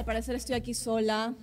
Al 0.00 0.06
parecer 0.06 0.34
estoy 0.34 0.56
aquí 0.56 0.72
sola. 0.72 1.34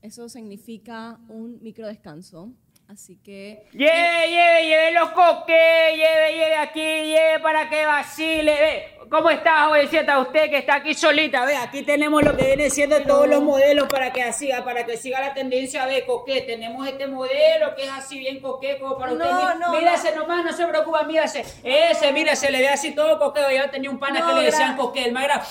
Eso 0.00 0.26
significa 0.30 1.18
un 1.28 1.58
micro 1.60 1.86
descanso. 1.86 2.48
Así 2.88 3.18
que. 3.22 3.66
Lleve, 3.72 4.30
lleve, 4.30 4.66
lleve 4.68 4.92
los 4.92 5.10
coques, 5.10 5.92
lleve, 5.94 6.32
lleve 6.32 6.56
aquí, 6.56 6.80
lleve 6.80 7.40
para 7.42 7.68
que 7.68 7.84
vacile. 7.84 8.52
Ve, 8.54 9.08
¿Cómo 9.10 9.28
está, 9.28 9.66
jovencita? 9.66 10.18
Usted 10.18 10.48
que 10.48 10.56
está 10.56 10.76
aquí 10.76 10.94
solita, 10.94 11.44
ve, 11.44 11.56
aquí 11.56 11.82
tenemos 11.82 12.22
lo 12.22 12.34
que 12.34 12.46
viene 12.46 12.70
siendo 12.70 13.02
todos 13.02 13.28
los 13.28 13.42
modelos 13.42 13.86
para 13.88 14.14
que 14.14 14.32
siga, 14.32 14.64
para 14.64 14.86
que 14.86 14.96
siga 14.96 15.20
la 15.20 15.34
tendencia 15.34 15.84
de 15.84 16.06
coque. 16.06 16.40
Tenemos 16.40 16.88
este 16.88 17.06
modelo 17.06 17.74
que 17.76 17.82
es 17.84 17.90
así 17.90 18.18
bien 18.18 18.40
coque, 18.40 18.78
como 18.80 18.96
para 18.96 19.12
usted. 19.12 19.26
No, 19.26 19.54
Mi- 19.54 19.60
no, 19.60 19.72
mírase 19.74 20.16
nomás, 20.16 20.42
no 20.42 20.54
se 20.54 20.66
preocupa, 20.66 21.02
mírase. 21.02 21.44
Ese, 21.62 22.12
mira, 22.14 22.34
se 22.34 22.50
le 22.50 22.60
ve 22.60 22.68
así 22.68 22.94
todo 22.94 23.18
coqueo. 23.18 23.50
Yo 23.50 23.68
tenía 23.68 23.90
un 23.90 23.98
pana 23.98 24.20
No, 24.20 24.28
que 24.28 24.40
le 24.40 24.46
decían 24.46 24.74
coque, 24.74 25.04
el 25.04 25.12
más 25.12 25.24
era 25.24 25.44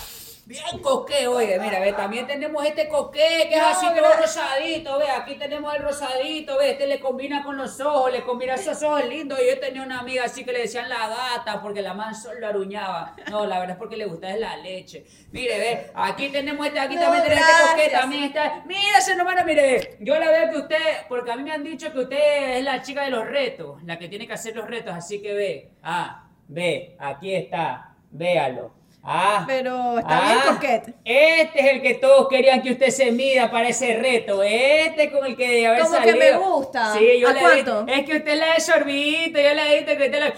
bien 0.45 0.79
coque, 0.81 1.27
oye, 1.27 1.57
mira, 1.59 1.79
ve, 1.79 1.93
también 1.93 2.27
tenemos 2.27 2.65
este 2.65 2.89
coque 2.89 3.47
que 3.49 3.55
es 3.55 3.61
así 3.61 3.85
todo 3.95 4.13
rosadito, 4.13 4.99
ve, 4.99 5.09
aquí 5.09 5.35
tenemos 5.35 5.73
el 5.73 5.81
rosadito, 5.81 6.57
ve, 6.57 6.71
este 6.71 6.87
le 6.87 6.99
combina 6.99 7.43
con 7.43 7.57
los 7.57 7.79
ojos, 7.79 8.11
le 8.11 8.23
combina 8.23 8.55
esos 8.55 8.81
ojos 8.83 9.05
lindos. 9.05 9.39
Yo 9.39 9.59
tenía 9.59 9.83
una 9.83 9.99
amiga 9.99 10.25
así 10.25 10.43
que 10.43 10.51
le 10.51 10.59
decían 10.59 10.89
la 10.89 11.07
gata 11.07 11.61
porque 11.61 11.81
la 11.81 11.93
man 11.93 12.13
solo 12.13 12.39
lo 12.39 12.47
aruñaba. 12.47 13.15
No, 13.29 13.45
la 13.45 13.59
verdad 13.59 13.75
es 13.75 13.79
porque 13.79 13.97
le 13.97 14.05
gusta 14.05 14.31
es 14.31 14.39
la 14.39 14.57
leche. 14.57 15.05
Mire, 15.31 15.57
ve, 15.57 15.91
aquí 15.93 16.29
tenemos 16.29 16.65
este, 16.67 16.79
aquí 16.79 16.95
No, 16.95 17.01
también 17.01 17.23
tenemos 17.23 17.49
este 17.49 17.71
coque, 17.71 17.89
también 17.89 18.23
está. 18.23 18.63
Mírase 18.65 19.15
nomás, 19.15 19.45
mire, 19.45 19.97
yo 19.99 20.19
la 20.19 20.29
veo 20.29 20.51
que 20.51 20.57
usted, 20.57 21.07
porque 21.07 21.31
a 21.31 21.35
mí 21.35 21.43
me 21.43 21.51
han 21.51 21.63
dicho 21.63 21.91
que 21.91 21.99
usted 21.99 22.57
es 22.57 22.63
la 22.63 22.81
chica 22.81 23.03
de 23.03 23.11
los 23.11 23.25
retos, 23.25 23.81
la 23.83 23.97
que 23.97 24.09
tiene 24.09 24.27
que 24.27 24.33
hacer 24.33 24.55
los 24.55 24.67
retos, 24.67 24.93
así 24.93 25.21
que 25.21 25.33
ve, 25.33 25.71
ah, 25.83 26.27
ve, 26.47 26.95
aquí 26.99 27.33
está, 27.33 27.95
véalo. 28.11 28.82
Ah, 29.05 29.43
Pero 29.45 29.99
está 29.99 30.21
bien 30.21 30.39
coquete. 30.55 30.93
Este 31.03 31.59
es 31.59 31.65
el 31.73 31.81
que 31.81 31.95
todos 31.95 32.27
querían 32.29 32.61
que 32.61 32.71
usted 32.71 32.87
se 32.89 33.11
mida 33.11 33.51
para 33.51 33.67
ese 33.67 33.97
reto. 33.97 34.41
Este 34.43 35.11
con 35.11 35.25
el 35.25 35.35
que 35.35 35.47
debe 35.47 35.67
haber 35.67 35.81
Como 35.81 35.91
que 36.01 36.11
salido. 36.11 36.17
me 36.17 36.31
gusta. 36.37 36.93
Sí, 36.93 37.19
yo 37.19 37.27
¿A 37.29 37.33
le 37.33 37.39
cuánto? 37.41 37.85
Es 37.87 38.05
que 38.05 38.17
usted 38.17 38.37
la 38.39 38.53
de 38.53 38.59
sorbito, 38.61 39.39
yo 39.41 39.53
le 39.53 39.71
he 39.73 39.75
visto 39.83 39.97
que 39.97 40.05
usted 40.05 40.19
la... 40.19 40.33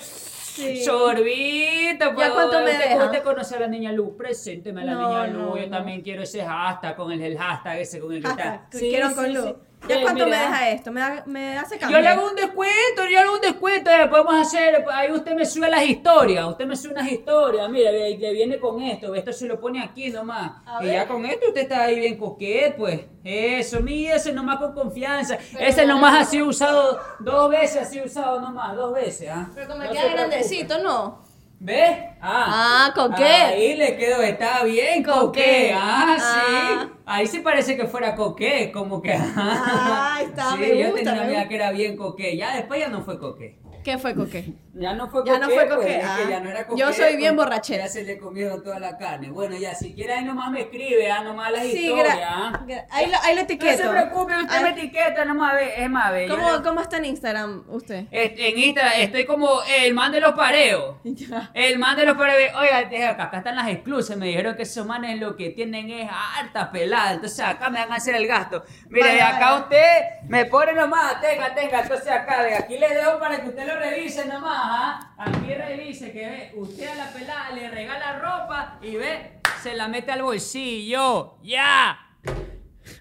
Sorbito, 0.85 2.15
pues, 2.15 2.29
cuánto 2.29 2.59
me 2.61 2.71
deja? 2.71 3.05
usted 3.05 3.23
conoce 3.23 3.55
a 3.55 3.59
la 3.59 3.67
niña 3.67 3.91
Luz, 3.91 4.13
presénteme 4.17 4.81
a 4.81 4.85
la 4.85 4.91
No, 4.93 5.07
niña 5.09 5.27
Luz. 5.27 5.37
no, 5.43 5.57
yo 5.57 5.65
no. 5.67 5.77
también 5.77 6.01
quiero 6.01 6.23
ese 6.23 6.43
hashtag 6.45 6.95
con 6.95 7.11
el, 7.11 7.21
el 7.21 7.37
hashtag 7.37 7.79
ese 7.79 7.99
con 7.99 8.13
el 8.13 8.23
que 8.23 8.29
está. 8.29 8.67
Que 8.71 8.79
quiero 8.79 9.13
con 9.13 9.33
luz. 9.33 9.53
¿Ya 9.87 9.95
Sí, 9.97 10.01
cuánto 10.01 10.25
mira. 10.25 10.37
me 10.37 10.43
deja 10.43 10.69
esto? 10.69 10.91
¿Me, 10.91 10.99
da- 11.01 11.23
me 11.25 11.57
hace 11.57 11.75
Yo 11.75 11.79
cambio? 11.81 11.99
le 12.01 12.07
hago 12.07 12.27
un 12.29 12.35
descuento, 12.35 13.03
yo 13.03 13.09
le 13.09 13.17
hago 13.19 13.33
un 13.35 13.41
descuento, 13.41 13.91
eh, 13.91 14.07
podemos 14.07 14.35
hacer, 14.35 14.85
ahí 14.91 15.11
usted 15.11 15.33
me 15.35 15.45
sube 15.45 15.69
las 15.69 15.83
historias, 15.83 16.45
usted 16.47 16.65
me 16.65 16.75
sube 16.75 16.93
unas 16.93 17.11
historias, 17.11 17.69
mire, 17.69 17.91
ve, 17.91 18.17
que 18.17 18.31
viene 18.33 18.59
con 18.59 18.81
esto, 18.81 19.13
esto 19.15 19.31
se 19.33 19.45
lo 19.47 19.59
pone 19.59 19.81
aquí 19.83 20.09
nomás. 20.09 20.51
A 20.65 20.81
y 20.81 20.85
ver. 20.87 20.95
ya 20.95 21.07
con 21.07 21.25
esto 21.25 21.47
usted 21.47 21.61
está 21.61 21.83
ahí 21.83 21.99
bien 21.99 22.17
coquet, 22.17 22.75
pues. 22.77 23.01
Eso, 23.23 23.79
mire, 23.81 24.15
ese 24.15 24.31
nomás 24.33 24.57
con 24.57 24.73
confianza. 24.73 25.37
ese 25.59 25.85
nomás 25.85 26.21
ha 26.21 26.25
sido 26.25 26.47
usado 26.47 26.99
dos 27.19 27.49
veces, 27.49 27.81
ha 27.81 27.85
sido 27.85 28.05
usado 28.05 28.39
nomás, 28.41 28.75
dos 28.75 28.93
veces, 28.93 29.29
¿ah? 29.31 29.49
Pero 29.55 29.75
me 29.75 29.85
No 29.85 29.91
queda 29.91 30.07
grandecito, 30.09 30.77
¿no? 30.83 31.23
¿Ves? 31.59 31.97
Ah, 32.21 32.87
Ah, 32.87 32.91
coquet. 32.93 33.25
Ahí 33.25 33.75
le 33.75 33.97
quedó, 33.97 34.21
está 34.21 34.63
bien 34.63 35.01
Coquet. 35.03 35.21
coquet. 35.21 35.71
Ah, 35.75 36.17
Ah. 36.19 36.79
sí. 36.83 36.89
Ahí 37.05 37.27
sí 37.27 37.39
parece 37.39 37.77
que 37.77 37.85
fuera 37.85 38.15
coquet, 38.15 38.71
como 38.71 39.01
que. 39.01 39.13
Ah, 39.37 40.19
está, 40.23 40.51
sí, 40.53 40.59
me 40.59 40.79
yo 40.79 40.93
tenía 40.93 41.13
una 41.13 41.23
amiga 41.23 41.47
que 41.47 41.55
era 41.55 41.71
bien 41.71 41.95
coquet. 41.95 42.37
Ya 42.37 42.55
después 42.55 42.79
ya 42.79 42.89
no 42.89 43.01
fue 43.01 43.19
coquet. 43.19 43.57
¿Qué 43.85 43.99
fue 43.99 44.15
coque? 44.15 44.53
Ya 44.77 44.93
no 44.93 45.07
fue 45.07 45.23
Ya 45.25 45.35
coquet. 45.35 45.39
no 45.39 45.55
fue 45.55 45.65
pues, 45.67 45.77
coquet, 45.77 46.01
es 46.01 46.03
que 46.03 46.23
ah. 46.23 46.29
ya 46.29 46.39
no 46.41 46.49
era 46.49 46.67
Yo 46.75 46.91
soy 46.91 47.15
bien 47.15 47.33
pues, 47.37 47.47
borrachera. 47.47 47.85
Ya 47.85 47.89
se 47.89 48.03
le 48.03 48.17
comieron 48.17 48.61
toda 48.61 48.77
la 48.77 48.97
carne. 48.97 49.29
Bueno, 49.29 49.55
ya, 49.55 49.73
si 49.73 49.93
quiere 49.93 50.11
ahí 50.11 50.25
nomás 50.25 50.51
me 50.51 50.63
escribe, 50.63 51.09
ah, 51.09 51.23
nomás 51.23 51.49
las 51.53 51.61
Sí, 51.61 51.87
historias. 51.87 52.19
ah. 52.21 52.61
ahí, 52.91 53.09
lo, 53.09 53.17
ahí 53.23 53.35
lo 53.35 53.41
No 53.43 53.47
se 53.47 53.89
preocupe, 53.89 54.35
usted 54.35 54.49
Ay, 54.49 54.63
me 54.63 54.69
etiqueta 54.71 55.23
nomás, 55.23 55.55
ve, 55.55 55.81
es 55.81 55.89
más, 55.89 56.11
yo 56.27 56.35
¿Cómo, 56.35 56.61
¿Cómo 56.61 56.81
está 56.81 56.97
en 56.97 57.05
Instagram 57.05 57.63
usted? 57.69 58.03
Este, 58.11 58.49
en 58.49 58.59
Instagram 58.59 58.93
estoy 58.97 59.25
como 59.25 59.61
el 59.79 59.93
man 59.93 60.11
de 60.11 60.19
los 60.19 60.33
pareos. 60.33 60.95
Ya. 61.15 61.49
El 61.53 61.79
man 61.79 61.95
de 61.95 62.05
los 62.05 62.17
pareos. 62.17 62.53
Oiga, 62.59 63.09
acá, 63.11 63.37
están 63.37 63.55
las 63.55 63.69
exclusas. 63.69 64.17
Me 64.17 64.27
dijeron 64.27 64.55
que 64.57 64.63
esos 64.63 64.85
manes 64.85 65.17
lo 65.19 65.37
que 65.37 65.51
tienen 65.51 65.89
es 65.89 66.09
harta 66.11 66.69
pelada. 66.69 67.13
Entonces 67.13 67.39
acá 67.39 67.69
me 67.69 67.79
van 67.79 67.93
a 67.93 67.95
hacer 67.95 68.15
el 68.15 68.27
gasto. 68.27 68.65
Mire, 68.89 69.21
acá 69.21 69.55
usted 69.55 69.87
me 70.27 70.43
pone 70.45 70.73
nomás. 70.73 71.21
Tenga, 71.21 71.55
tenga. 71.55 71.81
Entonces 71.81 72.09
acá, 72.09 72.41
ve, 72.43 72.55
aquí 72.55 72.77
le 72.77 72.93
dejo 72.93 73.17
para 73.17 73.41
que 73.41 73.47
usted 73.47 73.65
lo 73.65 73.74
revise 73.75 74.25
nomás. 74.25 74.53
¿ah? 74.55 75.13
Aquí 75.17 75.53
revise 75.53 76.11
que 76.11 76.19
ve, 76.19 76.51
usted 76.55 76.87
a 76.87 76.95
la 76.95 77.09
pelada 77.11 77.51
le 77.51 77.69
regala 77.69 78.19
ropa 78.19 78.79
y 78.81 78.95
ve, 78.95 79.39
se 79.61 79.75
la 79.75 79.87
mete 79.87 80.11
al 80.11 80.21
bolsillo. 80.23 81.37
¡Ya! 81.43 81.97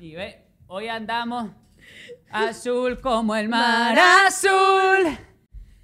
Y 0.01 0.15
ve, 0.15 0.47
hoy 0.67 0.89
andamos 0.89 1.51
azul 2.31 3.01
como 3.01 3.37
el 3.37 3.49
mar 3.49 3.97
azul. 3.99 5.19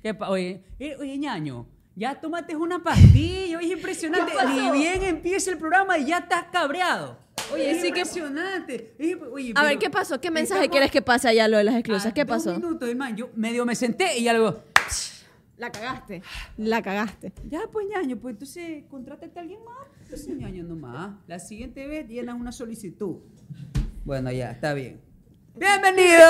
¿Qué 0.02 0.16
oye, 0.26 0.64
eh, 0.78 0.96
oye, 0.98 1.18
ñaño, 1.18 1.66
ya 1.94 2.18
tómate 2.18 2.56
una 2.56 2.82
pastilla, 2.82 3.58
oye, 3.58 3.66
es 3.66 3.72
impresionante. 3.72 4.32
¿Qué? 4.32 4.46
Ni 4.46 4.70
bien 4.70 5.02
empieza 5.02 5.50
el 5.50 5.58
programa 5.58 5.98
y 5.98 6.06
ya 6.06 6.18
estás 6.18 6.44
cabreado. 6.50 7.18
Oye, 7.52 7.70
Es 7.72 7.80
sí 7.82 7.88
impresionante. 7.88 8.94
Oye, 9.32 9.52
A 9.56 9.62
ver, 9.62 9.70
pero 9.70 9.80
¿qué 9.80 9.90
pasó? 9.90 10.20
¿Qué 10.20 10.30
mensaje 10.30 10.60
estamos 10.62 10.70
quieres 10.72 10.90
que 10.90 11.02
pase 11.02 11.28
allá 11.28 11.48
lo 11.48 11.58
de 11.58 11.64
las 11.64 11.74
exclusas? 11.74 12.12
¿Qué 12.12 12.24
dos 12.24 12.36
pasó? 12.36 12.54
minutos, 12.54 12.88
hermano. 12.88 13.16
Yo 13.16 13.28
medio 13.34 13.66
me 13.66 13.74
senté 13.74 14.16
y 14.18 14.22
ya 14.24 14.32
luego, 14.32 14.62
La 15.56 15.70
cagaste. 15.70 16.22
La 16.56 16.80
cagaste. 16.80 17.32
ya 17.44 17.60
pues, 17.70 17.86
ñaño, 17.86 18.16
pues 18.16 18.32
entonces 18.32 18.84
contrátate 18.88 19.38
a 19.38 19.42
alguien 19.42 19.62
más. 19.62 19.86
Entonces, 20.02 20.34
ñaño, 20.34 20.64
nomás. 20.64 21.12
La 21.26 21.38
siguiente 21.38 21.86
vez 21.86 22.08
llenas 22.08 22.40
una 22.40 22.50
solicitud. 22.50 23.18
Bueno, 24.04 24.32
ya, 24.32 24.52
está 24.52 24.72
bien. 24.72 25.02
¡Bienvenido! 25.54 26.26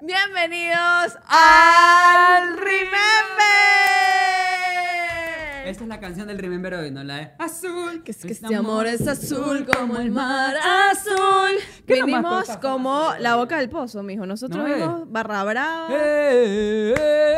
Bienvenidos 0.00 1.18
al 1.28 2.56
Remember. 2.56 4.51
Esta 5.64 5.84
es 5.84 5.88
la 5.88 6.00
canción 6.00 6.26
del 6.26 6.38
Remember 6.38 6.74
hoy, 6.74 6.90
¿no? 6.90 7.04
La 7.04 7.16
de 7.16 7.30
Azul. 7.38 8.02
Que 8.04 8.10
es 8.10 8.18
que 8.22 8.32
este 8.32 8.54
amor 8.54 8.86
es 8.86 9.06
azul 9.06 9.64
como 9.66 9.96
el 9.98 10.10
mar 10.10 10.54
azul. 10.90 11.58
¿Qué 11.86 12.00
nomás 12.00 12.06
Vinimos 12.06 12.40
cosas 12.40 12.56
como 12.58 13.08
la 13.20 13.36
boca 13.36 13.58
del 13.58 13.68
pozo, 13.68 14.02
mijo. 14.02 14.26
Nosotros 14.26 14.64
No, 14.66 14.72
eh. 14.72 14.76
vimos 14.76 15.10
Barra 15.10 15.44
Brava. 15.44 15.88
Eh, 15.92 16.94
eh, 16.98 17.36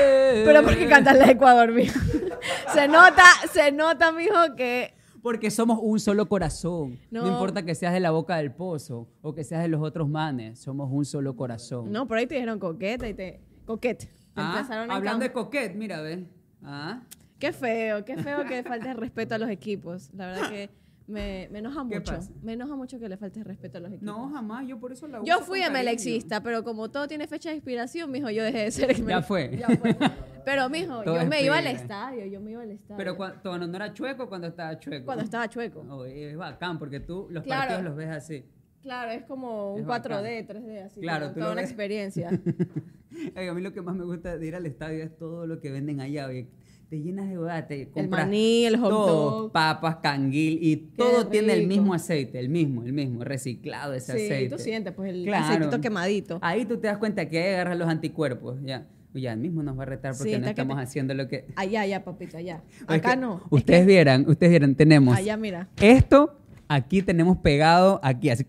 eh. 0.00 0.42
Pero 0.44 0.62
¿por 0.62 0.74
qué 0.76 0.88
cantas 0.88 1.16
la 1.18 1.26
de 1.26 1.32
Ecuador, 1.32 1.72
mijo? 1.72 1.98
se 2.72 2.88
nota, 2.88 3.24
se 3.52 3.72
nota, 3.72 4.10
mijo, 4.12 4.54
que 4.56 4.94
Porque 5.22 5.50
somos 5.50 5.78
un 5.82 6.00
solo 6.00 6.28
corazón. 6.28 6.98
No. 7.10 7.22
No. 7.22 7.28
importa 7.32 7.62
que 7.64 7.74
seas 7.74 7.92
de 7.92 8.00
la 8.00 8.10
boca 8.10 8.36
del 8.36 8.52
pozo 8.52 9.08
o 9.22 9.34
que 9.34 9.44
seas 9.44 9.62
de 9.62 9.68
los 9.68 9.82
otros 9.82 10.08
manes, 10.08 10.58
somos 10.60 10.88
un 10.90 11.04
solo 11.04 11.36
corazón. 11.36 11.92
No, 11.92 12.06
por 12.06 12.18
ahí 12.18 12.26
te 12.26 12.34
dijeron 12.36 12.58
coqueta 12.58 13.06
y 13.08 13.14
te. 13.14 13.40
Coquete. 13.66 14.06
Te 14.06 14.12
Ah, 14.36 14.66
hablando 14.90 15.24
de 15.24 15.32
coquet, 15.32 15.74
mira, 15.74 16.00
ve. 16.00 16.26
Ah, 16.62 17.02
Qué 17.38 17.52
feo, 17.52 18.04
qué 18.04 18.16
feo 18.16 18.44
que 18.46 18.62
falte 18.62 18.94
respeto 18.94 19.34
a 19.34 19.38
los 19.38 19.50
equipos. 19.50 20.10
La 20.14 20.26
verdad 20.28 20.48
que 20.50 20.70
me, 21.06 21.48
me 21.52 21.58
enoja 21.60 21.86
¿Qué 21.88 21.98
mucho. 21.98 22.18
Me 22.42 22.54
enoja 22.54 22.74
mucho 22.76 22.98
que 22.98 23.08
le 23.08 23.16
falte 23.16 23.44
respeto 23.44 23.78
a 23.78 23.80
los 23.82 23.92
equipos. 23.92 24.06
no, 24.06 24.30
jamás, 24.30 24.66
yo 24.66 24.78
por 24.80 24.92
eso 24.92 25.06
la 25.06 25.20
uso 25.20 25.26
Yo 25.26 25.40
fui 25.44 25.60
con. 25.62 25.72
MLXista, 25.72 26.42
pero 26.42 26.64
como 26.64 26.90
todo 26.90 27.06
tiene 27.08 27.26
fecha 27.28 27.50
de 27.50 27.56
expiración, 27.56 28.10
mijo, 28.10 28.30
yo 28.30 28.42
dejé 28.42 28.58
de 28.58 28.70
ser 28.70 29.04
Ya 29.06 29.22
fue. 29.22 29.56
Ya 29.56 29.68
fue. 29.68 29.96
Pero, 30.44 30.68
mijo, 30.70 31.02
Todo 31.02 31.20
yo 31.20 31.26
me 31.28 31.42
iba 31.42 31.58
al 31.58 31.66
estadio, 31.66 32.24
yo 32.26 32.40
me 32.40 32.52
iba 32.52 32.62
al 32.62 32.70
estadio. 32.70 32.96
Pero 32.96 33.16
cuando, 33.16 33.66
no 33.66 33.76
era 33.76 33.92
chueco, 33.92 34.28
cuando 34.28 34.46
estaba 34.46 34.78
chueco. 34.78 35.04
Cuando 35.04 35.24
estaba 35.24 35.48
chueco. 35.48 35.80
Oye, 35.90 36.30
es 36.30 36.36
bacán, 36.36 36.78
porque 36.78 37.00
tú 37.00 37.26
los 37.30 37.42
Claro. 37.42 37.60
partidos 37.62 37.84
los 37.84 37.96
ves 37.96 38.10
así. 38.10 38.44
Claro, 38.82 39.10
es 39.10 39.24
como 39.24 39.74
un 39.74 39.80
Es 39.80 39.86
4D, 39.86 40.46
3D, 40.46 40.84
así. 40.84 41.00
Claro, 41.00 41.32
toda 41.32 41.46
una 41.52 41.62
ves. 41.62 41.70
experiencia. 41.70 42.30
Ay, 43.34 43.48
a 43.48 43.54
mí 43.54 43.60
lo 43.60 43.72
que 43.72 43.82
más 43.82 43.96
me 43.96 44.04
gusta 44.04 44.36
de 44.38 44.46
ir 44.46 44.54
al 44.54 44.66
estadio 44.66 45.02
es 45.02 45.16
todo 45.16 45.46
lo 45.46 45.60
que 45.60 45.70
venden 45.72 46.00
allá. 46.00 46.26
oye. 46.28 46.46
Te 46.88 47.00
llenas 47.00 47.28
de 47.28 47.36
hueá, 47.36 47.66
te 47.66 47.88
compras 47.90 48.26
maní, 48.26 48.64
el 48.64 48.76
hot 48.78 48.90
todo, 48.90 49.40
dog. 49.42 49.52
papas, 49.52 49.96
canguil 49.96 50.58
y 50.62 50.76
todo 50.76 51.26
tiene 51.26 51.52
el 51.54 51.66
mismo 51.66 51.94
aceite, 51.94 52.38
el 52.38 52.48
mismo, 52.48 52.84
el 52.84 52.92
mismo, 52.92 53.24
reciclado 53.24 53.92
ese 53.92 54.16
sí, 54.16 54.24
aceite. 54.26 54.54
tú 54.56 54.62
sientes, 54.62 54.92
pues, 54.94 55.10
el 55.12 55.24
Claro. 55.24 55.46
aceitito 55.46 55.80
quemadito. 55.80 56.38
Ahí 56.42 56.64
tú 56.64 56.76
te 56.78 56.86
das 56.86 56.98
cuenta 56.98 57.28
que 57.28 57.42
ahí 57.42 57.54
agarras 57.54 57.76
los 57.76 57.88
anticuerpos, 57.88 58.58
ya. 58.62 58.86
Ya, 59.14 59.32
el 59.32 59.40
mismo 59.40 59.62
nos 59.62 59.76
va 59.78 59.82
a 59.84 59.86
retar 59.86 60.14
porque 60.16 60.34
Sí, 60.34 60.38
no 60.38 60.46
estamos 60.46 60.76
te- 60.76 60.82
haciendo 60.82 61.14
lo 61.14 61.26
que... 61.26 61.46
Allá, 61.56 61.80
allá, 61.80 62.04
papito, 62.04 62.36
allá. 62.36 62.62
Es 62.70 62.82
Acá 62.86 63.12
que 63.14 63.16
no. 63.16 63.36
es 63.38 63.42
Ustedes 63.50 63.80
que 63.80 63.86
vieran, 63.86 64.28
ustedes 64.28 64.50
vieran, 64.50 64.74
tenemos 64.74 65.16
Allá, 65.16 65.36
mira. 65.38 65.68
esto, 65.80 66.38
aquí 66.68 67.00
tenemos 67.02 67.38
pegado, 67.38 67.98
aquí, 68.04 68.28
así. 68.30 68.44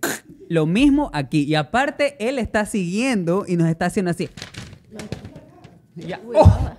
Lo 0.49 0.65
mismo 0.65 1.09
aquí. 1.13 1.43
Y 1.43 1.55
aparte, 1.55 2.17
él 2.19 2.37
está 2.37 2.65
siguiendo 2.65 3.45
y 3.47 3.55
nos 3.55 3.67
está 3.69 3.85
haciendo 3.85 4.11
así. 4.11 4.29
Ya. 5.95 6.19
Uy, 6.25 6.35
¡Oh! 6.37 6.69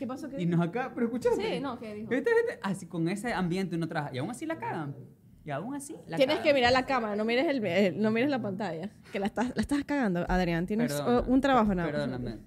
¿Qué 0.00 0.06
pasó? 0.06 0.30
¿Qué 0.30 0.40
Y 0.40 0.46
nos 0.46 0.66
acá, 0.66 0.92
pero 0.94 1.08
escuchaste. 1.08 1.56
Sí, 1.56 1.60
no, 1.60 1.78
¿qué 1.78 1.94
dijo? 1.94 2.10
Así 2.62 2.86
con 2.86 3.06
ese 3.06 3.34
ambiente 3.34 3.76
uno 3.76 3.86
trabaja. 3.86 4.14
Y 4.14 4.16
aún 4.16 4.30
así 4.30 4.46
la 4.46 4.56
cagan. 4.56 4.96
Y 5.44 5.50
aún 5.50 5.74
así 5.74 5.94
la 6.06 6.16
Tienes 6.16 6.36
cagan. 6.36 6.42
que 6.42 6.54
mirar 6.54 6.72
la 6.72 6.86
cámara, 6.86 7.16
no 7.16 7.26
mires, 7.26 7.46
el, 7.46 8.00
no 8.00 8.10
mires 8.10 8.30
la 8.30 8.40
pantalla. 8.40 8.88
Que 9.12 9.20
la 9.20 9.26
estás, 9.26 9.54
la 9.54 9.60
estás 9.60 9.84
cagando, 9.84 10.24
Adrián. 10.26 10.64
Tienes 10.64 10.90
Perdona, 10.90 11.20
uh, 11.20 11.30
un 11.30 11.42
trabajo 11.42 11.74
nada 11.74 11.92
más. 11.92 12.00
Perdóname. 12.00 12.38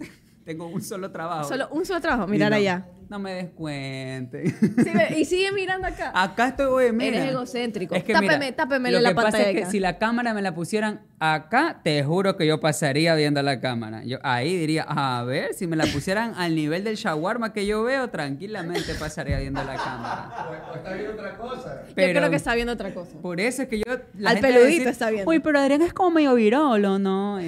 Tengo 0.46 0.66
un 0.66 0.82
solo 0.82 1.12
trabajo. 1.12 1.48
Solo 1.48 1.70
un 1.70 1.86
solo 1.86 2.02
trabajo, 2.02 2.26
mirar 2.28 2.50
no, 2.50 2.58
allá. 2.58 2.88
No 3.10 3.20
me 3.20 3.34
descuente. 3.34 4.50
Sí, 4.50 4.92
y 5.18 5.26
sigue 5.26 5.52
mirando 5.52 5.88
acá. 5.88 6.12
Acá 6.16 6.48
estoy, 6.50 6.66
oye, 6.68 6.92
mira. 6.92 7.18
Eres 7.18 7.32
egocéntrico. 7.32 7.96
Es 7.96 8.04
que 8.04 8.14
Tápeme- 8.14 8.40
mira, 8.40 8.56
tápemelo 8.56 8.98
lo 8.98 9.04
la 9.04 9.10
que 9.10 9.16
pasa 9.16 9.32
pantalla 9.32 9.50
es 9.50 9.66
que 9.66 9.72
si 9.72 9.80
la 9.80 9.98
cámara 9.98 10.34
me 10.34 10.42
la 10.42 10.54
pusieran 10.56 11.02
acá, 11.20 11.82
te 11.84 12.04
juro 12.04 12.36
que 12.38 12.46
yo 12.48 12.60
pasaría 12.60 13.16
viendo 13.16 13.42
la 13.44 13.60
cámara. 13.60 14.04
Yo 14.04 14.18
ahí 14.24 14.58
diría, 14.58 14.84
a 14.88 15.24
ver, 15.24 15.54
si 15.54 15.68
me 15.68 15.76
la 15.76 15.86
pusieran 15.86 16.34
al 16.36 16.56
nivel 16.56 16.84
del 16.84 16.96
shawarma 16.96 17.54
que 17.54 17.66
yo 17.66 17.84
veo, 17.84 18.10
tranquilamente 18.10 18.94
pasaría 18.96 19.40
viendo 19.40 19.64
la 19.64 19.76
cámara. 19.76 20.48
O 20.72 20.76
está 20.76 20.94
viendo 20.94 21.14
otra 21.14 21.38
cosa. 21.38 21.84
Yo 21.88 21.94
creo 21.96 22.30
que 22.30 22.36
está 22.36 22.56
viendo 22.56 22.74
otra 22.74 22.94
cosa. 22.94 23.18
Por 23.22 23.40
eso 23.40 23.62
es 23.64 23.68
que 23.70 23.80
yo... 23.80 23.86
la 24.18 24.32
Al 24.32 24.40
peludito 24.40 24.90
está 24.90 25.10
viendo. 25.12 25.30
Uy, 25.30 25.40
pero 25.40 25.60
Adrián 25.60 25.82
es 25.82 25.94
como 25.94 26.12
medio 26.12 26.34
virolo, 26.36 27.00
¿no? 27.00 27.40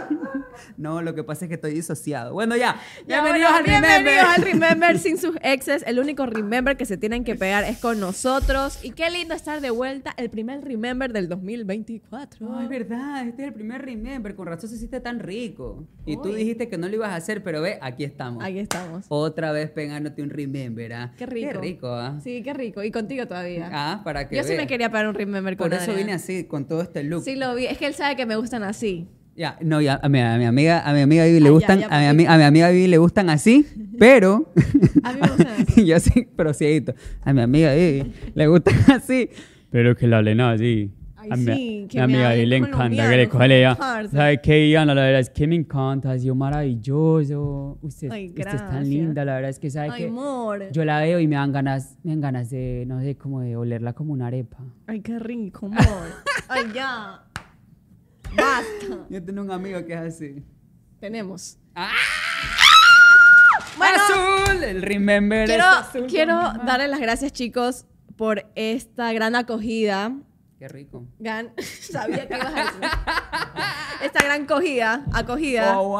no, 0.76 1.02
lo 1.02 1.14
que 1.14 1.24
pasa 1.24 1.44
es 1.44 1.48
que 1.48 1.54
estoy 1.56 1.72
disociado. 1.74 2.32
Bueno, 2.32 2.56
ya. 2.56 2.76
Ya, 3.06 3.22
Bienvenidos 3.22 3.52
bueno, 3.52 3.56
al 3.56 3.64
bienvenidos 3.64 4.04
Remember. 4.04 4.26
al 4.26 4.42
Remember 4.42 4.89
sin 4.98 5.18
sus 5.18 5.36
exes. 5.42 5.84
El 5.86 5.98
único 5.98 6.26
Remember 6.26 6.76
que 6.76 6.84
se 6.84 6.96
tienen 6.96 7.24
que 7.24 7.34
pegar 7.34 7.64
es 7.64 7.78
con 7.78 8.00
nosotros. 8.00 8.78
Y 8.82 8.90
qué 8.90 9.10
lindo 9.10 9.34
estar 9.34 9.60
de 9.60 9.70
vuelta. 9.70 10.12
El 10.16 10.30
primer 10.30 10.62
Remember 10.64 11.12
del 11.12 11.28
2024. 11.28 12.46
No, 12.46 12.60
es 12.60 12.68
verdad, 12.68 13.26
este 13.26 13.42
es 13.42 13.48
el 13.48 13.54
primer 13.54 13.82
Remember. 13.82 14.34
Con 14.34 14.46
razón 14.46 14.68
se 14.70 14.76
hiciste 14.76 15.00
tan 15.00 15.20
rico. 15.20 15.86
Y 16.06 16.16
tú 16.16 16.32
dijiste 16.32 16.68
que 16.68 16.78
no 16.78 16.88
lo 16.88 16.94
ibas 16.94 17.10
a 17.10 17.16
hacer, 17.16 17.42
pero 17.42 17.60
ve, 17.60 17.78
aquí 17.80 18.04
estamos. 18.04 18.42
Aquí 18.44 18.58
estamos. 18.58 19.06
Otra 19.08 19.52
vez 19.52 19.70
pegándote 19.70 20.22
un 20.22 20.30
Remember, 20.30 20.92
¿ah? 20.92 21.12
Qué 21.16 21.26
rico. 21.26 21.48
Qué 21.48 21.58
rico, 21.58 21.88
¿ah? 21.88 22.18
Sí, 22.22 22.42
qué 22.42 22.54
rico. 22.54 22.82
Y 22.82 22.90
contigo 22.90 23.26
todavía. 23.26 23.68
Ah, 23.72 24.00
para 24.04 24.28
que 24.28 24.36
Yo 24.36 24.44
sí 24.44 24.54
me 24.54 24.66
quería 24.66 24.90
pegar 24.90 25.08
un 25.08 25.14
Remember 25.14 25.56
con 25.56 25.68
Por 25.68 25.74
eso 25.74 25.90
Adrián. 25.90 25.98
vine 25.98 26.12
así, 26.14 26.44
con 26.44 26.66
todo 26.66 26.82
este 26.82 27.02
look. 27.04 27.22
Sí, 27.24 27.36
lo 27.36 27.54
vi. 27.54 27.66
Es 27.66 27.78
que 27.78 27.86
él 27.86 27.94
sabe 27.94 28.16
que 28.16 28.26
me 28.26 28.36
gustan 28.36 28.62
así. 28.62 29.08
Ya, 29.36 29.56
no, 29.62 29.80
ya, 29.80 29.98
a 30.02 30.08
mi, 30.08 30.20
a 30.20 30.36
mi 30.36 30.44
amiga, 30.44 30.80
a 30.86 30.92
mi 30.92 31.00
amiga 31.00 31.24
Vivi 31.24 31.40
le 31.40 31.46
Ah, 31.46 31.48
ya, 31.48 31.52
gustan, 31.52 31.80
ya, 31.80 31.86
a, 31.88 31.98
mi, 32.00 32.06
ami- 32.06 32.26
a 32.28 32.36
mi 32.36 32.42
amiga 32.44 32.70
Vivi 32.70 32.88
le 32.88 32.98
gustan 32.98 33.30
así, 33.30 33.64
pero 33.98 34.52
A 35.02 35.12
mí 35.12 35.20
me 35.22 35.28
gustan 35.28 35.46
así. 35.68 35.86
yo 35.86 35.98
sí, 36.00 36.28
pero 36.36 36.52
cieguito. 36.52 36.94
A 37.22 37.32
mi 37.32 37.40
amiga 37.40 37.72
Vivi 37.74 38.12
le 38.34 38.46
gustan 38.48 38.74
así, 38.94 39.30
pero 39.70 39.94
que 39.96 40.06
la 40.06 40.18
hablen 40.18 40.40
así. 40.40 40.92
Ay, 41.16 41.28
a 41.32 41.36
mi, 41.36 41.44
sí, 41.44 41.86
que 41.88 41.96
mi 41.96 41.98
me 41.98 42.02
amiga 42.02 42.30
hablen 42.30 42.38
Vivi 42.38 42.46
le 42.50 42.56
encanta 42.56 42.72
que 42.72 42.76
colombiano, 42.76 43.16
le 43.16 43.28
coja 43.28 43.46
ella. 43.46 43.74
parce. 43.76 44.16
¿Sabe 44.16 44.40
qué, 44.42 44.54
Diana? 44.64 44.94
La 44.94 45.02
verdad 45.02 45.20
es 45.20 45.30
que 45.30 45.46
me 45.46 45.54
encanta, 45.54 46.10
ha 46.12 46.18
sido 46.18 46.34
maravilloso. 46.34 47.78
Usted, 47.82 48.10
Ay, 48.10 48.28
usted 48.28 48.46
es 48.54 48.66
tan 48.68 48.88
linda, 48.90 49.24
la 49.24 49.34
verdad 49.34 49.50
es 49.50 49.58
que 49.58 49.70
sabe 49.70 49.90
Ay, 49.90 50.02
que 50.02 50.08
amor. 50.08 50.70
yo 50.72 50.84
la 50.84 51.00
veo 51.00 51.18
y 51.20 51.26
me 51.28 51.36
dan 51.36 51.52
ganas, 51.52 51.96
me 52.02 52.10
dan 52.12 52.20
ganas 52.20 52.50
de, 52.50 52.84
no 52.86 53.00
sé, 53.00 53.16
como 53.16 53.40
de 53.40 53.56
olerla 53.56 53.92
como 53.94 54.12
una 54.12 54.26
arepa. 54.26 54.58
Ay, 54.86 55.00
qué 55.00 55.18
rico, 55.18 55.66
amor. 55.66 55.84
Ay, 56.48 56.64
ya. 56.74 57.22
Basta. 58.36 59.06
Yo 59.08 59.22
tengo 59.22 59.42
un 59.42 59.50
amigo 59.50 59.84
que 59.84 59.92
es 59.92 60.00
así. 60.00 60.42
Tenemos. 61.00 61.58
¡Ah! 61.74 61.92
Bueno, 63.76 63.96
azul, 63.96 64.62
el 64.62 64.82
remember 64.82 65.46
Quiero, 65.46 65.64
azul 65.64 66.06
quiero 66.06 66.34
darles 66.66 66.90
las 66.90 67.00
gracias, 67.00 67.32
chicos, 67.32 67.86
por 68.16 68.44
esta 68.54 69.12
gran 69.12 69.34
acogida. 69.34 70.12
Qué 70.60 70.68
rico. 70.68 71.06
Gran, 71.18 71.54
sabía 71.80 72.28
que 72.28 72.34
ibas 72.34 72.54
a 72.54 72.64
decir. 72.64 72.80
Esta 74.04 74.22
gran 74.22 74.44
cogida, 74.44 75.06
acogida. 75.10 75.80
Oh. 75.80 75.98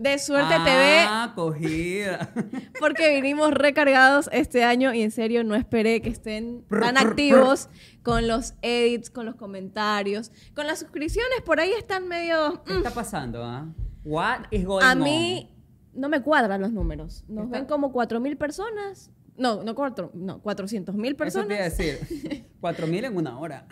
De 0.00 0.18
Suerte 0.18 0.52
ah, 0.58 1.32
cogida. 1.36 2.28
Porque 2.80 3.14
vinimos 3.14 3.52
recargados 3.52 4.28
este 4.32 4.64
año 4.64 4.92
y 4.92 5.02
en 5.02 5.12
serio 5.12 5.44
no 5.44 5.54
esperé 5.54 6.02
que 6.02 6.08
estén 6.08 6.64
tan 6.68 6.98
activos 6.98 7.68
con 8.02 8.26
los 8.26 8.54
edits, 8.62 9.10
con 9.10 9.26
los 9.26 9.36
comentarios, 9.36 10.32
con 10.56 10.66
las 10.66 10.80
suscripciones. 10.80 11.42
Por 11.44 11.60
ahí 11.60 11.70
están 11.70 12.08
medio... 12.08 12.64
¿Qué 12.64 12.74
mm. 12.74 12.78
está 12.78 12.90
pasando, 12.90 13.44
ah? 13.44 13.68
What 14.04 14.46
is 14.50 14.64
going 14.64 14.84
A 14.84 14.90
on? 14.90 15.04
mí 15.04 15.56
no 15.94 16.08
me 16.08 16.20
cuadran 16.20 16.60
los 16.60 16.72
números. 16.72 17.24
Nos 17.28 17.48
ven 17.48 17.64
como 17.66 17.92
4.000 17.92 18.36
personas. 18.36 19.12
No, 19.40 19.64
no, 19.64 19.74
cuatro, 19.74 20.10
no 20.12 20.42
400 20.42 20.94
mil 20.94 21.16
Eso 21.24 21.46
te 21.46 21.54
iba 21.54 21.64
a 21.64 21.68
personas. 21.70 21.78
decir. 21.78 22.46
Cuatro 22.60 22.86
mil 22.86 23.04
en 23.06 23.16
una 23.16 23.38
hora. 23.38 23.66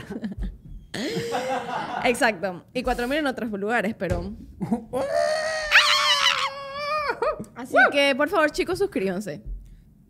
Exacto. 2.05 2.65
Y 2.73 2.83
4.000 2.83 3.19
en 3.19 3.27
otros 3.27 3.51
lugares, 3.51 3.95
pero... 3.95 4.33
Así 7.55 7.77
que, 7.93 8.15
por 8.17 8.29
favor, 8.31 8.51
chicos, 8.51 8.79
suscríbanse. 8.79 9.43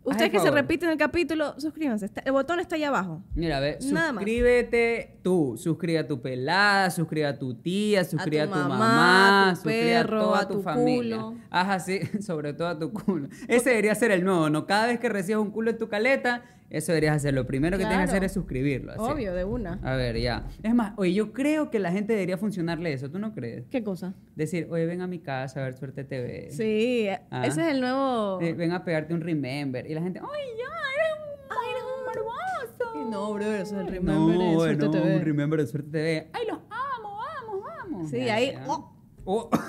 Ustedes 0.03 0.31
que 0.31 0.39
se 0.39 0.49
repiten 0.49 0.89
el 0.89 0.97
capítulo, 0.97 1.53
suscríbanse. 1.59 2.05
Está- 2.05 2.21
El 2.25 2.31
botón 2.31 2.59
está 2.59 2.75
ahí 2.75 2.83
abajo. 2.83 3.21
Mira, 3.35 3.59
ve, 3.59 3.77
Nada 3.91 4.11
más. 4.13 4.21
suscríbete 4.23 5.19
tú. 5.21 5.55
Suscríbete 5.57 6.05
a 6.05 6.07
tu 6.07 6.21
pelada, 6.21 6.89
suscríbete 6.89 7.35
a 7.35 7.37
tu 7.39 7.53
tía, 7.55 8.03
suscríbete 8.03 8.43
a 8.51 8.63
tu, 8.63 8.69
mamá, 8.69 9.49
a 9.49 9.49
tu 9.51 9.55
suscríbete 9.57 9.85
perro, 9.85 10.17
a 10.19 10.23
toda 10.23 10.39
a 10.39 10.47
tu, 10.47 10.53
tu 10.55 10.61
familia. 10.63 11.17
culo. 11.17 11.35
Haz 11.49 11.69
así, 11.69 11.99
sobre 12.21 12.53
todo 12.53 12.67
a 12.69 12.79
tu 12.79 12.91
culo. 12.91 13.27
Ese 13.47 13.69
debería 13.69 13.93
ser 13.95 14.11
el 14.11 14.23
nuevo, 14.23 14.49
¿no? 14.49 14.65
Cada 14.65 14.87
vez 14.87 14.99
que 14.99 15.09
recibas 15.09 15.41
un 15.41 15.51
culo 15.51 15.71
en 15.71 15.77
tu 15.77 15.89
caleta, 15.89 16.43
eso 16.69 16.91
deberías 16.91 17.15
hacer. 17.15 17.33
Lo 17.33 17.45
primero 17.47 17.77
que 17.77 17.83
tienes 17.83 17.97
que 17.97 18.03
Claro. 18.03 18.11
hacer 18.11 18.23
es 18.23 18.31
suscribirlo. 18.33 18.91
así. 18.93 19.01
Obvio, 19.01 19.33
de 19.33 19.43
una. 19.43 19.79
A 19.83 19.95
ver, 19.95 20.17
ya. 20.19 20.45
Es 20.63 20.73
más, 20.75 20.93
oye, 20.97 21.13
yo 21.13 21.33
creo 21.33 21.69
que 21.69 21.79
la 21.79 21.91
gente 21.91 22.13
debería 22.13 22.37
funcionarle 22.37 22.93
eso. 22.93 23.09
¿Tú 23.09 23.19
no 23.19 23.33
crees? 23.33 23.65
¿Qué 23.69 23.83
cosa? 23.83 24.13
Decir, 24.35 24.67
oye, 24.69 24.85
ven 24.85 25.01
a 25.01 25.07
mi 25.07 25.19
casa 25.19 25.61
a 25.61 25.63
ver 25.63 25.73
Suerte 25.73 26.03
TV. 26.03 26.49
Sí, 26.51 27.07
Ah. 27.31 27.45
ese 27.45 27.61
es 27.61 27.67
el 27.73 27.81
nuevo... 27.81 28.39
Eh, 28.41 28.53
ven 28.53 28.71
a 28.71 28.83
pegarte 28.83 29.13
un 29.13 29.21
remember. 29.21 29.89
Y 29.89 29.93
la 29.93 30.01
gente, 30.01 30.19
¡ay, 30.19 30.27
ya! 30.57 30.65
¡Eres 30.95 31.13
un, 31.17 31.51
Ay, 31.51 31.69
eres 31.71 31.83
un 31.83 32.09
hermoso! 32.13 33.09
No, 33.09 33.33
bro, 33.33 33.45
eso 33.45 33.61
es 33.81 33.87
el 33.87 34.05
No, 34.05 34.27
Remember 34.29 34.37
de 34.37 34.53
Suerte 34.55 34.85
no, 34.85 34.91
TV. 34.91 35.15
un 35.15 35.21
remember 35.25 35.59
de 35.61 35.67
Suerte 35.67 35.89
TV. 35.91 36.27
¡Ay, 36.33 36.45
los 36.47 36.57
amo, 36.69 37.17
vamos, 37.17 37.63
vamos! 37.65 38.09
Sí, 38.09 38.17
Ya, 38.25 38.35
ahí- 38.35 38.51
ya. 38.51 38.63
oh. 38.67 38.95
Oh. 39.25 39.49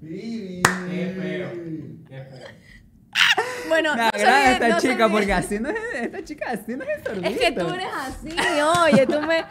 Vivi. 0.00 0.62
Qué 0.62 1.14
feo. 1.16 1.48
Qué 2.08 2.22
feo. 2.24 2.46
Bueno, 3.68 3.92
Me 3.94 3.96
no 4.02 4.02
agrada 4.08 4.52
esta 4.52 4.68
no 4.68 4.78
chica 4.80 5.08
porque 5.08 5.32
así 5.32 5.58
no 5.58 5.68
es, 5.70 5.76
esta 5.94 6.22
chica 6.24 6.50
así 6.50 6.76
no 6.76 6.84
es 6.84 6.98
Es 6.98 7.04
sorbito. 7.04 7.38
que 7.40 7.52
tú 7.52 7.68
eres 7.68 7.86
así, 7.94 8.28
oye, 8.92 9.06
tú 9.06 9.20
me... 9.22 9.44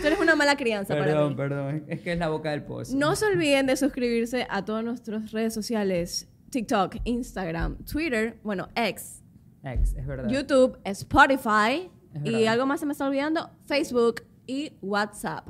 Tú 0.00 0.06
eres 0.06 0.18
una 0.20 0.34
mala 0.34 0.56
crianza 0.56 0.94
para 0.94 1.04
Perdón, 1.06 1.30
mí. 1.30 1.34
perdón, 1.36 1.84
es 1.88 2.00
que 2.00 2.12
es 2.12 2.18
la 2.18 2.28
boca 2.28 2.50
del 2.52 2.62
pozo. 2.62 2.96
No 2.96 3.16
se 3.16 3.26
olviden 3.26 3.66
de 3.66 3.76
suscribirse 3.76 4.46
a 4.48 4.64
todas 4.64 4.82
nuestras 4.84 5.30
redes 5.32 5.52
sociales. 5.52 6.28
TikTok, 6.50 6.96
Instagram, 7.04 7.84
Twitter, 7.84 8.38
bueno, 8.44 8.68
X, 8.76 9.22
Ex, 9.64 9.94
es 9.94 10.06
verdad. 10.06 10.28
YouTube, 10.28 10.78
Spotify 10.84 11.90
Es 12.14 12.20
y 12.24 12.32
verdad. 12.32 12.52
algo 12.52 12.66
más 12.66 12.80
se 12.80 12.86
me 12.86 12.92
está 12.92 13.06
olvidando, 13.06 13.50
Facebook 13.66 14.22
y 14.46 14.72
WhatsApp. 14.80 15.48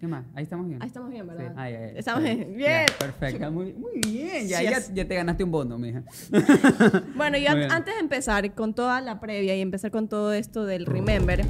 ¿Qué 0.00 0.06
más? 0.08 0.24
Ahí 0.34 0.44
estamos 0.44 0.66
bien. 0.66 0.80
Ahí 0.82 0.86
estamos 0.88 1.10
bien, 1.10 1.26
¿verdad? 1.26 1.48
Sí. 1.48 1.54
Ah, 1.58 1.70
ya. 1.70 1.78
Estamos 1.88 2.22
bien. 2.24 2.38
Bien. 2.56 2.86
Ya, 2.88 2.98
perfecto, 2.98 3.52
muy, 3.52 3.74
muy 3.74 4.00
bien. 4.00 4.48
Ya, 4.48 4.62
ya, 4.62 4.78
ya 4.94 5.06
te 5.06 5.14
ganaste 5.14 5.44
un 5.44 5.50
bono, 5.50 5.76
mija. 5.78 6.02
Bueno, 7.16 7.36
y 7.36 7.40
Muy 7.40 7.46
an- 7.48 7.58
bien. 7.58 7.70
antes 7.70 7.94
de 7.94 8.00
empezar 8.00 8.54
con 8.54 8.74
toda 8.74 9.02
la 9.02 9.20
previa 9.20 9.54
y 9.56 9.60
empezar 9.60 9.90
con 9.90 10.08
todo 10.08 10.32
esto 10.32 10.64
del 10.64 10.86
Remember, 10.86 11.42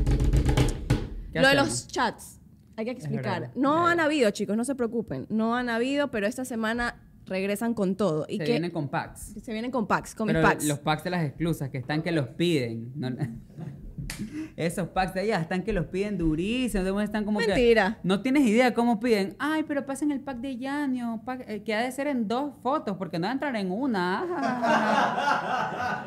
¿Qué 1.33 1.41
lo 1.41 1.47
de 1.49 1.55
los 1.55 1.87
chats, 1.87 2.41
hay 2.77 2.87
que 2.87 2.91
explicar. 2.91 3.53
No 3.55 3.87
han 3.87 4.01
habido, 4.01 4.31
chicos, 4.33 4.57
no 4.57 4.65
se 4.65 4.75
preocupen. 4.75 5.27
No 5.29 5.55
han 5.55 5.69
habido, 5.69 6.11
pero 6.11 6.27
esta 6.27 6.45
semana 6.45 6.97
regresan 7.27 7.73
con 7.75 7.95
todo. 7.95 8.27
Y 8.29 8.39
Se 8.39 8.45
que 8.45 8.51
vienen 8.51 8.73
con 8.73 8.89
packs. 8.89 9.35
se 9.41 9.53
vienen 9.53 9.71
con 9.71 9.87
packs, 9.87 10.17
con 10.17 10.27
mis 10.27 10.35
Pero 10.35 10.43
packs. 10.49 10.65
los 10.67 10.81
packs 10.81 11.05
de 11.05 11.11
las 11.11 11.25
exclusas, 11.25 11.71
que 11.71 11.79
están 11.79 12.03
que 12.03 12.11
los 12.11 12.27
piden. 12.31 12.91
No- 12.97 13.11
Esos 14.57 14.89
packs 14.89 15.15
de 15.15 15.21
allá 15.21 15.41
están 15.41 15.63
que 15.63 15.73
los 15.73 15.87
piden 15.87 16.19
durísimos. 16.19 16.85
de 16.85 17.05
Están 17.05 17.25
como 17.25 17.39
Mentira. 17.41 17.99
que. 18.03 18.09
No 18.09 18.21
tienes 18.23 18.47
idea 18.47 18.75
cómo 18.75 19.01
piden. 19.01 19.35
Ay, 19.39 19.65
pero 19.67 19.87
pasen 19.87 20.11
el 20.11 20.21
pack 20.21 20.39
de 20.39 20.57
Yanio. 20.59 21.21
pack- 21.25 21.45
eh, 21.49 21.63
que 21.63 21.75
ha 21.75 21.83
de 21.83 21.91
ser 21.93 22.07
en 22.07 22.29
dos 22.29 22.55
fotos, 22.63 22.97
porque 22.97 23.19
no 23.19 23.25
va 23.25 23.31
a 23.31 23.33
entrar 23.33 23.57
en 23.57 23.71
una. 23.71 24.25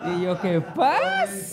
y 0.18 0.22
yo, 0.24 0.40
¿qué 0.42 0.62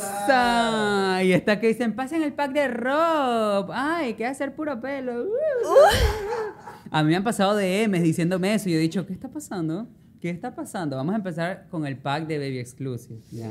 pasa? 0.03 1.23
Y 1.23 1.33
está 1.33 1.59
que 1.61 1.69
dicen, 1.69 1.95
pasen 1.95 2.23
el 2.23 2.33
pack 2.33 2.53
de 2.53 2.69
Rob. 2.69 3.71
Ay, 3.73 4.15
que 4.15 4.25
va 4.25 4.31
a 4.31 4.35
ser 4.35 4.55
puro 4.55 4.81
pelo. 4.81 5.25
A 6.91 7.03
mí 7.03 7.11
me 7.11 7.17
han 7.17 7.25
pasado 7.25 7.57
DMs 7.57 8.03
diciéndome 8.03 8.53
eso 8.55 8.69
y 8.69 8.73
yo 8.73 8.79
he 8.79 8.83
dicho, 8.83 9.07
¿qué 9.07 9.13
está 9.13 9.29
pasando? 9.29 9.87
¿Qué 10.21 10.29
está 10.31 10.55
pasando? 10.55 10.97
Vamos 10.97 11.13
a 11.15 11.17
empezar 11.17 11.67
con 11.71 11.87
el 11.87 11.97
pack 11.97 12.27
de 12.27 12.39
Baby 12.39 12.59
Exclusive, 12.59 13.21
¿ya? 13.31 13.51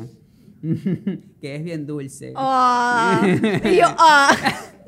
que 1.42 1.56
es 1.56 1.64
bien 1.64 1.86
dulce. 1.86 2.34
Ah, 2.36 3.22
y 3.64 3.78
yo, 3.78 3.86
ah. 3.98 4.36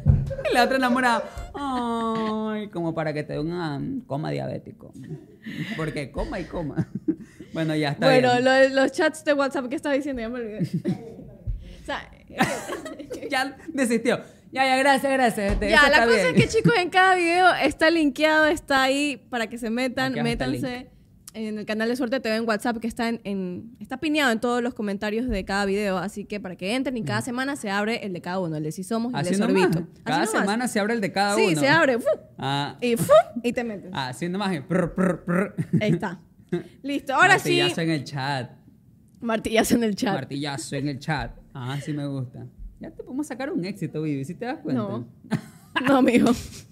La 0.53 0.63
otra 0.63 0.77
enamorada, 0.77 1.23
ay, 1.53 2.67
como 2.69 2.93
para 2.95 3.13
que 3.13 3.23
te 3.23 3.33
dé 3.33 3.39
un 3.39 4.03
coma 4.07 4.31
diabético. 4.31 4.91
Porque 5.77 6.11
coma 6.11 6.39
y 6.39 6.45
coma. 6.45 6.87
bueno, 7.53 7.75
ya 7.75 7.89
está 7.91 8.07
Bueno, 8.07 8.39
lo 8.39 8.69
los 8.69 8.91
chats 8.91 9.23
de 9.23 9.33
WhatsApp 9.33 9.69
que 9.69 9.75
estaba 9.75 9.93
diciendo, 9.93 10.21
ya 10.21 10.29
me 10.29 10.39
olvidé. 10.39 10.61
o 11.81 11.85
sea, 11.85 12.09
ya 13.29 13.55
desistió. 13.73 14.19
Ya, 14.51 14.65
ya, 14.65 14.75
gracias, 14.77 15.11
gracias. 15.13 15.53
este, 15.53 15.69
ya, 15.69 15.89
la 15.89 16.05
cosa 16.05 16.15
bien. 16.15 16.27
es 16.27 16.33
que 16.33 16.47
chicos, 16.49 16.73
en 16.77 16.89
cada 16.89 17.15
video 17.15 17.53
está 17.53 17.89
linkeado, 17.89 18.47
está 18.47 18.83
ahí 18.83 19.17
para 19.29 19.47
que 19.47 19.57
se 19.57 19.69
metan, 19.69 20.13
Aquí 20.13 20.21
métanse. 20.21 20.89
En 21.33 21.57
el 21.59 21.65
canal 21.65 21.87
de 21.89 21.95
Suerte 21.95 22.19
TV 22.19 22.35
en 22.35 22.47
WhatsApp 22.47 22.77
que 22.77 22.87
está 22.87 23.09
en, 23.09 23.21
en- 23.23 23.75
está 23.79 23.97
pineado 23.97 24.31
en 24.31 24.39
todos 24.39 24.61
los 24.61 24.73
comentarios 24.73 25.27
de 25.27 25.45
cada 25.45 25.65
video, 25.65 25.97
así 25.97 26.25
que 26.25 26.39
para 26.39 26.55
que 26.55 26.75
entren 26.75 26.97
y 26.97 27.03
cada 27.03 27.21
semana 27.21 27.55
se 27.55 27.69
abre 27.69 28.05
el 28.05 28.13
de 28.13 28.21
cada 28.21 28.39
uno, 28.39 28.55
el 28.57 28.63
de 28.63 28.71
Si 28.71 28.83
Somos 28.83 29.13
y 29.13 29.17
el 29.17 29.23
de. 29.25 29.35
Sorbito. 29.35 29.87
Cada 30.03 30.25
nomás. 30.25 30.31
semana 30.31 30.67
se 30.67 30.79
abre 30.79 30.93
el 30.93 31.01
de 31.01 31.11
cada 31.11 31.35
sí, 31.35 31.47
uno. 31.51 31.59
se 31.61 31.67
abre. 31.67 31.97
Ah, 32.37 32.77
y 32.81 32.95
y 33.43 33.53
te 33.53 33.63
metes. 33.63 33.91
ah, 33.93 34.11
prr, 34.67 34.93
prr, 34.93 35.23
prr. 35.23 35.55
Ahí 35.81 35.91
está. 35.91 36.19
Listo, 36.83 37.13
ahora 37.15 37.39
sí. 37.39 37.57
Martillazo 37.59 37.81
en 37.81 37.89
el 37.91 38.03
chat. 38.03 38.51
Martillazo 39.21 39.75
en 39.75 39.83
el 39.83 39.95
chat. 39.95 40.13
Martillazo 40.13 40.75
en 40.75 40.87
el 40.89 40.99
chat. 40.99 41.31
Ah, 41.53 41.77
sí 41.83 41.93
me 41.93 42.05
gusta. 42.07 42.45
Ya 42.79 42.89
te 42.91 43.03
podemos 43.03 43.27
sacar 43.27 43.51
un 43.51 43.63
éxito, 43.63 44.01
Vivi, 44.01 44.25
si 44.25 44.33
te 44.35 44.45
das 44.45 44.57
cuenta. 44.59 44.81
No. 44.81 45.07
No, 45.87 45.97
amigo. 45.97 46.31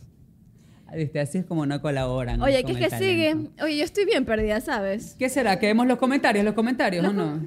Viste, 0.95 1.19
Así 1.19 1.37
es 1.39 1.45
como 1.45 1.65
no 1.65 1.81
colaboran. 1.81 2.41
Oye, 2.41 2.63
¿qué 2.63 2.71
es 2.73 2.77
que 2.77 2.89
sigue? 2.97 3.35
Oye, 3.61 3.77
yo 3.77 3.83
estoy 3.83 4.05
bien 4.05 4.25
perdida, 4.25 4.59
¿sabes? 4.61 5.15
¿Qué 5.19 5.29
será? 5.29 5.59
¿Que 5.59 5.67
vemos 5.67 5.87
los 5.87 5.97
comentarios? 5.97 6.43
¿Los 6.45 6.53
comentarios 6.55 7.05
o 7.05 7.13
no? 7.13 7.41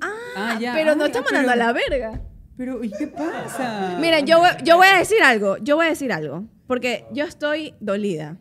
Ah, 0.00 0.10
Ah, 0.36 0.58
ya. 0.60 0.72
pero 0.74 0.94
nos 0.94 1.04
Ay, 1.04 1.10
está 1.10 1.18
ah, 1.20 1.22
mandando 1.24 1.52
pero- 1.52 1.62
a 1.62 1.66
la 1.66 1.72
verga. 1.72 2.22
Pero, 2.56 2.84
¿y 2.84 2.90
qué 2.90 3.08
pasa? 3.08 3.98
Miren, 4.00 4.26
yo, 4.26 4.40
yo 4.62 4.76
voy 4.76 4.86
a 4.86 4.98
decir 4.98 5.18
algo, 5.24 5.56
yo 5.58 5.74
voy 5.76 5.86
a 5.86 5.88
decir 5.90 6.12
algo, 6.12 6.44
porque 6.68 7.04
yo 7.12 7.24
estoy 7.24 7.74
dolida. 7.80 8.36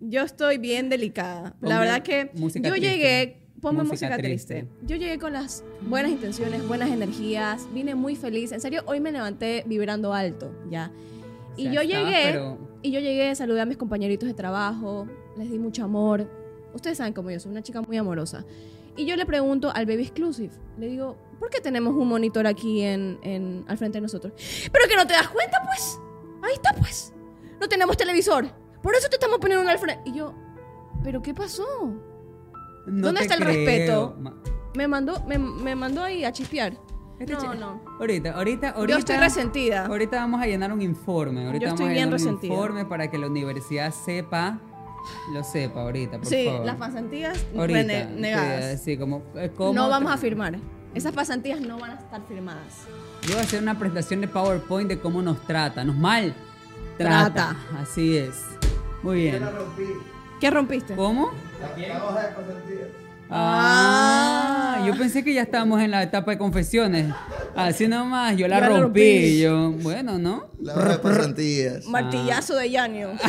Yo 0.00 0.20
estoy 0.22 0.58
bien 0.58 0.90
delicada. 0.90 1.54
La 1.62 1.78
verdad 1.80 2.02
que 2.02 2.30
música 2.34 2.68
yo 2.68 2.74
llegué, 2.76 3.46
ponme 3.62 3.84
Música 3.84 4.08
música, 4.10 4.16
triste. 4.18 4.54
triste. 4.64 4.76
Yo 4.86 4.96
llegué 4.96 5.18
con 5.18 5.32
las 5.32 5.64
buenas 5.80 6.10
intenciones, 6.12 6.66
buenas 6.68 6.90
energías, 6.90 7.66
vine 7.72 7.94
muy 7.94 8.16
feliz. 8.16 8.52
En 8.52 8.60
serio, 8.60 8.82
hoy 8.86 9.00
me 9.00 9.12
levanté 9.12 9.62
vibrando 9.66 10.12
alto, 10.12 10.52
¿ya? 10.70 10.90
Y 11.56 11.68
O 11.68 11.72
sea, 11.72 11.82
yo 11.84 11.88
llegué, 11.88 12.22
pero- 12.32 12.58
y 12.84 12.92
yo 12.92 13.00
llegué, 13.00 13.34
saludé 13.34 13.60
a 13.60 13.66
mis 13.66 13.76
compañeritos 13.76 14.28
de 14.28 14.34
trabajo, 14.34 15.08
les 15.36 15.50
di 15.50 15.58
mucho 15.58 15.82
amor. 15.84 16.28
Ustedes 16.74 16.98
saben 16.98 17.12
cómo 17.12 17.30
yo 17.30 17.40
soy, 17.40 17.50
una 17.50 17.62
chica 17.62 17.80
muy 17.82 17.96
amorosa. 17.96 18.44
Y 18.96 19.06
yo 19.06 19.16
le 19.16 19.26
pregunto 19.26 19.72
al 19.74 19.86
Baby 19.86 20.02
Exclusive, 20.02 20.52
le 20.78 20.86
digo, 20.86 21.16
¿por 21.40 21.50
qué 21.50 21.60
tenemos 21.60 21.94
un 21.96 22.06
monitor 22.08 22.46
aquí 22.46 22.82
en, 22.82 23.18
en- 23.22 23.64
al 23.66 23.76
frente 23.78 23.98
de 23.98 24.02
nosotros? 24.02 24.32
Pero 24.72 24.86
que 24.88 24.94
no 24.96 25.06
te 25.06 25.14
das 25.14 25.28
cuenta, 25.28 25.60
pues. 25.64 25.98
Ahí 26.42 26.52
está, 26.54 26.72
pues. 26.74 27.12
No 27.60 27.68
tenemos 27.68 27.96
televisor. 27.96 28.46
Por 28.82 28.94
eso 28.94 29.08
te 29.08 29.16
estamos 29.16 29.38
poniendo 29.38 29.62
uno 29.62 29.70
al 29.70 29.78
frente. 29.78 30.08
Y 30.10 30.14
yo, 30.14 30.34
¿pero 31.02 31.22
qué 31.22 31.32
pasó? 31.34 31.64
No 32.86 33.06
¿Dónde 33.06 33.22
está 33.22 33.34
el 33.34 33.40
creo. 33.40 33.54
respeto? 33.54 34.16
Ma- 34.20 34.36
Me 34.76 34.86
mandó, 34.88 35.24
me, 35.26 35.38
me 35.38 35.74
mandó 35.74 36.02
ahí 36.02 36.24
a 36.24 36.32
chispear. 36.32 36.76
Este 37.18 37.32
No, 37.32 37.54
no. 37.54 37.80
Ahorita, 38.00 38.32
ahorita, 38.32 38.70
ahorita. 38.70 38.92
Yo 38.92 38.98
estoy 38.98 39.16
resentida. 39.16 39.86
Ahorita 39.86 40.16
vamos 40.16 40.42
a 40.42 40.46
llenar 40.46 40.72
un 40.72 40.82
informe. 40.82 41.46
Ahorita 41.46 41.64
Yo 41.64 41.68
vamos 41.68 41.80
estoy 41.80 41.86
a 41.86 41.92
bien 41.94 42.04
llenar 42.06 42.20
un 42.20 42.24
resentida. 42.26 42.52
informe 42.52 42.84
para 42.84 43.10
que 43.10 43.18
la 43.18 43.26
universidad 43.28 43.92
sepa, 43.92 44.58
lo 45.32 45.44
sepa 45.44 45.82
ahorita, 45.82 46.18
por 46.18 46.26
Sí, 46.26 46.46
favor. 46.46 46.66
las 46.66 46.76
pasantías 46.76 47.46
Ahorita. 47.56 47.78
rene- 47.80 48.06
negadas. 48.16 48.80
Sí, 48.80 48.92
sí, 48.92 48.98
como, 48.98 49.22
eh, 49.36 49.50
¿cómo 49.56 49.72
No 49.74 49.88
vamos 49.88 50.12
a 50.12 50.16
firmar. 50.16 50.58
Esas 50.94 51.12
pasantías 51.12 51.60
no 51.60 51.78
van 51.78 51.92
a 51.92 51.94
estar 51.94 52.20
firmadas. 52.26 52.84
Yo 53.22 53.30
voy 53.34 53.38
a 53.38 53.42
hacer 53.42 53.62
una 53.62 53.78
presentación 53.78 54.20
de 54.20 54.28
PowerPoint 54.28 54.88
de 54.88 54.98
cómo 55.00 55.22
nos 55.22 55.40
trata. 55.46 55.82
Nos 55.84 55.96
mal 55.96 56.34
Trata. 56.98 57.32
trata. 57.32 57.56
Así 57.80 58.16
es. 58.16 58.42
Muy 59.02 59.18
bien. 59.22 59.34
Yo 59.34 59.40
la 59.40 59.50
rompí. 59.50 59.82
¿Qué 60.40 60.50
rompiste? 60.50 60.94
¿Cómo? 60.94 61.30
La, 61.60 61.86
la 61.88 62.04
hoja 62.04 62.20
de 62.22 62.28
pasantía. 62.34 62.88
Ah, 63.30 64.76
Ah. 64.80 64.86
yo 64.86 64.96
pensé 64.98 65.24
que 65.24 65.32
ya 65.34 65.42
estábamos 65.42 65.80
en 65.80 65.90
la 65.90 66.02
etapa 66.02 66.30
de 66.32 66.38
confesiones. 66.38 67.12
Así 67.56 67.88
nomás, 67.88 68.36
yo 68.36 68.46
la 68.48 68.56
Yo 68.56 68.60
la 68.62 68.68
rompí. 68.80 68.82
rompí. 68.82 69.40
Yo, 69.40 69.72
bueno, 69.82 70.18
¿no? 70.18 70.46
La 70.60 70.74
de. 70.74 71.82
Martillazo 71.88 72.54
de 72.56 72.70
Yanio. 72.70 73.10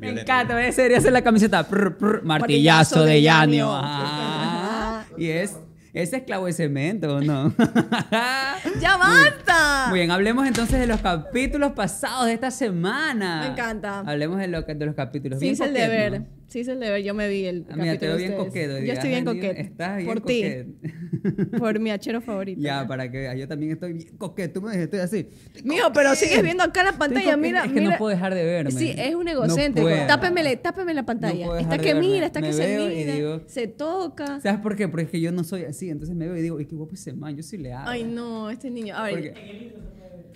Me 0.00 0.10
encanta, 0.10 0.62
esa 0.66 0.82
debería 0.82 1.00
ser 1.00 1.12
la 1.12 1.22
camiseta. 1.22 1.62
Prr, 1.66 1.96
prr, 1.96 2.22
martillazo 2.22 2.96
Martillazo 2.96 3.04
de 3.04 3.12
de 3.12 3.22
Yanio. 3.22 3.70
Ah, 3.72 5.04
y 5.16 5.28
es, 5.28 5.56
es 5.94 6.12
esclavo 6.12 6.44
de 6.46 6.52
cemento, 6.52 7.16
¿o 7.16 7.20
¿no? 7.22 7.54
¡Ya 8.80 8.98
basta! 8.98 9.86
Muy 9.88 10.00
bien, 10.00 10.10
hablemos 10.10 10.46
entonces 10.46 10.78
de 10.78 10.86
los 10.86 11.00
capítulos 11.00 11.72
pasados 11.72 12.26
de 12.26 12.34
esta 12.34 12.50
semana. 12.50 13.40
Me 13.40 13.46
encanta. 13.52 14.00
Hablemos 14.00 14.38
de, 14.38 14.48
lo 14.48 14.60
de 14.62 14.86
los 14.86 14.94
capítulos. 14.94 15.42
Hice 15.42 15.64
el 15.64 15.72
deber. 15.72 16.20
¿no? 16.20 16.26
Sí 16.56 16.60
hice 16.60 16.72
el 16.72 16.80
deber. 16.80 17.02
Yo 17.02 17.12
me 17.12 17.28
vi 17.28 17.44
el 17.44 17.66
Ah, 17.68 17.76
Mira, 17.76 17.98
te 17.98 18.06
veo 18.06 18.16
bien 18.16 18.32
coqueto. 18.34 18.78
Yo 18.78 18.92
estoy 18.94 19.10
bien 19.10 19.26
coqueta. 19.26 19.60
Estás 19.60 19.96
bien 19.98 20.08
Por 20.08 20.20
ti. 20.22 20.42
coqueto. 20.42 21.58
Por 21.58 21.78
mi 21.80 21.90
achero 21.90 22.22
favorito. 22.22 22.62
ya, 22.62 22.86
para 22.86 23.10
que 23.10 23.18
veas, 23.18 23.36
yo 23.38 23.46
también 23.46 23.72
estoy 23.72 23.92
bien 23.92 24.16
coqueto. 24.16 24.60
Tú 24.60 24.66
me 24.66 24.82
estoy 24.82 25.00
así. 25.00 25.28
Mijo, 25.64 25.92
pero 25.92 26.14
sigues 26.14 26.42
viendo 26.42 26.62
acá 26.64 26.82
la 26.82 26.92
pantalla. 26.92 27.24
coqueto. 27.34 27.36
Mira, 27.36 27.64
Es 27.66 27.72
que 27.72 27.80
no 27.82 27.90
puedo 27.98 28.08
dejar 28.08 28.34
de 28.34 28.42
verme. 28.42 28.70
Sí, 28.70 28.94
es 28.96 29.14
un 29.14 29.26
No 29.26 29.32
egocéntrico. 29.32 29.86
puedo. 29.86 30.06
tápemele, 30.06 30.56
tápeme 30.56 30.94
la 30.94 31.04
pantalla. 31.04 31.60
está 31.60 31.76
que 31.76 31.94
mira, 31.94 32.24
está 32.24 32.40
que 32.40 32.54
se 32.54 32.78
mira, 32.78 33.40
se 33.48 33.66
toca. 33.66 34.40
¿Sabes 34.40 34.60
por 34.60 34.76
qué? 34.76 34.88
Porque 34.88 35.04
es 35.04 35.10
que 35.10 35.20
yo 35.20 35.32
no 35.32 35.44
soy 35.44 35.64
así. 35.64 35.90
Entonces 35.90 36.16
me 36.16 36.24
veo 36.26 36.38
y 36.38 36.40
digo, 36.40 36.56
"Ay, 36.56 36.64
qué 36.64 36.74
guapo 36.74 36.94
ese 36.94 37.12
man. 37.12 37.36
Yo 37.36 37.42
sí 37.42 37.58
le 37.58 37.74
hago. 37.74 37.90
Ay, 37.90 38.02
no, 38.04 38.48
este 38.48 38.70
niño. 38.70 38.96
A 38.96 39.04
ver, 39.04 39.34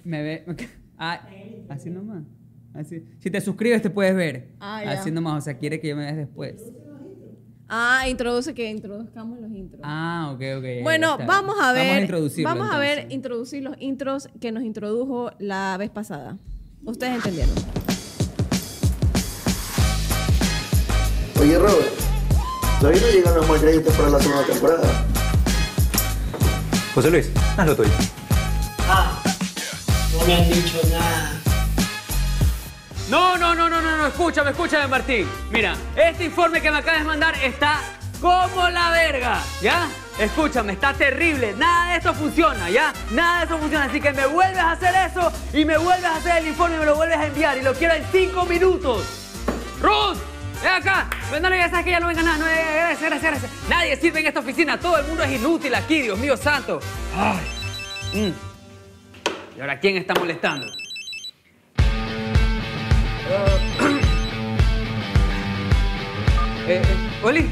me 0.04 0.22
ve. 0.22 0.44
Ah, 0.98 1.26
así 1.70 1.88
nomás. 1.88 2.24
Así. 2.74 3.04
Si 3.18 3.30
te 3.30 3.40
suscribes, 3.40 3.82
te 3.82 3.90
puedes 3.90 4.14
ver. 4.14 4.54
Ah, 4.60 4.82
ya. 4.84 4.92
así 4.92 5.10
nomás. 5.10 5.38
O 5.38 5.40
sea, 5.44 5.58
quiere 5.58 5.80
que 5.80 5.88
yo 5.88 5.96
me 5.96 6.02
veas 6.04 6.16
después. 6.16 6.62
Ah, 7.72 8.08
introduce 8.08 8.52
que 8.52 8.68
introduzcamos 8.68 9.38
los 9.38 9.50
intros. 9.52 9.80
Ah, 9.84 10.32
ok, 10.34 10.42
ok. 10.58 10.82
bueno, 10.82 11.18
vamos 11.18 11.54
a 11.60 11.72
ver. 11.72 11.84
Vamos 11.84 11.98
a 11.98 12.00
introducirlo. 12.00 12.48
vamos 12.48 12.74
a 12.74 12.78
ver, 12.78 13.06
introducir 13.10 13.62
los 13.62 13.76
intros 13.78 14.28
que 14.40 14.50
nos 14.50 14.64
introdujo 14.64 15.30
la 15.38 15.76
vez 15.78 15.88
pasada. 15.90 16.36
Ustedes 16.84 17.14
entendieron. 17.14 17.54
Oye, 21.40 21.58
Robert. 21.58 22.00
Todavía 22.80 23.00
no 23.02 23.08
llegan 23.08 23.34
los 23.36 23.48
más 23.48 23.60
créditos 23.60 23.94
para 23.94 24.10
la 24.10 24.18
segunda 24.20 24.46
temporada. 24.46 25.06
José 26.94 27.10
Luis, 27.10 27.30
hazlo 27.56 27.76
tuyo. 27.76 27.90
Ah, 28.80 29.22
no 30.12 30.26
me 30.26 30.34
han 30.34 30.48
dicho 30.48 30.80
nada. 30.90 31.40
No, 33.10 33.36
no, 33.36 33.56
no, 33.56 33.68
no, 33.68 33.82
no, 33.82 33.96
no, 33.96 34.06
escúchame, 34.06 34.50
escúchame, 34.50 34.86
Martín. 34.86 35.28
Mira, 35.50 35.74
este 35.96 36.26
informe 36.26 36.60
que 36.60 36.70
me 36.70 36.78
acabas 36.78 37.00
de 37.00 37.06
mandar 37.06 37.34
está 37.42 37.80
como 38.20 38.68
la 38.68 38.90
verga, 38.90 39.42
¿ya? 39.60 39.88
Escúchame, 40.16 40.74
está 40.74 40.94
terrible. 40.94 41.52
Nada 41.56 41.90
de 41.90 41.96
esto 41.96 42.14
funciona, 42.14 42.70
¿ya? 42.70 42.92
Nada 43.10 43.38
de 43.38 43.44
esto 43.44 43.58
funciona. 43.58 43.86
Así 43.86 44.00
que 44.00 44.12
me 44.12 44.26
vuelves 44.26 44.58
a 44.58 44.72
hacer 44.72 44.94
eso 45.10 45.32
y 45.52 45.64
me 45.64 45.76
vuelves 45.76 46.04
a 46.04 46.16
hacer 46.16 46.36
el 46.42 46.48
informe 46.48 46.76
y 46.76 46.78
me 46.78 46.86
lo 46.86 46.94
vuelves 46.94 47.18
a 47.18 47.26
enviar. 47.26 47.58
Y 47.58 47.62
lo 47.62 47.74
quiero 47.74 47.94
en 47.94 48.04
cinco 48.12 48.46
minutos. 48.46 49.02
¡Ruth! 49.80 50.18
¡Ven 50.62 50.72
acá! 50.72 51.10
No, 51.32 51.48
ya 51.48 51.68
sabes 51.68 51.84
que 51.86 51.90
ya 51.90 51.98
no 51.98 52.06
venga 52.06 52.22
nada. 52.22 52.38
No, 52.38 52.44
gracias, 52.44 53.10
gracias, 53.10 53.22
gracias. 53.22 53.52
Nadie 53.68 53.96
sirve 53.96 54.20
en 54.20 54.26
esta 54.28 54.38
oficina. 54.38 54.78
Todo 54.78 54.98
el 54.98 55.06
mundo 55.06 55.24
es 55.24 55.32
inútil 55.32 55.74
aquí, 55.74 56.02
Dios 56.02 56.16
mío 56.16 56.36
santo. 56.36 56.78
Ay. 57.16 58.20
Mm. 58.20 58.32
¿Y 59.58 59.60
ahora 59.60 59.80
quién 59.80 59.96
está 59.96 60.14
molestando? 60.14 60.79
Eh, 63.30 63.37
eh, 66.66 66.82
Oli. 67.22 67.49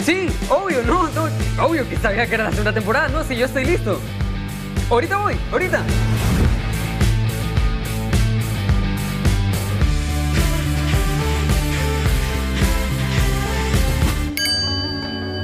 Sí, 0.00 0.28
obvio, 0.48 0.82
no, 0.82 1.08
no, 1.10 1.28
obvio 1.64 1.88
que 1.88 1.96
sabía 1.96 2.26
que 2.26 2.34
era 2.34 2.44
la 2.44 2.50
segunda 2.50 2.72
temporada, 2.72 3.08
no, 3.08 3.22
si 3.22 3.36
yo 3.36 3.46
estoy 3.46 3.64
listo. 3.64 4.00
Ahorita 4.90 5.18
voy, 5.18 5.36
ahorita. 5.52 5.84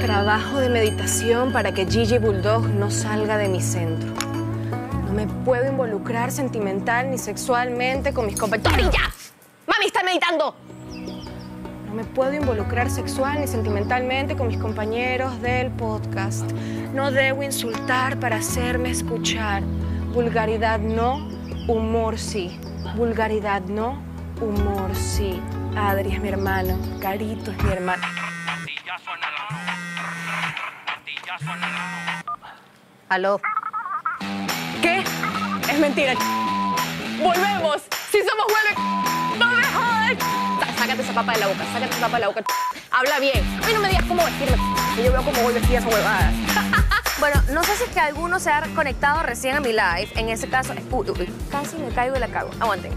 Trabajo 0.01 0.59
de 0.59 0.69
meditación 0.69 1.53
para 1.53 1.71
que 1.73 1.85
Gigi 1.85 2.17
Bulldog 2.17 2.67
no 2.67 2.91
salga 2.91 3.37
de 3.37 3.47
mi 3.47 3.61
centro. 3.61 4.24
No 5.15 5.25
me 5.25 5.33
puedo 5.45 5.65
involucrar 5.65 6.29
sentimental 6.29 7.09
ni 7.09 7.17
sexualmente 7.17 8.13
con 8.13 8.25
mis 8.25 8.37
compañeros. 8.37 8.93
ya! 8.93 9.13
¡Mami, 9.65 9.85
está 9.85 10.03
meditando! 10.03 10.53
No 11.85 11.93
me 11.93 12.03
puedo 12.03 12.33
involucrar 12.33 12.89
sexual 12.89 13.39
ni 13.39 13.47
sentimentalmente 13.47 14.35
con 14.35 14.49
mis 14.49 14.57
compañeros 14.57 15.41
del 15.41 15.71
podcast. 15.71 16.51
No 16.93 17.11
debo 17.11 17.43
insultar 17.43 18.19
para 18.19 18.35
hacerme 18.35 18.89
escuchar. 18.89 19.63
Vulgaridad 20.13 20.79
no, 20.79 21.29
humor 21.69 22.19
sí. 22.19 22.59
Vulgaridad 22.97 23.61
no, 23.61 23.97
humor 24.41 24.93
sí. 24.93 25.41
Adri 25.77 26.11
es 26.11 26.21
mi 26.21 26.27
hermano, 26.27 26.77
Carito 26.99 27.51
es 27.51 27.63
mi 27.63 27.71
hermano. 27.71 28.03
¿Aló? 33.07 33.39
¿Qué? 34.85 35.03
Es 35.71 35.79
mentira. 35.79 36.13
¡Volvemos! 37.17 37.81
¡Si 38.11 38.19
somos 38.19 38.45
vuelve! 38.47 39.39
¡No 39.39 39.47
me 39.55 39.63
jodas! 39.63 40.77
Sácate 40.77 41.01
esa 41.01 41.11
papa 41.11 41.33
de 41.33 41.39
la 41.39 41.47
boca, 41.47 41.65
sácate 41.73 41.89
esa 41.89 42.01
papa 42.01 42.17
de 42.17 42.19
la 42.19 42.27
boca. 42.27 42.43
Habla 42.91 43.19
bien. 43.19 43.43
A 43.63 43.65
mí 43.65 43.73
no 43.73 43.79
me 43.79 43.89
digas 43.89 44.05
cómo 44.07 44.23
vestirme. 44.23 44.57
Yo 44.97 45.11
veo 45.11 45.23
cómo 45.23 45.41
voy 45.41 45.55
vestida 45.55 45.79
esa 45.79 45.87
huevada. 45.87 46.31
Bueno, 47.17 47.41
no 47.53 47.63
sé 47.63 47.77
si 47.77 47.83
es 47.85 47.89
que 47.91 47.99
alguno 48.01 48.39
se 48.39 48.51
ha 48.51 48.61
conectado 48.75 49.23
recién 49.23 49.55
a 49.55 49.61
mi 49.61 49.69
live. 49.69 50.09
En 50.17 50.27
ese 50.27 50.49
caso, 50.49 50.73
uy, 50.91 51.33
casi 51.49 51.77
me 51.77 51.87
caigo 51.87 52.17
y 52.17 52.19
la 52.19 52.27
cago. 52.27 52.51
Aguanten. 52.59 52.91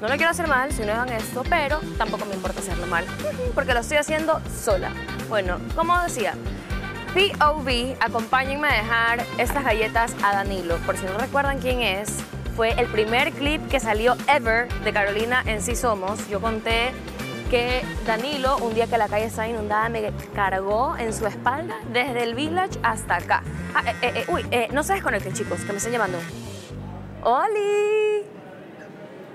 No 0.00 0.08
le 0.08 0.16
quiero 0.16 0.30
hacer 0.30 0.48
mal 0.48 0.72
si 0.72 0.82
no 0.82 0.92
hagan 0.92 1.10
esto, 1.10 1.44
pero 1.48 1.78
tampoco 1.96 2.26
me 2.26 2.34
importa 2.34 2.60
hacerlo 2.60 2.86
mal, 2.86 3.04
porque 3.54 3.72
lo 3.72 3.80
estoy 3.80 3.98
haciendo 3.98 4.42
sola. 4.62 4.92
Bueno, 5.28 5.58
como 5.76 5.98
decía, 6.00 6.34
POV, 7.14 7.96
acompáñenme 8.00 8.68
a 8.68 8.72
dejar 8.72 9.26
estas 9.36 9.64
galletas 9.64 10.14
a 10.22 10.32
Danilo. 10.32 10.76
Por 10.86 10.96
si 10.96 11.06
no 11.06 11.18
recuerdan 11.18 11.58
quién 11.58 11.80
es, 11.80 12.18
fue 12.54 12.70
el 12.80 12.86
primer 12.86 13.32
clip 13.32 13.66
que 13.68 13.80
salió 13.80 14.16
ever 14.28 14.68
de 14.84 14.92
Carolina 14.92 15.42
en 15.46 15.60
Sí 15.60 15.74
Somos. 15.74 16.28
Yo 16.28 16.40
conté 16.40 16.92
que 17.50 17.82
Danilo, 18.06 18.58
un 18.58 18.74
día 18.74 18.86
que 18.86 18.96
la 18.96 19.08
calle 19.08 19.24
estaba 19.24 19.48
inundada, 19.48 19.88
me 19.88 20.12
cargó 20.36 20.96
en 20.98 21.12
su 21.12 21.26
espalda 21.26 21.74
desde 21.92 22.22
el 22.22 22.36
village 22.36 22.78
hasta 22.84 23.16
acá. 23.16 23.42
Ah, 23.74 23.82
eh, 23.86 23.94
eh, 24.02 24.12
eh, 24.14 24.24
uy, 24.28 24.46
eh, 24.52 24.68
no 24.72 24.84
se 24.84 24.92
desconecten, 24.92 25.32
chicos, 25.32 25.60
que 25.62 25.72
me 25.72 25.78
están 25.78 25.92
llamando. 25.92 26.18
¡Oli! 27.24 28.24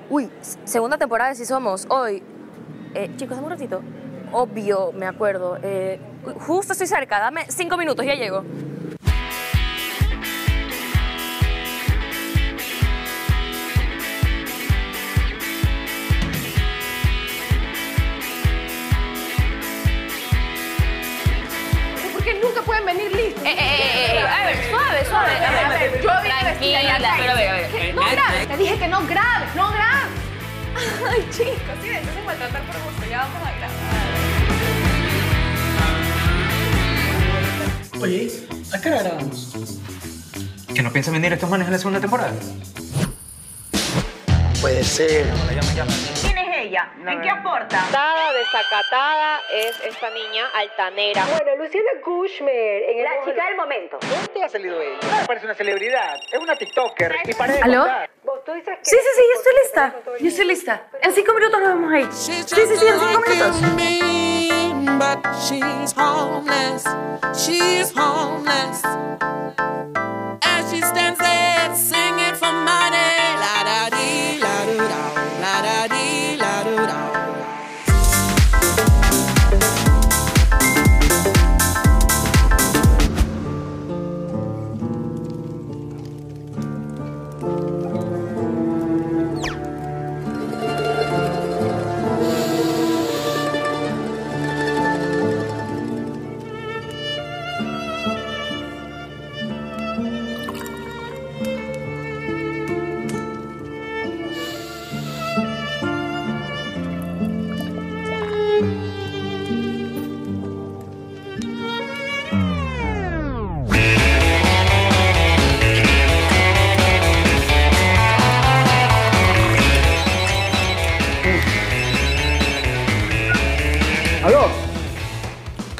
Uy, 0.10 0.30
segunda 0.64 0.98
temporada 0.98 1.32
de 1.32 1.36
Sí 1.36 1.46
Somos. 1.46 1.86
Hoy. 1.90 2.24
Chicos, 3.18 3.36
dame 3.36 3.48
un 3.48 3.52
ratito. 3.52 3.82
Obvio, 4.32 4.92
me 4.94 5.06
acuerdo. 5.06 5.58
Eh, 5.62 6.00
justo 6.46 6.74
estoy 6.74 6.88
cerca, 6.88 7.20
dame 7.20 7.46
cinco 7.50 7.78
minutos, 7.78 8.06
ya 8.06 8.16
llego. 8.16 8.44
¿Por 22.14 22.24
qué 22.24 22.34
nunca 22.42 22.62
pueden 22.62 22.86
venir 22.86 23.12
listos? 23.16 23.44
Eh, 23.46 23.52
eh, 23.52 23.58
eh, 23.60 24.16
eh, 24.16 24.20
a 24.20 24.46
ver, 24.46 24.70
suave, 24.70 25.06
suave. 25.06 25.46
A 25.46 25.70
ver, 25.70 26.02
Yo 26.02 26.10
vine 26.24 26.36
vestida 26.44 26.82
ya, 26.82 26.98
tranquila, 26.98 27.16
pero 27.18 27.32
a 27.32 27.36
ver, 27.36 27.50
a 27.50 27.54
ver. 27.54 27.96
No 27.96 28.02
grabes. 28.02 28.48
Te 28.48 28.58
dije 28.58 28.78
que 28.80 28.88
no 28.88 29.06
grabes, 29.06 29.56
no 29.56 29.72
grabes. 29.72 30.05
Ay, 31.10 31.28
chicos, 31.32 31.78
sí, 31.82 31.90
entonces 31.90 32.26
maltratar 32.26 32.62
por 32.64 32.76
gusto, 32.84 33.06
ya 33.10 33.20
vamos 33.20 33.38
a 33.38 33.52
grabar. 33.52 33.76
Oye, 38.02 38.32
¿a 38.74 38.82
qué 38.82 38.90
hora 38.90 39.04
grabamos? 39.04 39.80
¿Que 40.74 40.84
no 40.84 40.92
piensan 40.92 41.14
venir 41.14 41.32
estos 41.32 41.50
manes 41.50 41.68
en 41.68 41.74
la 41.74 41.80
segunda 41.80 42.02
temporada? 42.02 42.34
Puede 44.60 44.84
ser. 44.84 45.28
¿Quién 45.48 45.60
es 45.60 46.25
ella? 46.66 46.92
¿En 47.06 47.22
qué 47.22 47.30
aporta? 47.30 47.68
Desacatada, 47.78 48.34
desacatada 48.34 49.42
es 49.54 49.80
esta 49.86 50.10
niña 50.10 50.46
altanera. 50.54 51.24
Bueno, 51.26 51.64
Luciana 51.64 51.90
Kushmer, 52.04 52.84
en 52.90 53.04
la 53.04 53.12
chica 53.26 53.46
del 53.48 53.56
momento. 53.56 53.98
¿Dónde 54.02 54.44
ha 54.44 54.50
salido 54.50 54.82
ella? 54.82 54.98
No 55.22 55.28
parece 55.28 55.46
una 55.46 55.56
celebridad. 55.56 56.16
Es 56.32 56.40
una 56.40 56.56
TikToker. 56.56 57.16
Y 57.26 57.34
parece 57.34 57.62
¿Aló? 57.62 57.86
tú 58.46 58.52
dices 58.54 58.78
que- 58.78 58.86
Sí, 58.86 58.96
sí, 58.96 59.08
sí, 59.16 59.24
yo 59.34 59.40
estoy 59.40 59.54
lista. 59.64 59.96
Yo 60.20 60.28
estoy 60.28 60.46
lista. 60.46 60.84
En 61.02 61.14
cinco 61.14 61.34
minutos 61.34 61.60
nos 61.62 61.70
vemos 61.70 61.94
ahí. 61.94 62.08
Sí, 62.12 62.34
sí, 62.44 62.56
sí, 62.78 62.88
en 62.88 63.00
cinco 63.00 63.22
minutos. 63.28 63.62
But 64.98 65.26
she's 65.42 65.94
homeless. 65.98 66.86
She's 67.36 67.92
homeless. 67.98 68.84
As 70.42 70.72
she 70.72 70.82
stands 70.82 71.20
there 71.20 71.76
singing 71.76 72.36
for 72.36 72.52
money. 72.54 73.25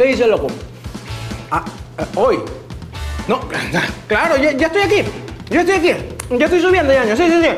¿Qué 0.06 0.12
dice 0.12 0.28
loco? 0.28 0.46
Ah, 1.50 1.66
eh, 1.98 2.06
hoy. 2.14 2.38
No, 3.28 3.40
claro, 4.08 4.38
ya, 4.38 4.52
ya 4.52 4.68
estoy 4.68 4.84
aquí. 4.84 5.04
Yo 5.50 5.62
estoy 5.62 5.76
aquí. 5.78 5.94
Ya 6.38 6.46
estoy 6.46 6.62
subiendo 6.62 6.94
año. 6.94 7.16
Sí, 7.16 7.24
sí, 7.28 7.42
sí. 7.42 7.50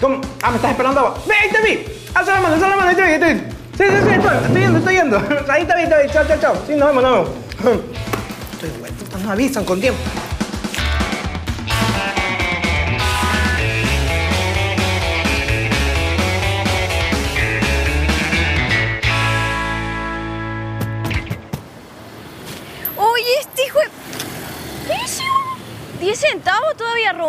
¿Cómo? 0.00 0.20
Ah, 0.42 0.50
me 0.50 0.56
estás 0.56 0.72
esperando 0.72 0.98
abajo. 0.98 1.22
¡Ve, 1.28 1.34
ahí 1.36 1.50
te 1.50 1.62
vi! 1.62 1.86
¡Alza 2.12 2.32
la 2.32 2.40
mano, 2.40 2.54
alza 2.54 2.68
la 2.68 2.76
mano! 2.76 2.88
Ahí 2.88 2.96
te 2.96 3.02
vi, 3.02 3.12
ahí 3.12 3.20
te 3.20 3.34
vi. 3.34 3.40
Sí, 3.40 3.46
sí, 3.78 4.08
sí, 4.08 4.10
estoy, 4.12 4.36
estoy 4.44 4.60
yendo, 4.60 4.78
estoy 4.78 4.94
yendo. 4.96 5.22
Ahí 5.48 5.64
te 5.64 5.76
vi, 5.76 5.88
te 5.88 6.02
vi. 6.02 6.10
Chao, 6.12 6.24
chao, 6.26 6.38
chao. 6.40 6.56
Sí, 6.66 6.74
nos 6.74 6.88
vemos, 6.88 7.02
nos 7.04 7.12
vemos. 7.12 7.30
Estoy 8.54 8.70
bueno, 8.80 8.96
nos 9.12 9.30
avisan 9.30 9.64
con 9.64 9.80
tiempo. 9.80 10.00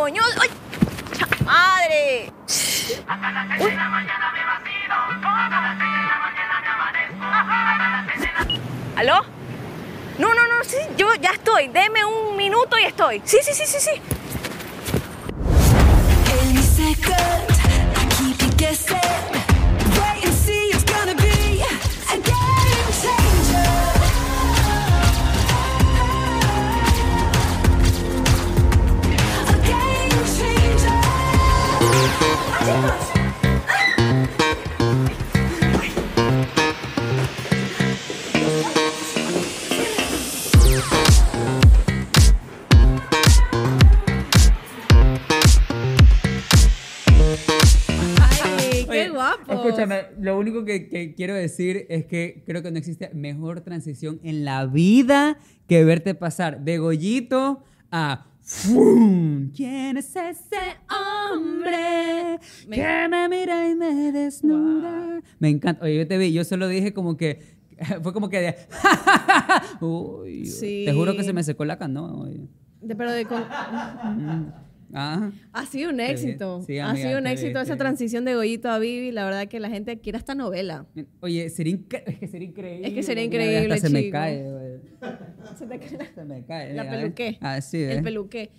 ¡Cha 0.05 1.27
¡Madre! 1.43 2.31
Uy. 3.59 3.73
¿Aló? 8.95 9.25
No, 10.19 10.33
no, 10.33 10.45
no, 10.45 10.63
sí, 10.63 10.77
yo 10.95 11.13
ya 11.15 11.31
estoy. 11.31 11.69
Deme 11.69 12.05
un 12.05 12.37
minuto 12.37 12.77
y 12.77 12.83
estoy. 12.83 13.21
Sí, 13.25 13.39
sí, 13.41 13.53
sí, 13.53 13.65
sí, 13.65 13.79
sí. 13.79 14.01
Escúchame, 49.47 50.05
lo 50.19 50.37
único 50.37 50.65
que, 50.65 50.87
que 50.89 51.13
quiero 51.13 51.33
decir 51.33 51.85
es 51.89 52.05
que 52.05 52.43
creo 52.45 52.63
que 52.63 52.71
no 52.71 52.77
existe 52.77 53.11
mejor 53.13 53.61
transición 53.61 54.19
en 54.23 54.45
la 54.45 54.65
vida 54.65 55.37
que 55.67 55.83
verte 55.83 56.15
pasar 56.15 56.61
de 56.61 56.77
Gollito 56.77 57.63
a 57.91 58.27
¡Fum! 58.47 59.49
¿Quién 59.55 59.97
es 59.97 60.15
ese 60.15 60.55
hombre 61.33 62.37
Me- 62.67 62.75
que 62.75 63.07
me 63.09 63.27
mira 63.27 63.67
y 63.69 63.75
me 63.75 64.11
desnuda? 64.11 65.19
Me 65.39 65.49
encanta. 65.49 65.83
Oye, 65.83 65.97
yo 65.97 66.07
te 66.07 66.17
vi, 66.19 66.31
yo 66.31 66.43
solo 66.43 66.67
dije 66.67 66.93
como 66.93 67.17
que 67.17 67.55
fue 68.03 68.13
como 68.13 68.29
que 68.29 68.39
de 68.41 68.55
Uy, 69.85 70.45
Sí. 70.45 70.83
te 70.85 70.93
juro 70.93 71.15
que 71.15 71.23
se 71.23 71.33
me 71.33 71.43
secó 71.43 71.65
la 71.65 71.77
canoa. 71.79 72.13
oye. 72.13 72.47
De- 72.81 72.95
pero 72.95 73.11
de 73.11 73.25
con- 73.25 73.43
Ah. 74.93 75.31
ha 75.51 75.65
sido 75.65 75.89
un 75.89 75.99
éxito. 75.99 76.61
Sí, 76.65 76.79
ha 76.79 76.95
sido 76.95 77.17
un 77.19 77.27
éxito 77.27 77.49
bien, 77.49 77.57
esa 77.63 77.73
bien. 77.73 77.77
transición 77.79 78.25
de 78.25 78.35
Goyito 78.35 78.69
a 78.69 78.79
Vivi. 78.79 79.11
La 79.11 79.25
verdad 79.25 79.47
que 79.47 79.59
la 79.59 79.69
gente 79.69 79.99
quiere 79.99 80.17
esta 80.17 80.35
novela. 80.35 80.85
Oye, 81.21 81.49
sería 81.49 81.75
es 82.05 82.17
que 82.19 82.27
sería 82.27 82.47
increíble. 82.47 82.87
Es 82.87 82.93
que 82.93 83.03
sería 83.03 83.23
increíble, 83.23 83.73
Hasta 83.73 83.87
se 83.87 83.93
me 83.93 84.09
cae, 84.09 84.43
güey. 84.51 84.79
Se 85.57 85.65
te 85.67 85.79
cae 85.79 86.13
Se 86.13 86.23
me 86.25 86.45
cae. 86.45 86.73
la 86.73 86.89
peluqué. 86.89 87.37
Así, 87.41 87.81
El 87.81 87.87
¿ves? 87.87 88.03
peluqué. 88.03 88.51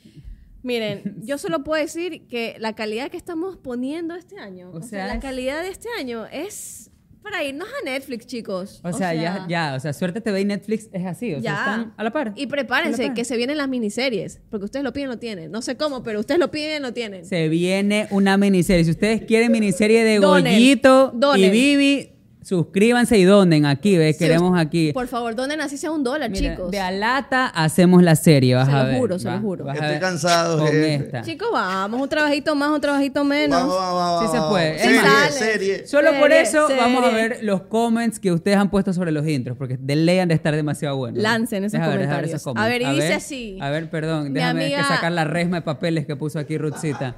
Miren, 0.63 1.17
yo 1.23 1.39
solo 1.39 1.63
puedo 1.63 1.81
decir 1.81 2.27
que 2.27 2.57
la 2.59 2.75
calidad 2.75 3.11
que 3.11 3.17
estamos 3.17 3.57
poniendo 3.57 4.15
este 4.15 4.39
año, 4.39 4.71
O 4.71 4.79
o, 4.79 4.81
sea, 4.81 5.07
sea, 5.07 5.15
la 5.15 5.21
calidad 5.21 5.63
de 5.63 5.69
este 5.69 5.89
año 5.99 6.27
es 6.27 6.91
Para 7.29 7.43
irnos 7.43 7.67
a 7.67 7.85
Netflix, 7.85 8.25
chicos. 8.25 8.81
O 8.85 8.93
sea, 8.93 9.13
ya, 9.13 9.47
ya, 9.49 9.75
o 9.75 9.81
sea, 9.81 9.93
Suerte 9.93 10.21
TV 10.21 10.43
y 10.43 10.45
Netflix 10.45 10.89
es 10.93 11.05
así, 11.05 11.35
o 11.35 11.41
sea, 11.41 11.43
Ya. 11.43 11.59
están 11.59 11.95
a 11.97 12.05
la 12.05 12.13
par. 12.13 12.33
Y 12.37 12.47
prepárense, 12.47 13.07
par. 13.07 13.15
que 13.15 13.25
se 13.25 13.37
vienen 13.37 13.57
las 13.57 13.69
miniseries. 13.69 14.41
Porque 14.49 14.67
ustedes 14.67 14.85
lo 14.85 14.93
piden, 14.93 15.09
lo 15.09 15.19
tienen. 15.19 15.51
No 15.51 15.61
sé 15.61 15.77
cómo, 15.77 16.05
pero 16.05 16.21
ustedes 16.21 16.39
lo 16.39 16.53
piden, 16.53 16.83
lo 16.83 16.93
tienen. 16.93 17.25
Se 17.27 17.49
viene 17.49 18.07
una 18.13 18.37
miniserie. 18.37 18.85
Si 18.85 18.93
ustedes 18.93 19.23
quieren 19.23 19.51
miniserie 19.51 20.05
de 20.05 20.21
Goyito 20.21 21.13
y. 21.37 21.51
Vivi, 21.51 22.11
suscríbanse 22.47 23.19
y 23.19 23.25
donen 23.25 23.67
aquí, 23.67 23.97
¿ves? 23.99 24.17
Sí, 24.17 24.25
Queremos 24.25 24.57
aquí. 24.59 24.93
Por 24.93 25.09
favor, 25.09 25.35
donen 25.35 25.61
así 25.61 25.77
sea 25.77 25.91
un 25.91 26.05
dólar, 26.05 26.31
Mira, 26.31 26.53
chicos. 26.55 26.71
de 26.71 26.79
Alata 26.79 27.49
hacemos 27.49 28.03
la 28.05 28.15
serie, 28.15 28.55
vas 28.55 28.69
Se 28.69 28.73
a 28.75 28.85
lo 28.85 28.99
juro, 28.99 29.19
se 29.19 29.29
lo 29.31 29.39
juro. 29.41 29.69
Estoy 29.71 29.89
ver 29.89 30.01
cansado, 30.01 30.59
Con 30.59 30.67
jefe. 30.69 30.95
esta. 30.95 31.23
Chicos, 31.23 31.49
vamos, 31.53 32.01
un 32.01 32.09
trabajito 32.09 32.55
más, 32.55 32.71
un 32.71 32.81
trabajito 32.81 33.25
menos. 33.25 33.61
Vamos, 33.61 33.77
vamos, 33.77 33.95
vamos. 33.95 34.31
Sí 34.31 34.37
se 34.39 34.43
puede. 34.49 34.77
Es 34.77 34.83
Serie, 34.83 35.03
más, 35.03 35.35
serie. 35.35 35.87
Solo 35.89 36.11
por 36.13 36.31
Serie, 36.31 36.41
eso 36.43 36.69
vamos 36.79 37.05
a 37.05 37.11
ver 37.11 37.39
los 37.43 37.63
comments 37.63 38.21
que 38.21 38.31
ustedes 38.31 38.57
han 38.57 38.71
puesto 38.71 38.93
sobre 38.93 39.11
los 39.11 39.27
intros, 39.27 39.57
porque 39.59 39.77
de 39.81 39.97
ley 39.97 40.21
han 40.21 40.29
de 40.29 40.35
estar 40.35 40.55
demasiado 40.55 40.97
buenos. 40.97 41.21
Lancen 41.21 41.65
esos 41.65 41.81
ver, 41.81 41.91
comentarios. 41.91 42.31
esos 42.31 42.43
comments. 42.43 42.65
A 42.65 42.69
ver, 42.69 42.83
y 42.83 42.91
dice 42.95 43.15
así. 43.15 43.59
A 43.61 43.71
ver, 43.71 43.91
perdón, 43.91 44.25
Mi 44.29 44.31
déjame 44.35 44.69
que 44.69 44.77
amiga- 44.77 44.89
sacar 44.89 45.11
la 45.11 45.25
resma 45.25 45.57
de 45.57 45.63
papeles 45.63 46.07
que 46.07 46.15
puso 46.15 46.39
aquí 46.39 46.57
Ruthcita. 46.59 47.17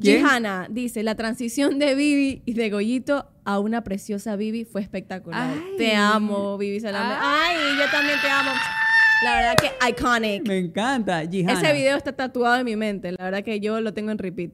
Gihana 0.00 0.66
dice, 0.70 1.02
la 1.02 1.14
transición 1.14 1.78
de 1.78 1.94
Vivi 1.94 2.42
y 2.44 2.54
de 2.54 2.70
Goyito 2.70 3.30
a 3.44 3.58
una 3.58 3.84
preciosa 3.84 4.36
Vivi 4.36 4.64
fue 4.64 4.80
espectacular. 4.80 5.54
Ay. 5.54 5.76
Te 5.76 5.94
amo, 5.94 6.56
Vivi 6.58 6.80
Salame. 6.80 7.14
Ay, 7.20 7.56
yo 7.78 7.84
también 7.90 8.18
te 8.20 8.28
amo. 8.28 8.50
La 9.22 9.36
verdad 9.36 9.54
que 9.60 9.70
iconic. 9.88 10.46
Me 10.46 10.58
encanta, 10.58 11.26
Gihana. 11.26 11.60
Ese 11.60 11.72
video 11.72 11.96
está 11.96 12.12
tatuado 12.12 12.56
en 12.56 12.64
mi 12.64 12.76
mente. 12.76 13.12
La 13.12 13.24
verdad 13.24 13.42
que 13.42 13.60
yo 13.60 13.80
lo 13.80 13.94
tengo 13.94 14.10
en 14.10 14.18
repeat. 14.18 14.50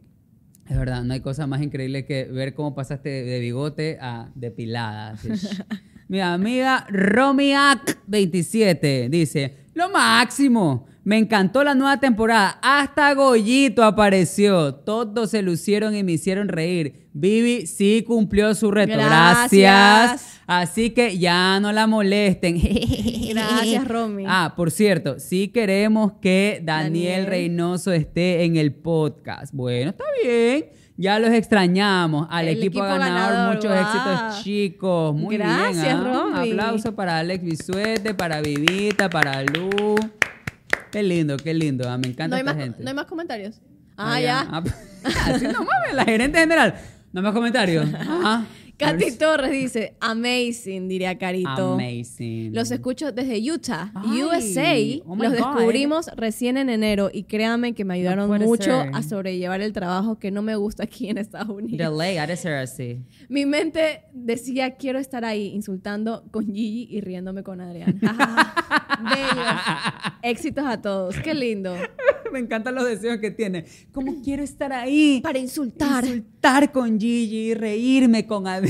Es 0.69 0.79
verdad, 0.79 1.03
no 1.03 1.15
hay 1.15 1.21
cosa 1.21 1.49
más 1.49 1.63
increíble 1.63 2.05
que 2.05 2.27
ver 2.27 2.55
cómo 2.55 2.77
pasaste 2.77 3.09
de 3.09 3.41
bigote 3.41 3.99
a 4.01 4.31
depilada. 4.37 5.17
Mi 6.09 6.21
amiga 6.21 6.87
Romiac27 6.89 9.09
dice, 9.09 9.67
lo 9.75 9.91
máximo, 9.91 10.87
me 11.05 11.19
encantó 11.19 11.65
la 11.65 11.75
nueva 11.75 11.99
temporada, 11.99 12.59
hasta 12.63 13.15
Goyito 13.15 13.83
apareció, 13.85 14.75
todos 14.75 15.31
se 15.31 15.43
lucieron 15.43 15.95
y 15.97 16.03
me 16.03 16.13
hicieron 16.13 16.49
reír. 16.49 17.09
Vivi 17.13 17.67
sí 17.67 18.05
cumplió 18.07 18.55
su 18.55 18.71
reto, 18.71 18.95
gracias. 18.95 19.51
Gracias. 19.51 20.41
Así 20.47 20.91
que 20.91 21.17
ya 21.17 21.61
no 21.61 21.73
la 21.73 21.87
molesten. 21.87 22.61
Gracias, 23.31 23.87
Romy. 23.87 24.25
Ah, 24.27 24.55
por 24.57 24.73
cierto, 24.73 25.21
sí 25.21 25.47
queremos 25.47 26.15
que 26.21 26.61
Daniel, 26.65 27.23
Daniel. 27.23 27.27
Reynoso 27.27 27.93
esté 27.93 28.43
en 28.45 28.57
el 28.57 28.75
podcast. 28.75 29.55
Bueno, 29.55 29.91
está 29.91 30.05
bien. 30.25 30.67
Ya 30.97 31.21
los 31.21 31.31
extrañamos. 31.31 32.27
Al 32.31 32.49
El 32.49 32.59
equipo, 32.59 32.81
equipo 32.81 32.85
ganador, 32.85 33.33
ganador, 33.33 33.55
muchos 33.55 33.73
éxitos, 33.73 34.43
chicos. 34.43 35.15
Muy 35.15 35.37
Gracias, 35.37 35.85
bien. 35.85 36.15
¿ah? 36.15 36.25
Un 36.27 36.35
aplauso 36.35 36.97
para 36.97 37.19
Alex 37.19 37.45
Bisuete, 37.45 38.13
para 38.15 38.41
Vivita, 38.41 39.09
para 39.09 39.43
Lu. 39.45 39.71
Qué 40.91 41.03
lindo, 41.03 41.37
qué 41.37 41.55
lindo. 41.55 41.89
ah, 41.89 41.99
Me 41.99 42.09
encanta 42.09 42.29
¿No 42.29 42.35
hay, 42.37 42.41
esta 42.41 42.55
más, 42.55 42.63
gente. 42.63 42.83
¿No 42.83 42.89
hay 42.91 42.95
más 42.95 43.07
comentarios? 43.07 43.61
Ah, 43.97 44.15
Ah, 44.15 44.21
ya. 44.21 44.47
Ah, 44.51 44.63
Así 45.27 45.45
no 45.47 45.65
mames, 45.65 45.95
la 45.95 46.05
gerente 46.05 46.39
general. 46.39 46.75
No 47.13 47.23
más 47.23 47.33
comentarios. 47.33 47.87
Ajá. 47.95 48.45
Katy 48.81 49.13
Torres 49.19 49.51
dice, 49.53 49.95
amazing, 50.01 50.89
diría 50.89 51.17
Carito. 51.19 51.75
Amazing. 51.75 52.55
Los 52.55 52.71
escucho 52.71 53.13
desde 53.13 53.39
Utah, 53.53 53.93
Ay, 53.95 54.23
USA. 54.23 55.03
oh 55.07 55.17
los 55.17 55.33
God. 55.33 55.37
descubrimos 55.37 56.07
recién 56.17 56.57
en 56.57 56.71
enero 56.71 57.11
y 57.13 57.25
créanme 57.25 57.75
que 57.75 57.85
me 57.85 57.95
ayudaron 57.95 58.29
mucho 58.41 58.65
ser. 58.65 58.91
a 58.95 59.03
sobrellevar 59.03 59.61
el 59.61 59.73
trabajo 59.73 60.19
que 60.19 60.31
no 60.31 60.43
me 60.43 60.57
gusta 60.57 60.85
aquí 60.85 61.09
en 61.09 61.19
Estados 61.19 61.51
Unidos. 61.51 61.79
Delay, 61.79 62.17
ha 62.19 62.27
de 62.27 62.37
ser 62.37 62.55
así. 62.55 63.01
Mi 63.29 63.47
mente 63.47 64.03
decía, 64.13 64.77
quiero 64.77 64.99
estar 64.99 65.25
ahí 65.25 65.49
insultando 65.49 66.25
con 66.31 66.47
Gigi 66.47 66.89
y 66.91 67.01
riéndome 67.01 67.43
con 67.43 67.61
Adrián. 67.61 68.01
Bellos. 69.01 69.47
Éxitos 70.23 70.65
a 70.67 70.81
todos. 70.81 71.17
Qué 71.21 71.35
lindo. 71.35 71.75
Me 72.33 72.39
encantan 72.39 72.77
los 72.77 72.85
deseos 72.85 73.19
que 73.19 73.33
tiene. 73.33 73.65
¿Cómo 73.93 74.23
quiero 74.23 74.45
estar 74.45 74.73
ahí? 74.73 75.21
Para 75.21 75.39
insultar 75.41 76.05
Insultar 76.05 76.71
con 76.71 77.01
Gigi, 77.01 77.55
reírme 77.55 78.25
con 78.27 78.47
Adrián. 78.47 78.70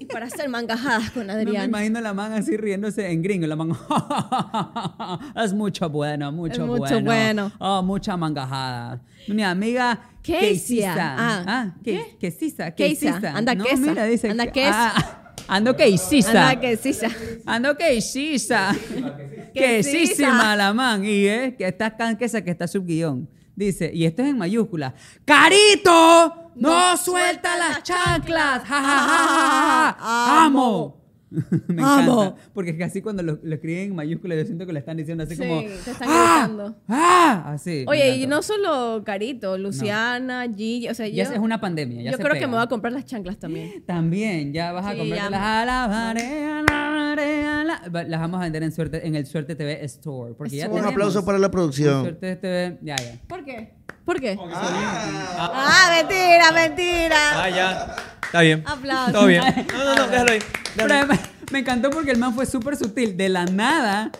Y 0.00 0.04
para 0.06 0.26
hacer 0.26 0.48
mangajadas 0.48 1.10
con 1.10 1.26
No 1.26 1.34
me 1.34 1.40
Adrián. 1.40 1.68
imagino 1.68 2.00
la 2.00 2.12
man 2.14 2.32
así 2.32 2.56
riéndose 2.56 3.10
en 3.10 3.22
gringo. 3.22 3.46
La 3.46 3.56
man. 3.56 3.72
es 5.44 5.52
mucho 5.52 5.88
bueno, 5.88 6.30
mucho, 6.32 6.62
Es 6.62 6.68
mucho 6.68 6.80
bueno. 7.00 7.04
bueno. 7.04 7.52
Oh, 7.58 7.82
mucha 7.82 8.16
mangajada. 8.16 9.00
Mi 9.28 9.42
amiga. 9.42 10.00
Keisisa. 10.22 10.94
Ah, 10.98 11.44
Ah, 11.46 11.74
¿qué? 11.82 12.16
Keisa. 12.20 12.70
Keisisa. 12.72 13.32
Anda 13.34 13.54
no, 13.54 13.64
quesa. 13.64 13.76
Mira, 13.90 14.04
dice. 14.04 14.30
Anda 14.30 14.46
que- 14.46 14.52
quesa. 14.52 14.92
Ah, 14.96 15.34
ando 15.48 15.74
Keisisa. 15.76 16.50
Anda, 16.50 16.60
que 16.60 16.76
sí, 16.76 16.92
ya. 16.92 17.10
Ando 17.46 17.76
quesisa. 17.76 18.74
Quesísima. 18.74 19.52
Quesísima 19.54 20.56
la 20.56 20.74
man. 20.74 21.04
Y 21.04 21.26
es 21.26 21.54
que 21.54 21.66
está 21.66 21.96
tan 21.96 22.16
quesa 22.18 22.42
que 22.42 22.50
está 22.50 22.66
subguión. 22.68 23.28
Dice, 23.56 23.90
y 23.92 24.04
esto 24.04 24.22
es 24.22 24.28
en 24.28 24.38
mayúscula. 24.38 24.94
¡Carito! 25.24 26.47
¡No, 26.60 26.96
suelta 26.96 27.56
las 27.56 27.82
chanclas! 27.82 28.62
¡Ja, 28.64 28.80
ja, 28.82 28.98
ja, 28.98 29.16
ja, 29.18 29.96
ja! 29.98 30.44
¡Amo! 30.46 30.96
Me 31.68 31.82
Amo. 31.82 32.22
encanta. 32.22 32.42
Porque 32.54 32.70
es 32.70 32.76
que 32.78 32.84
así 32.84 33.02
cuando 33.02 33.22
lo, 33.22 33.38
lo 33.42 33.54
escriben 33.54 33.90
en 33.90 33.94
mayúscula, 33.96 34.34
yo 34.34 34.44
siento 34.46 34.64
que 34.66 34.72
lo 34.72 34.78
están 34.78 34.96
diciendo 34.96 35.24
así 35.24 35.36
Sí, 35.36 35.42
como. 35.42 35.60
te 35.60 35.90
están 35.90 36.08
¡Ah! 36.10 36.46
gritando. 36.48 36.76
¡Ah! 36.88 37.42
Así. 37.52 37.84
Oye, 37.86 38.16
y 38.16 38.26
no 38.26 38.40
solo 38.40 39.02
Carito, 39.04 39.58
Luciana, 39.58 40.46
Gigi, 40.56 40.88
o 40.88 40.94
sea, 40.94 41.06
Ya 41.06 41.24
yo, 41.24 41.32
es 41.32 41.38
una 41.38 41.60
pandemia. 41.60 42.00
Ya 42.02 42.10
yo 42.12 42.16
se 42.16 42.22
creo 42.22 42.34
que 42.34 42.46
me 42.46 42.54
voy 42.54 42.62
a 42.62 42.66
comprar 42.66 42.94
las 42.94 43.04
chanclas 43.04 43.36
también. 43.38 43.84
También, 43.84 44.54
ya 44.54 44.72
vas 44.72 44.86
a 44.86 44.92
Sí, 44.92 45.04
las 45.06 45.20
a 45.20 45.64
la 45.66 45.86
marea, 45.88 46.62
la 46.62 46.90
marea, 46.90 47.64
la- 47.64 47.88
Va- 47.94 48.04
Las 48.04 48.20
vamos 48.20 48.40
a 48.40 48.44
vender 48.44 48.62
en 48.62 48.72
suerte 48.72 49.06
en 49.06 49.14
el 49.14 49.26
Suerte 49.26 49.54
TV 49.54 49.84
Store. 49.84 50.32
Porque 50.32 50.56
ya. 50.56 50.68
Un 50.70 50.82
aplauso 50.84 51.24
para 51.26 51.38
la 51.38 51.50
producción. 51.50 52.04
Suerte 52.04 52.36
TV, 52.36 52.78
ya, 52.82 52.96
ya. 52.96 53.20
¿Por 53.28 53.44
qué? 53.44 53.74
¿Por 54.08 54.20
qué? 54.20 54.38
Ah, 54.40 55.52
Ah, 55.54 55.90
mentira, 55.98 56.50
mentira. 56.50 57.42
Ah, 57.44 57.50
ya. 57.50 57.96
Está 58.24 58.40
bien. 58.40 58.64
Aplausos. 58.66 59.12
Todo 59.12 59.26
bien. 59.26 59.42
No, 59.70 59.84
no, 59.84 59.94
no, 59.96 60.06
déjalo 60.06 60.32
ahí. 60.32 60.38
Pero 60.76 61.06
me, 61.06 61.18
me 61.52 61.58
encantó 61.58 61.90
porque 61.90 62.12
el 62.12 62.16
man 62.16 62.34
fue 62.34 62.46
súper 62.46 62.78
sutil. 62.78 63.18
De 63.18 63.28
la 63.28 63.44
nada, 63.44 64.10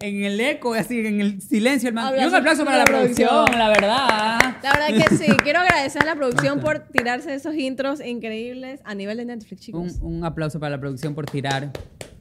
en 0.00 0.22
el 0.24 0.40
eco, 0.40 0.74
así, 0.74 1.04
en 1.04 1.20
el 1.20 1.40
silencio, 1.42 1.88
el 1.88 1.94
man. 1.94 2.14
Y 2.18 2.24
un 2.24 2.34
aplauso 2.34 2.64
para 2.64 2.78
la 2.78 2.84
producción, 2.84 3.46
la 3.56 3.68
verdad. 3.68 4.38
La 4.62 4.72
verdad 4.72 5.08
que 5.08 5.16
sí. 5.16 5.26
Quiero 5.42 5.60
agradecer 5.60 6.02
a 6.02 6.06
la 6.06 6.14
producción 6.14 6.60
por 6.60 6.80
tirarse 6.80 7.34
esos 7.34 7.54
intros 7.54 8.00
increíbles 8.04 8.80
a 8.84 8.94
nivel 8.94 9.16
de 9.16 9.24
Netflix, 9.24 9.60
chicos. 9.60 9.98
Un, 10.00 10.16
un 10.18 10.24
aplauso 10.24 10.60
para 10.60 10.70
la 10.70 10.80
producción 10.80 11.14
por 11.14 11.26
tirar. 11.26 11.72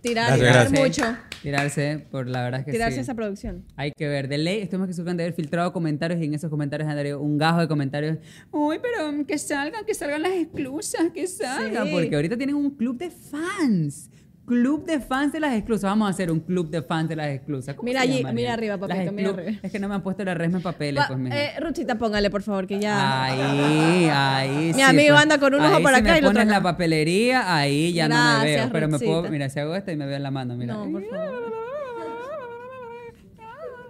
Tirar, 0.01 0.37
tirar 0.37 0.71
mucho. 0.71 1.03
Tirarse, 1.41 2.05
por 2.11 2.27
la 2.27 2.43
verdad 2.43 2.61
es 2.61 2.65
que 2.65 2.71
Tirarse 2.71 2.95
sí. 2.95 3.01
esa 3.01 3.15
producción. 3.15 3.65
Hay 3.75 3.91
que 3.91 4.07
ver. 4.07 4.27
De 4.27 4.37
ley, 4.37 4.61
estamos 4.61 4.87
que 4.87 4.93
suben 4.93 5.17
de 5.17 5.23
haber 5.23 5.33
filtrado 5.33 5.73
comentarios 5.73 6.19
y 6.21 6.25
en 6.25 6.33
esos 6.33 6.49
comentarios 6.49 6.89
han 6.89 6.95
dado 6.95 7.21
un 7.21 7.37
gajo 7.37 7.59
de 7.59 7.67
comentarios. 7.67 8.17
Uy, 8.51 8.79
pero 8.81 9.25
que 9.25 9.37
salgan, 9.37 9.85
que 9.85 9.93
salgan 9.93 10.21
las 10.21 10.33
exclusas, 10.33 11.11
que 11.13 11.27
salgan. 11.27 11.87
Sí. 11.87 11.93
Porque 11.93 12.15
ahorita 12.15 12.37
tienen 12.37 12.55
un 12.55 12.71
club 12.71 12.97
de 12.97 13.09
fans. 13.09 14.09
Club 14.47 14.85
de 14.85 15.01
fans 15.01 15.33
de 15.33 15.41
las 15.41 15.53
exclusas. 15.53 15.83
Vamos 15.89 16.07
a 16.07 16.11
hacer 16.11 16.31
un 16.31 16.39
club 16.39 16.69
de 16.69 16.81
fans 16.81 17.09
de 17.09 17.17
las 17.17 17.27
exclusas. 17.27 17.75
¿Cómo 17.75 17.85
Mira 17.85 17.99
allí, 18.01 18.19
llamaría? 18.19 18.33
mira 18.33 18.53
arriba, 18.53 18.77
papito, 18.77 19.03
Las 19.03 19.13
mira 19.13 19.29
arriba. 19.31 19.59
Es 19.61 19.71
que 19.71 19.77
no 19.79 19.89
me 19.89 19.95
han 19.95 20.01
puesto 20.03 20.23
la 20.23 20.33
resma 20.35 20.57
en 20.57 20.63
papeles, 20.63 21.01
Pa- 21.03 21.07
pues, 21.09 21.19
mija. 21.19 21.37
eh, 21.37 21.59
Ruchita, 21.59 21.97
póngale, 21.97 22.29
por 22.29 22.41
favor, 22.43 22.65
que 22.65 22.79
ya. 22.79 23.23
Ahí, 23.25 24.09
ahí. 24.09 24.67
Mi 24.67 24.73
sí, 24.75 24.81
amigo 24.81 25.09
pues. 25.15 25.21
anda 25.23 25.37
con 25.37 25.53
un 25.53 25.59
ojo 25.59 25.81
por 25.81 25.91
si 25.91 25.95
acá 25.99 26.11
me 26.13 26.15
y 26.15 26.19
otro 26.19 26.29
pones 26.31 26.47
la 26.47 26.61
papelería, 26.63 27.55
ahí 27.57 27.91
ya 27.91 28.07
no 28.07 28.15
me 28.39 28.45
veo. 28.45 28.69
Pero 28.71 28.87
me 28.87 28.99
puedo, 28.99 29.23
mira, 29.29 29.49
si 29.49 29.59
hago 29.59 29.75
esto 29.75 29.91
y 29.91 29.97
me 29.97 30.05
veo 30.05 30.15
en 30.15 30.23
la 30.23 30.31
mano, 30.31 30.55
mira. 30.55 30.75
No, 30.75 30.89
por 30.91 31.03
favor. 31.03 31.53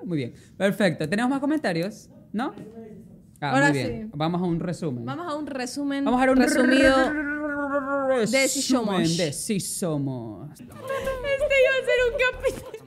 Muy 0.06 0.18
bien. 0.18 0.34
Perfecto. 0.58 1.08
¿Tenemos 1.08 1.30
más 1.30 1.40
comentarios? 1.40 2.10
¿No? 2.34 2.54
Ah, 3.42 3.52
Ahora 3.52 3.70
muy 3.70 3.78
bien. 3.78 4.02
sí. 4.06 4.12
Vamos 4.16 4.42
a 4.42 4.46
un 4.46 4.60
resumen. 4.60 5.06
Vamos 5.06 5.32
a 5.32 5.36
un 5.36 5.46
resumen. 5.46 6.04
Vamos 6.06 6.18
a 6.20 6.26
dar 6.26 6.30
un 6.32 6.38
resumido. 6.42 6.96
Resumen 8.08 8.32
de 8.32 8.48
Si 8.50 8.62
Somos. 8.62 9.18
de 9.18 9.34
Si 9.34 9.60
Somos. 9.60 10.50
Este 10.52 10.66
iba 10.66 11.72
a 11.74 11.86
ser 11.86 12.00
un 12.08 12.16
capítulo. 12.26 12.78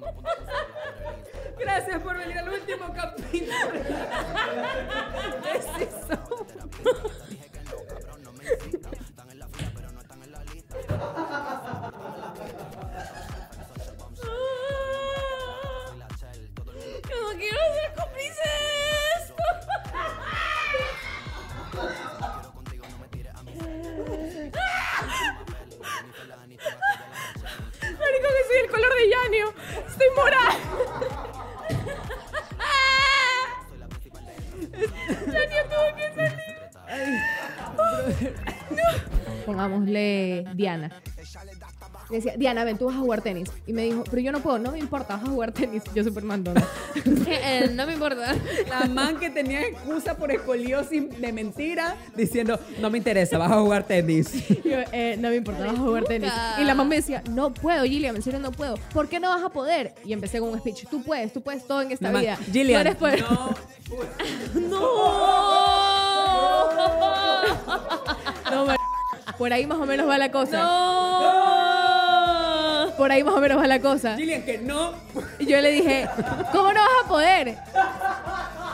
Gracias 1.59 2.03
por 2.03 2.17
venir 2.19 2.39
al 2.39 2.49
último 2.49 2.93
capítulo. 2.95 3.73
de 5.43 5.55
Si 5.63 5.85
Somos. 6.09 6.47
Pongámosle 39.51 40.45
Diana. 40.55 40.91
Y 42.09 42.15
decía, 42.15 42.35
Diana, 42.37 42.65
ven, 42.65 42.77
tú 42.79 42.87
vas 42.87 42.97
a 42.97 42.99
jugar 43.01 43.21
tenis. 43.21 43.51
Y 43.67 43.73
me 43.73 43.83
dijo, 43.83 44.03
pero 44.05 44.21
yo 44.21 44.33
no 44.33 44.41
puedo, 44.41 44.59
no 44.59 44.73
me 44.73 44.79
importa, 44.79 45.17
vas 45.17 45.25
a 45.25 45.29
jugar 45.29 45.53
tenis. 45.53 45.83
Yo 45.95 46.05
súper 46.05 46.25
mandona. 46.25 46.65
Eh, 47.33 47.71
no 47.73 47.87
me 47.87 47.93
importa. 47.93 48.35
La 48.69 48.87
man 48.87 49.19
que 49.21 49.31
tenía 49.31 49.61
excusa 49.63 50.17
por 50.17 50.33
escoliosis 50.33 51.05
de 51.21 51.33
mentira 51.33 51.95
diciendo, 52.17 52.59
no 52.81 52.91
me 52.91 52.99
interesa, 52.99 53.39
vas 53.39 53.53
a 53.53 53.61
jugar 53.61 53.85
tenis. 53.85 54.33
Yo, 54.65 54.79
eh, 54.93 55.17
no 55.21 55.29
me 55.29 55.37
importa, 55.37 55.65
vas 55.65 55.75
a 55.77 55.79
jugar 55.79 56.05
tenis. 56.05 56.33
Y 56.59 56.65
la 56.65 56.75
mamá 56.75 56.89
me 56.91 56.97
decía, 56.97 57.23
no 57.31 57.55
puedo, 57.55 57.85
Gillian, 57.85 58.17
en 58.17 58.23
serio 58.23 58.41
no 58.41 58.51
puedo. 58.51 58.75
¿Por 58.93 59.09
qué 59.09 59.21
no 59.21 59.29
vas 59.29 59.43
a 59.45 59.51
poder? 59.51 59.95
Y 60.05 60.13
empecé 60.13 60.41
con 60.41 60.49
un 60.51 60.59
speech, 60.59 60.87
tú 60.91 61.03
puedes, 61.05 61.33
tú 61.33 61.41
puedes 61.41 61.65
todo 61.67 61.83
en 61.83 61.93
esta 61.93 62.11
man, 62.11 62.21
vida. 62.23 62.37
Gillian, 62.53 62.83
Tú 62.83 62.89
eres 62.89 62.97
poder- 62.97 63.25
No, 68.51 68.67
mar- 68.67 68.80
por 69.40 69.53
ahí 69.55 69.66
más 69.66 69.79
o 69.79 69.87
menos 69.87 70.07
va 70.07 70.18
la 70.18 70.31
cosa. 70.31 70.59
Por 72.98 73.11
ahí 73.11 73.24
más 73.24 73.33
o 73.35 73.40
menos 73.40 73.59
va 73.59 73.66
la 73.66 73.81
cosa. 73.81 74.14
Gillian, 74.14 74.42
que 74.42 74.59
no. 74.59 74.92
Y 75.38 75.46
yo 75.46 75.59
le 75.62 75.70
dije, 75.70 76.07
¿cómo 76.53 76.70
no 76.74 76.81
vas 76.81 77.05
a 77.05 77.09
poder? 77.09 77.57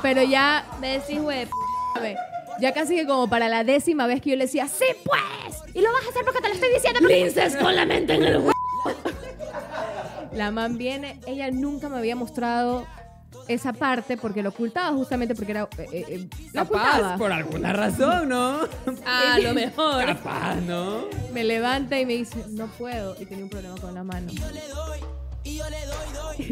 Pero 0.03 0.25
ya, 0.25 0.65
decís, 0.81 1.21
güey, 1.23 1.47
p- 1.47 2.17
ya 2.61 2.73
casi 2.75 2.97
que 2.97 3.07
como 3.07 3.29
para 3.31 3.49
la 3.49 3.63
décima 3.63 4.09
vez 4.09 4.21
que 4.21 4.31
yo 4.31 4.37
le 4.37 4.47
decía, 4.47 4.67
sí, 4.67 4.87
pues. 5.05 5.63
Y 5.73 5.81
lo 5.83 5.93
vas 5.93 6.05
a 6.05 6.09
hacer 6.09 6.25
porque 6.25 6.41
te 6.41 6.49
lo 6.49 6.55
estoy 6.55 6.73
diciendo. 6.75 6.99
Princess 7.01 7.55
con 7.57 7.77
la 7.77 7.87
mente 7.87 8.15
en 8.15 8.25
el 8.25 8.43
La 10.33 10.51
man 10.51 10.77
viene, 10.79 11.21
ella 11.29 11.49
nunca 11.53 11.89
me 11.89 11.99
había 11.99 12.17
mostrado 12.17 12.85
esa 13.49 13.73
parte 13.73 14.17
porque 14.17 14.43
lo 14.43 14.49
ocultaba 14.51 14.97
justamente 14.97 15.35
porque 15.35 15.53
era... 15.53 15.69
eh, 15.79 15.87
eh, 15.93 16.05
eh, 16.09 16.29
la 16.53 16.63
ocultaba. 16.63 16.99
Capaz, 16.99 17.19
por 17.19 17.33
alguna 17.33 17.73
razón, 17.73 18.29
¿no? 18.29 18.61
A 19.07 19.39
lo 19.39 19.55
mejor. 19.55 20.05
Capaz, 20.05 20.57
¿no? 20.57 21.05
Me 21.33 21.45
levanta 21.45 21.99
y 22.01 22.07
me 22.07 22.15
dice, 22.15 22.45
no 22.51 22.67
puedo. 22.67 23.15
Y 23.21 23.27
tenía 23.27 23.45
un 23.45 23.51
problema 23.51 23.77
con 23.77 23.95
la 23.95 24.03
mano. 24.05 24.33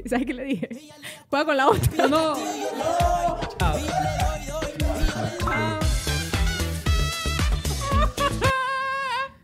¿Sabes 0.07 0.27
qué 0.27 0.35
le 0.35 0.45
dije? 0.45 0.69
Juega 1.29 1.45
con 1.45 1.57
la 1.57 1.69
otra. 1.69 2.07
No. 2.07 2.35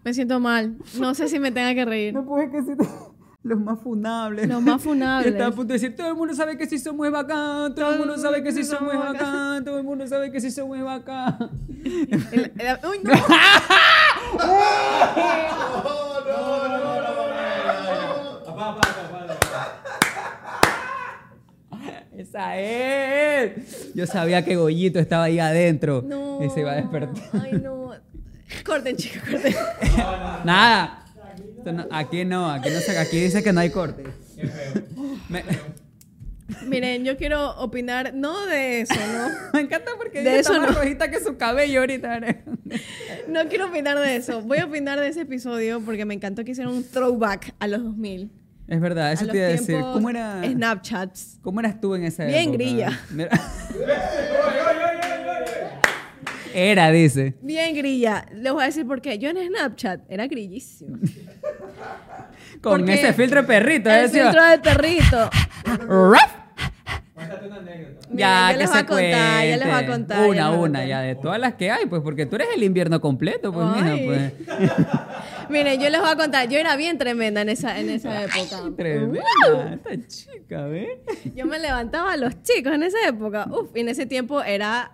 Me 0.05 0.15
siento 0.15 0.41
mal. 0.41 0.77
No 0.95 1.15
sé 1.15 1.29
si 1.29 1.39
me 1.39 1.51
tenga 1.51 1.75
que 1.75 1.85
reír. 1.85 2.15
No 2.15 2.25
puede 2.25 2.51
que 2.51 2.63
sí. 2.63 2.73
Los 3.43 3.59
más 3.59 3.81
funables. 3.81 4.47
Los 4.49 4.61
más 4.63 4.83
funables. 4.83 5.33
Estaba 5.33 5.49
a 5.51 5.53
punto 5.55 5.69
de 5.73 5.79
decir, 5.79 5.97
todo 5.97 6.09
el 6.09 6.15
mundo 6.15 6.35
sabe 6.35 6.59
que 6.59 6.67
sí 6.67 6.79
somos 6.79 7.11
bacán, 7.11 7.75
todo 7.75 7.93
el 7.93 7.99
mundo 7.99 8.19
sabe 8.19 8.43
que 8.43 8.53
sí 8.53 8.65
somos 8.65 8.95
bacán, 8.95 9.65
todo 9.65 9.79
el 9.79 9.85
mundo 9.85 10.07
sabe 10.07 10.31
que 10.31 10.41
sí 10.41 10.51
somos 10.51 10.83
bacán. 10.83 11.51
El- 11.85 12.53
el- 12.59 12.79
uy, 12.89 13.01
no. 13.03 13.13
Esa 22.17 22.59
es. 22.59 23.95
Yo 23.95 24.07
sabía 24.07 24.45
que 24.45 24.57
Goyito 24.57 24.99
estaba 24.99 25.25
ahí 25.25 25.39
adentro 25.39 26.03
No. 26.07 26.43
y 26.45 26.51
se 26.51 26.61
iba 26.61 26.73
a 26.73 26.77
despertar. 26.77 27.25
Ay, 27.41 27.53
no. 27.63 27.93
Corten, 28.65 28.97
chicos, 28.97 29.23
corten. 29.31 29.55
Nada. 30.45 31.00
Esto 31.61 31.73
no- 31.73 31.87
aquí 31.91 32.25
no, 32.25 32.51
aquí 32.51 32.71
no 32.71 32.81
se, 32.81 32.99
aquí 32.99 33.21
dice 33.21 33.43
que 33.43 33.53
no 33.53 33.61
hay 33.61 33.71
corte. 33.71 34.05
Me, 35.29 35.45
Miren, 36.67 37.05
yo 37.05 37.17
quiero 37.17 37.51
opinar, 37.59 38.13
no 38.15 38.45
de 38.47 38.81
eso, 38.81 38.95
¿no? 38.95 39.29
me 39.55 39.61
encanta 39.61 39.93
porque 39.97 40.23
De 40.23 40.31
ella 40.31 40.41
eso 40.41 40.53
está 40.55 40.67
más 40.67 40.75
no. 40.75 40.83
rojita 40.83 41.11
que 41.11 41.21
su 41.21 41.37
cabello 41.37 41.81
ahorita. 41.81 42.19
¿no? 43.29 43.49
Quiero 43.49 43.69
opinar 43.69 43.99
de 43.99 44.17
eso. 44.17 44.43
Voy 44.43 44.59
a 44.59 44.65
opinar 44.65 44.99
de 44.99 45.09
ese 45.09 45.21
episodio 45.23 45.81
porque 45.81 46.05
me 46.05 46.15
encantó 46.15 46.45
que 46.45 46.51
hicieron 46.53 46.75
un 46.75 46.85
throwback 46.85 47.55
a 47.61 47.69
los 47.69 47.83
2000. 47.85 48.31
Es 48.67 48.81
verdad, 48.81 49.13
eso 49.13 49.25
a 49.25 49.29
te 49.29 49.37
iba 49.37 49.47
a 49.47 49.51
decir. 49.51 49.81
¿Cómo 49.81 50.11
era? 50.11 50.43
Snapchats. 50.45 51.39
¿Cómo 51.43 51.61
eras 51.61 51.81
tú 51.81 51.95
en 51.95 52.05
esa 52.05 52.25
Bien 52.25 52.41
época? 52.51 52.57
grilla. 52.57 53.01
Mira. 53.11 53.31
Era, 56.55 56.91
dice. 56.91 57.35
Bien 57.43 57.75
grilla. 57.75 58.27
Les 58.33 58.53
voy 58.53 58.63
a 58.63 58.67
decir 58.67 58.87
por 58.87 59.01
qué. 59.01 59.19
Yo 59.19 59.31
en 59.31 59.39
Snapchat 59.49 60.01
era 60.09 60.27
grillísima. 60.27 60.99
Con 62.61 62.79
Porque 62.81 62.95
ese 62.95 63.13
filtro 63.13 63.43
de 63.43 63.47
perrito. 63.47 63.91
El 63.91 64.03
decía, 64.03 64.25
filtro 64.25 64.45
del 64.45 64.61
perrito. 64.61 65.31
"Ruff". 65.87 66.21
Ya, 68.13 68.49
que 68.51 68.59
les 68.59 68.67
voy 68.69 68.77
se 68.77 68.83
a 68.83 68.87
contar, 68.87 69.47
ya 69.47 69.57
les 69.57 69.65
voy 69.67 69.77
a 69.77 69.87
contar, 69.87 70.29
Una, 70.29 70.47
a 70.47 70.51
una, 70.51 70.59
contar. 70.59 70.87
ya 70.89 71.01
de 71.01 71.15
todas 71.15 71.39
las 71.39 71.55
que 71.55 71.71
hay, 71.71 71.87
pues 71.87 72.03
porque 72.03 72.27
tú 72.27 72.35
eres 72.37 72.49
el 72.57 72.65
invierno 72.65 73.01
completo, 73.01 73.53
pues 73.53 73.67
mija, 73.67 73.93
Ay. 73.93 74.05
pues. 74.07 74.33
Miren, 75.49 75.81
yo 75.81 75.91
les 75.91 76.01
voy 76.01 76.11
a 76.11 76.17
contar. 76.17 76.49
Yo 76.49 76.59
era 76.59 76.75
bien 76.77 76.99
tremenda 76.99 77.43
en 77.43 77.51
esa, 77.51 77.79
en 77.79 77.89
esa 77.91 78.25
época. 78.25 78.75
Tremenda, 78.77 79.23
esta 79.75 80.07
chica, 80.09 80.65
¿ves? 80.67 80.89
Yo 81.37 81.47
me 81.47 81.59
levantaba 81.61 82.13
a 82.13 82.17
los 82.17 82.43
chicos 82.43 82.73
en 82.73 82.83
esa 82.83 82.99
época. 83.07 83.47
Uf, 83.51 83.71
y 83.77 83.81
en 83.81 83.89
ese 83.89 84.07
tiempo 84.07 84.43
era 84.43 84.93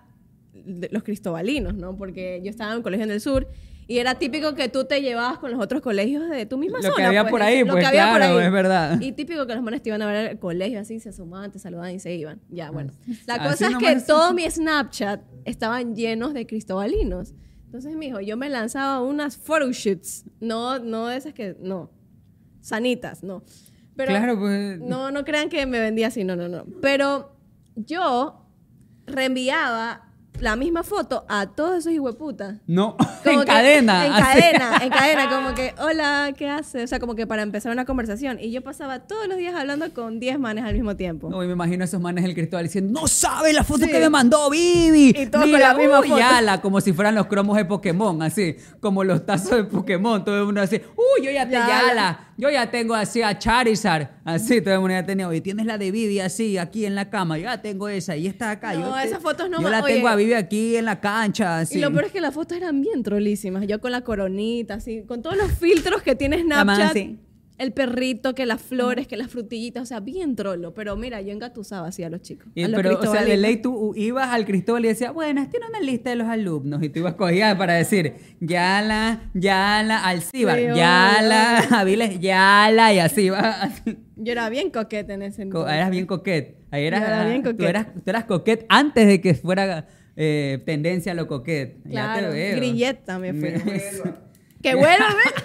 de- 0.67 0.89
los 0.91 1.03
cristobalinos, 1.03 1.75
¿no? 1.75 1.95
Porque 1.95 2.41
yo 2.43 2.49
estaba 2.49 2.71
en 2.71 2.77
un 2.77 2.83
colegio 2.83 3.05
en 3.05 3.11
el 3.11 3.21
sur 3.21 3.47
y 3.89 3.99
era 3.99 4.15
típico 4.15 4.53
que 4.53 4.67
tú 4.67 4.83
te 4.83 5.01
llevabas 5.01 5.39
con 5.39 5.49
los 5.51 5.61
otros 5.61 5.81
colegios 5.81 6.29
de 6.29 6.45
tu 6.45 6.57
misma 6.57 6.77
Lo 6.79 6.89
que 6.89 6.95
zona. 6.95 7.07
había 7.07 7.27
por 7.29 7.41
ahí, 7.41 7.61
lo 7.63 7.71
pues, 7.71 7.81
que 7.83 7.87
había 7.87 8.09
por 8.09 8.17
claro, 8.17 8.37
ahí. 8.39 8.45
es 8.45 8.51
verdad. 8.51 8.99
Y 9.01 9.13
típico 9.13 9.47
que 9.47 9.55
los 9.55 9.63
manes 9.63 9.81
te 9.81 9.89
iban 9.89 10.01
a 10.01 10.07
ver 10.07 10.29
al 10.31 10.39
colegio 10.39 10.79
así, 10.81 10.99
se 10.99 11.09
asomaban, 11.09 11.51
te 11.51 11.59
saludaban 11.59 11.95
y 11.95 11.99
se 11.99 12.13
iban. 12.13 12.41
Ya, 12.49 12.69
bueno. 12.69 12.91
La 13.25 13.35
Así 13.35 13.63
cosa 13.63 13.67
es 13.71 13.77
que 13.77 14.01
todo 14.05 14.33
mi 14.33 14.43
Snapchat 14.49 15.21
estaban 15.45 15.95
llenos 15.95 16.33
de 16.33 16.45
cristobalinos. 16.45 17.33
Entonces, 17.65 17.95
mijo, 17.95 18.19
yo 18.19 18.35
me 18.37 18.49
lanzaba 18.49 19.01
unas 19.01 19.37
photoshoots. 19.37 20.25
No, 20.41 20.79
no 20.79 21.09
esas 21.09 21.33
que, 21.33 21.55
no. 21.61 21.89
Sanitas, 22.61 23.23
no. 23.23 23.43
Pero 23.95 24.09
Claro, 24.11 24.37
pues. 24.37 24.79
no, 24.79 25.11
no 25.11 25.23
crean 25.23 25.47
que 25.49 25.65
me 25.65 25.79
vendía 25.79 26.07
así, 26.07 26.23
no, 26.25 26.35
no, 26.35 26.47
no. 26.49 26.65
Pero 26.81 27.35
yo 27.75 28.45
reenviaba 29.05 30.06
la 30.39 30.55
misma 30.55 30.83
foto 30.83 31.25
a 31.29 31.47
todos 31.47 31.77
esos 31.79 31.91
hijueputas. 31.93 32.57
No, 32.67 32.95
Como 33.23 33.39
en 33.39 33.39
que- 33.41 33.45
cadena. 33.45 34.05
En 34.05 34.13
así. 34.13 34.23
cadena, 34.23 34.77
en 34.83 34.89
cadena, 34.91 35.29
como 35.29 35.53
que, 35.55 35.73
hola, 35.79 36.33
¿qué 36.37 36.49
haces? 36.49 36.83
O 36.83 36.87
sea, 36.87 36.99
como 36.99 37.15
que 37.15 37.25
para 37.27 37.41
empezar 37.41 37.71
una 37.71 37.85
conversación. 37.85 38.37
Y 38.39 38.51
yo 38.51 38.61
pasaba 38.63 38.99
todos 39.07 39.27
los 39.27 39.37
días 39.37 39.55
hablando 39.55 39.91
con 39.93 40.19
10 40.19 40.39
manes 40.39 40.63
al 40.63 40.73
mismo 40.73 40.95
tiempo. 40.95 41.29
No, 41.29 41.43
y 41.43 41.47
me 41.47 41.53
imagino 41.53 41.83
a 41.83 41.85
esos 41.85 41.99
manes 42.01 42.23
del 42.23 42.33
cristal 42.33 42.63
diciendo, 42.63 42.99
no 43.01 43.07
sabe 43.07 43.53
la 43.53 43.63
foto 43.63 43.85
Sí. 43.85 43.91
que 43.91 43.99
me 43.99 44.09
mandó 44.09 44.49
Vivi. 44.49 45.13
Y 45.15 45.25
todos 45.27 45.45
con 45.49 45.59
la 45.59 45.73
misma 45.73 45.99
uy, 46.01 46.09
foto. 46.09 46.23
ala, 46.23 46.61
como 46.61 46.81
si 46.81 46.93
fueran 46.93 47.15
los 47.15 47.27
cromos 47.27 47.57
de 47.57 47.65
Pokémon, 47.65 48.21
así, 48.21 48.55
como 48.79 49.03
los 49.03 49.25
tazos 49.25 49.51
de 49.57 49.63
Pokémon, 49.65 50.23
todo 50.23 50.37
el 50.39 50.45
mundo 50.45 50.61
así, 50.61 50.81
uy, 50.95 51.25
yo 51.25 51.31
ya 51.31 51.45
te 51.45 51.53
Ya, 51.53 51.67
Yala, 51.67 52.19
yo 52.37 52.49
ya 52.49 52.69
tengo 52.69 52.93
así 52.93 53.21
a 53.23 53.37
Charizard, 53.39 54.09
así, 54.25 54.61
todo 54.61 54.73
el 54.75 54.79
mundo 54.79 54.93
ya 54.93 55.05
tenía, 55.05 55.27
oye, 55.27 55.41
tienes 55.41 55.65
la 55.65 55.77
de 55.77 55.91
Vivi 55.91 56.19
así, 56.19 56.57
aquí 56.57 56.85
en 56.85 56.93
la 56.95 57.09
cama, 57.09 57.37
yo 57.37 57.45
ya 57.45 57.61
tengo 57.61 57.87
esa, 57.89 58.15
y 58.15 58.27
esta 58.27 58.47
de 58.47 58.51
acá. 58.53 58.73
No, 58.73 58.81
yo 58.89 58.93
te- 58.95 59.07
esas 59.07 59.21
fotos 59.21 59.49
no 59.49 59.61
Yo 59.61 59.69
la 59.69 59.83
tengo 59.83 60.07
a 60.07 60.15
Vivi 60.15 60.26
aquí 60.35 60.75
en 60.75 60.85
la 60.85 60.99
cancha, 60.99 61.59
así. 61.59 61.77
Y 61.77 61.81
lo 61.81 61.91
peor 61.91 62.05
es 62.05 62.11
que 62.11 62.21
las 62.21 62.33
fotos 62.33 62.57
eran 62.57 62.81
bien 62.81 63.03
trolísimas. 63.03 63.65
Yo 63.67 63.79
con 63.79 63.91
la 63.91 64.01
coronita, 64.01 64.75
así, 64.75 65.03
con 65.07 65.21
todos 65.21 65.37
los 65.37 65.51
filtros 65.51 66.01
que 66.01 66.15
tiene 66.15 66.43
man 66.43 66.65
Snapchat. 66.65 66.97
El 67.59 67.73
perrito, 67.73 68.35
que 68.35 68.45
las 68.45 68.61
flores, 68.61 69.07
que 69.07 69.17
las 69.17 69.31
frutillitas, 69.31 69.81
o 69.81 69.85
sea, 69.87 69.99
bien 69.99 70.35
trolo. 70.35 70.75
Pero 70.75 70.95
mira, 70.95 71.21
yo 71.21 71.31
engatusaba 71.33 71.87
así 71.87 72.03
a 72.03 72.09
los 72.11 72.21
chicos. 72.21 72.45
Y- 72.53 72.61
a 72.61 72.67
los 72.67 72.75
pero, 72.79 72.99
o 72.99 73.11
sea, 73.11 73.23
de 73.25 73.35
ley 73.35 73.57
tú 73.57 73.93
ibas 73.95 74.27
al 74.27 74.45
Cristóbal 74.45 74.85
y 74.85 74.89
decías, 74.89 75.11
bueno, 75.11 75.47
tiene 75.49 75.65
una 75.67 75.79
lista 75.79 76.11
de 76.11 76.17
los 76.17 76.27
alumnos. 76.27 76.83
Y 76.83 76.89
tú 76.89 76.99
ibas 76.99 77.15
cogías 77.15 77.55
para 77.55 77.73
decir, 77.73 78.13
Yala, 78.39 79.31
Yala, 79.33 80.05
Alcíbar, 80.05 80.55
Sí, 80.59 80.65
Yala, 80.65 81.57
Aviles, 81.71 82.19
Yala, 82.19 82.93
y 82.93 82.99
así 82.99 83.21
ibas. 83.23 83.81
Yo 84.15 84.31
era 84.31 84.49
bien 84.49 84.69
coqueta 84.69 85.15
en 85.15 85.23
ese 85.23 85.37
Co- 85.37 85.41
entonces. 85.61 85.73
eras 85.75 85.89
bien 85.89 86.05
coquet. 86.05 86.57
Ahí 86.69 86.85
eras, 86.85 87.01
Yo 87.01 87.07
era 87.07 87.25
bien 87.27 87.41
Tú, 87.43 87.51
coquet. 87.51 87.69
eras, 87.69 87.87
tú 87.93 88.01
eras 88.05 88.25
coquet 88.25 88.65
antes 88.69 89.07
de 89.07 89.19
que 89.19 89.33
fuera 89.33 89.87
eh, 90.17 90.61
tendencia 90.65 91.13
a 91.13 91.15
lo 91.15 91.27
coquet. 91.27 91.77
ya 91.85 92.13
te 92.13 92.19
Claro, 92.19 92.31
veo. 92.33 92.55
grilleta 92.57 93.19
me 93.19 93.33
fui. 93.33 93.49
Eso. 93.73 94.03
que 94.61 94.75
vuelva, 94.75 95.07
¿ves? 95.15 95.43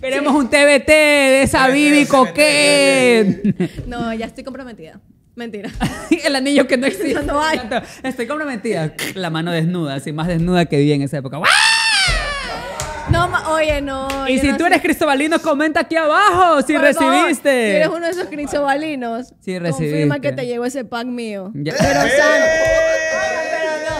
Queremos 0.00 0.34
un 0.34 0.48
TBT 0.48 0.88
de 0.88 1.42
esa 1.42 1.68
Bibi 1.68 2.06
coquet. 2.06 3.86
No, 3.86 4.12
ya 4.14 4.26
estoy 4.26 4.44
comprometida. 4.44 5.00
Mentira. 5.36 5.70
El 6.24 6.34
anillo 6.36 6.66
que 6.66 6.76
no 6.76 6.86
existe. 6.88 7.22
No 7.22 7.40
hay. 7.42 7.60
Estoy 8.02 8.26
comprometida. 8.26 8.94
La 9.14 9.30
mano 9.30 9.52
desnuda, 9.52 9.94
así 9.94 10.12
más 10.12 10.26
desnuda 10.26 10.64
que 10.66 10.78
vi 10.78 10.92
en 10.92 11.02
esa 11.02 11.18
época. 11.18 11.38
No, 13.10 13.28
oye, 13.52 13.80
no. 13.80 14.28
Y 14.28 14.38
si 14.38 14.46
no 14.48 14.56
tú 14.56 14.62
sé. 14.64 14.68
eres 14.68 14.82
cristobalino, 14.82 15.40
comenta 15.40 15.80
aquí 15.80 15.96
abajo 15.96 16.62
si 16.62 16.74
Por 16.74 16.94
favor, 16.94 17.12
recibiste. 17.14 17.50
Si 17.70 17.76
eres 17.76 17.88
uno 17.88 18.06
de 18.06 18.10
esos 18.12 18.26
cristobalinos, 18.26 19.28
Sí, 19.40 19.58
confirma 19.58 19.68
recibiste. 19.68 20.20
que 20.20 20.32
te 20.32 20.46
llegó 20.46 20.64
ese 20.64 20.84
pack 20.84 21.06
mío. 21.06 21.50
Ya- 21.54 21.74
Pero 21.76 22.00
sano. 22.16 22.44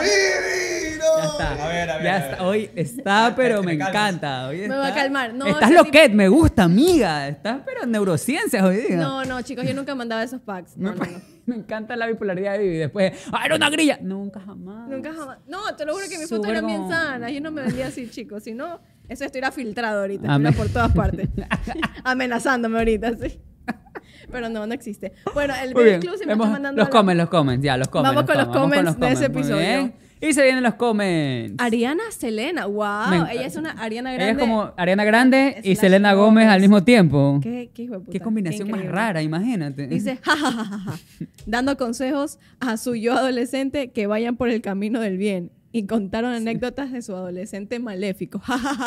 Ya 0.02 1.24
está. 1.24 2.02
ya 2.02 2.18
está. 2.18 2.44
Hoy 2.46 2.70
está, 2.74 3.32
pero 3.36 3.62
me 3.62 3.72
encanta. 3.72 4.48
Hoy 4.48 4.60
Me 4.60 4.76
voy 4.76 4.86
a 4.86 4.94
calmar. 4.94 5.34
No, 5.34 5.46
Estás 5.46 5.70
ese 5.70 5.74
loquet, 5.74 6.12
me 6.12 6.28
gusta, 6.28 6.64
amiga. 6.64 7.28
Estás, 7.28 7.60
pero 7.64 7.84
en 7.84 7.90
neurociencias 7.90 8.62
hoy 8.62 8.76
día. 8.76 8.96
No, 8.96 9.24
no, 9.24 9.42
chicos, 9.42 9.64
yo 9.66 9.74
nunca 9.74 9.94
mandaba 9.94 10.22
esos 10.22 10.40
packs. 10.40 10.76
No, 10.76 10.94
no, 10.94 11.04
no. 11.04 11.20
Me 11.46 11.56
encanta 11.56 11.96
la 11.96 12.06
bipolaridad 12.06 12.52
de 12.52 12.58
Vivi. 12.60 12.76
Después, 12.76 13.12
¡ah, 13.32 13.44
era 13.44 13.56
una 13.56 13.70
grilla! 13.70 13.98
Nunca 14.00 14.38
jamás. 14.40 14.88
Nunca 14.88 15.12
jamás. 15.12 15.38
No, 15.48 15.74
te 15.74 15.84
lo 15.84 15.94
juro 15.94 16.06
que 16.08 16.16
mis 16.16 16.28
fotos 16.28 16.48
eran 16.48 16.64
bien 16.64 16.88
sanas. 16.88 17.32
Yo 17.32 17.40
no 17.40 17.50
me 17.50 17.62
vendía 17.62 17.88
así, 17.88 18.08
chicos. 18.08 18.44
Si 18.44 18.54
no, 18.54 18.80
Eso 19.08 19.24
estuviera 19.24 19.50
filtrado 19.50 20.02
ahorita, 20.02 20.38
por 20.56 20.68
todas 20.68 20.92
partes. 20.92 21.28
Amenazándome 22.04 22.78
ahorita, 22.78 23.16
sí. 23.16 23.40
Pero 24.30 24.48
no, 24.48 24.66
no 24.66 24.74
existe. 24.74 25.12
Bueno, 25.34 25.54
el 25.54 25.74
Muy 25.74 25.74
Baby 25.74 25.84
bien. 25.84 25.94
Exclusive 25.96 26.26
me 26.26 26.32
Vemos 26.32 26.46
está 26.46 26.52
mandando 26.52 26.80
los 26.80 26.88
comments, 26.88 27.18
los 27.18 27.28
comments, 27.28 27.64
ya, 27.64 27.76
los 27.76 27.88
comments. 27.88 28.14
Vamos 28.14 28.30
con 28.30 28.38
los 28.38 28.56
comments 28.56 29.00
de 29.00 29.12
ese 29.12 29.24
episodio. 29.26 29.92
Y 30.22 30.34
se 30.34 30.42
vienen 30.42 30.62
los 30.62 30.74
comments. 30.74 31.54
Ariana 31.58 32.02
Selena, 32.10 32.66
wow. 32.66 33.08
Me. 33.08 33.32
Ella 33.32 33.46
es 33.46 33.56
una 33.56 33.70
Ariana 33.70 34.12
Grande. 34.12 34.24
Ella 34.24 34.32
es 34.32 34.38
como 34.38 34.72
Ariana 34.76 35.04
Grande 35.04 35.60
y 35.64 35.76
Selena 35.76 36.12
Gómez 36.12 36.46
al 36.48 36.60
mismo 36.60 36.84
tiempo. 36.84 37.40
¿Qué, 37.42 37.70
qué 37.72 37.84
hijo 37.84 37.94
de 37.94 38.00
puta? 38.00 38.12
Qué 38.12 38.20
combinación 38.20 38.68
Qué 38.68 38.74
más 38.74 38.84
rara, 38.84 39.22
imagínate. 39.22 39.86
Dice, 39.86 40.18
ja, 40.20 40.36
ja, 40.36 40.52
ja, 40.52 40.64
ja, 40.64 40.98
dando 41.46 41.78
consejos 41.78 42.38
a 42.60 42.76
su 42.76 42.96
yo 42.96 43.14
adolescente 43.14 43.92
que 43.92 44.06
vayan 44.06 44.36
por 44.36 44.50
el 44.50 44.60
camino 44.60 45.00
del 45.00 45.16
bien. 45.16 45.52
Y 45.72 45.86
contaron 45.86 46.32
anécdotas 46.32 46.92
de 46.92 47.00
su 47.00 47.14
adolescente 47.14 47.78
maléfico. 47.78 48.42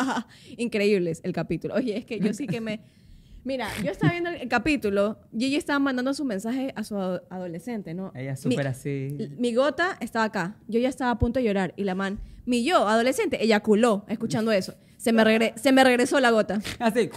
Increíbles 0.56 1.20
el 1.24 1.32
capítulo. 1.32 1.74
Oye, 1.74 1.96
es 1.96 2.04
que 2.04 2.20
yo 2.20 2.32
sí 2.32 2.46
que 2.46 2.60
me... 2.60 2.80
Mira, 3.44 3.68
yo 3.84 3.90
estaba 3.90 4.12
viendo 4.12 4.30
el 4.30 4.48
capítulo 4.48 5.18
y 5.32 5.44
ella 5.46 5.58
estaba 5.58 5.78
mandando 5.78 6.14
su 6.14 6.24
mensaje 6.24 6.72
a 6.76 6.82
su 6.82 6.96
ado- 6.96 7.22
adolescente, 7.28 7.92
¿no? 7.92 8.10
Ella 8.14 8.36
súper 8.36 8.66
así. 8.68 9.16
Mi 9.38 9.54
gota 9.54 9.96
estaba 10.00 10.24
acá. 10.24 10.56
Yo 10.66 10.80
ya 10.80 10.88
estaba 10.88 11.10
a 11.10 11.18
punto 11.18 11.40
de 11.40 11.44
llorar. 11.44 11.74
Y 11.76 11.84
la 11.84 11.94
man, 11.94 12.20
mi 12.46 12.64
yo, 12.64 12.88
adolescente, 12.88 13.42
eyaculó 13.44 14.04
escuchando 14.08 14.50
eso. 14.50 14.74
Se 14.96 15.12
me, 15.12 15.22
regre- 15.24 15.52
se 15.56 15.72
me 15.72 15.84
regresó 15.84 16.18
la 16.20 16.30
gota. 16.30 16.58
Así. 16.78 17.10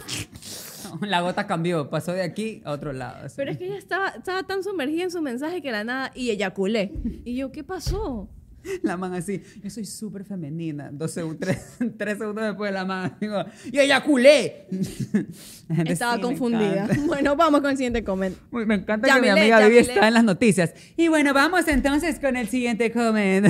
La 1.01 1.21
gota 1.21 1.47
cambió, 1.47 1.89
pasó 1.89 2.11
de 2.13 2.21
aquí 2.23 2.61
a 2.65 2.71
otro 2.71 2.93
lado. 2.93 3.25
así. 3.25 3.35
Pero 3.37 3.51
es 3.51 3.57
que 3.57 3.65
ella 3.65 3.77
estaba, 3.77 4.09
estaba 4.09 4.43
tan 4.43 4.63
sumergida 4.63 5.03
en 5.03 5.11
su 5.11 5.21
mensaje 5.21 5.61
que 5.61 5.71
la 5.71 5.83
nada 5.83 6.11
y 6.15 6.29
eyaculé. 6.29 6.91
Y 7.25 7.35
yo, 7.35 7.51
¿qué 7.51 7.63
pasó? 7.63 8.29
La 8.83 8.97
man 8.97 9.13
así, 9.13 9.41
yo 9.63 9.69
soy 9.69 9.85
súper 9.85 10.23
femenina. 10.23 10.89
Dos 10.91 11.11
segundos, 11.11 11.39
tres, 11.41 11.77
tres 11.97 12.17
segundos 12.17 12.45
después 12.45 12.69
de 12.69 12.73
la 12.73 12.85
man, 12.85 13.17
digo, 13.19 13.43
¡y 13.71 13.79
eyaculé! 13.79 14.67
Estaba 15.85 16.15
sí, 16.15 16.21
confundida. 16.21 16.87
Bueno, 17.05 17.35
vamos 17.35 17.61
con 17.61 17.71
el 17.71 17.77
siguiente 17.77 18.03
comment. 18.03 18.35
Uy, 18.51 18.65
me 18.65 18.75
encanta 18.75 19.07
que 19.07 19.13
Yamile, 19.13 19.33
mi 19.33 19.39
amiga 19.39 19.59
Vivi 19.59 19.75
Yamile. 19.75 19.93
está 19.93 20.07
en 20.07 20.13
las 20.13 20.23
noticias. 20.23 20.73
Y 20.95 21.07
bueno, 21.07 21.33
vamos 21.33 21.67
entonces 21.67 22.19
con 22.19 22.35
el 22.37 22.47
siguiente 22.47 22.91
comment. 22.91 23.47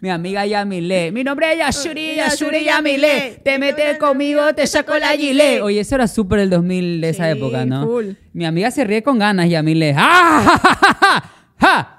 Mi 0.00 0.10
amiga 0.10 0.46
Yamile. 0.46 1.12
Mi 1.12 1.24
nombre 1.24 1.52
es 1.52 1.58
Yashuri, 1.58 2.16
Yashuri 2.16 2.64
Yamile. 2.64 3.40
Te 3.44 3.58
metes 3.58 3.98
conmigo, 3.98 4.54
te 4.54 4.66
saco 4.66 4.98
la 4.98 5.12
gile. 5.16 5.60
Oye, 5.60 5.80
eso 5.80 5.94
era 5.94 6.08
súper 6.08 6.40
el 6.40 6.50
2000 6.50 7.00
de 7.00 7.08
esa 7.10 7.30
Sí, 7.30 7.38
época, 7.38 7.64
¿no? 7.64 7.88
Mi 8.32 8.44
amiga 8.46 8.70
se 8.70 8.84
ríe 8.84 9.02
con 9.02 9.18
ganas, 9.18 9.48
Yamile. 9.48 9.94
¡Ah! 9.96 10.42
¡Ja, 10.44 10.58
ja, 10.58 10.74
ja, 10.74 10.98
ja! 11.00 11.30
¡Ja! 11.58 11.94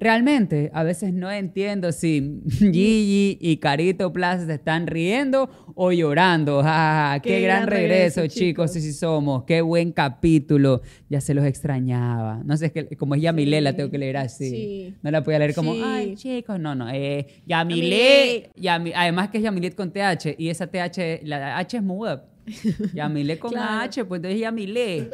Realmente, 0.00 0.70
a 0.74 0.84
veces 0.84 1.12
no 1.12 1.30
entiendo 1.30 1.90
si 1.92 2.40
Gigi 2.48 3.36
y 3.40 3.56
Carito 3.56 4.12
Plaza 4.12 4.46
se 4.46 4.54
están 4.54 4.86
riendo 4.86 5.50
o 5.74 5.90
llorando. 5.92 6.62
Ja. 6.62 7.18
Qué, 7.22 7.30
Qué 7.30 7.40
gran, 7.40 7.66
gran 7.66 7.68
regreso, 7.70 8.20
regreso, 8.20 8.38
chicos. 8.38 8.72
Sí, 8.72 8.80
sí 8.80 8.92
somos. 8.92 9.44
Qué 9.44 9.60
buen 9.60 9.92
capítulo. 9.92 10.82
Ya 11.08 11.20
se 11.20 11.34
los 11.34 11.44
extrañaba. 11.44 12.42
No 12.44 12.56
sé, 12.56 12.66
es 12.66 12.72
que 12.72 12.96
como 12.96 13.14
es 13.16 13.22
Yamile, 13.22 13.60
la 13.60 13.74
tengo 13.74 13.90
que 13.90 13.98
leer 13.98 14.18
así. 14.18 14.50
Sí. 14.50 14.94
No 15.02 15.10
la 15.10 15.22
podía 15.24 15.38
leer 15.40 15.54
como, 15.54 15.74
Sí. 15.74 15.82
ay, 15.84 16.14
chicos. 16.16 16.60
No, 16.60 16.74
no. 16.74 16.88
Eh, 16.90 17.26
Yamile. 17.46 18.50
Yami- 18.56 18.92
Además 18.94 19.28
que 19.30 19.38
es 19.38 19.44
Yamilet 19.44 19.74
con 19.74 19.92
TH. 19.92 20.34
Y 20.38 20.48
esa 20.48 20.66
TH, 20.68 21.20
la 21.24 21.58
H 21.58 21.76
es 21.76 21.82
muda. 21.82 22.24
Yamile 22.94 23.38
con 23.38 23.50
Claro. 23.52 23.80
H, 23.82 24.04
pues 24.04 24.18
entonces 24.18 24.40
Yamile. 24.40 25.10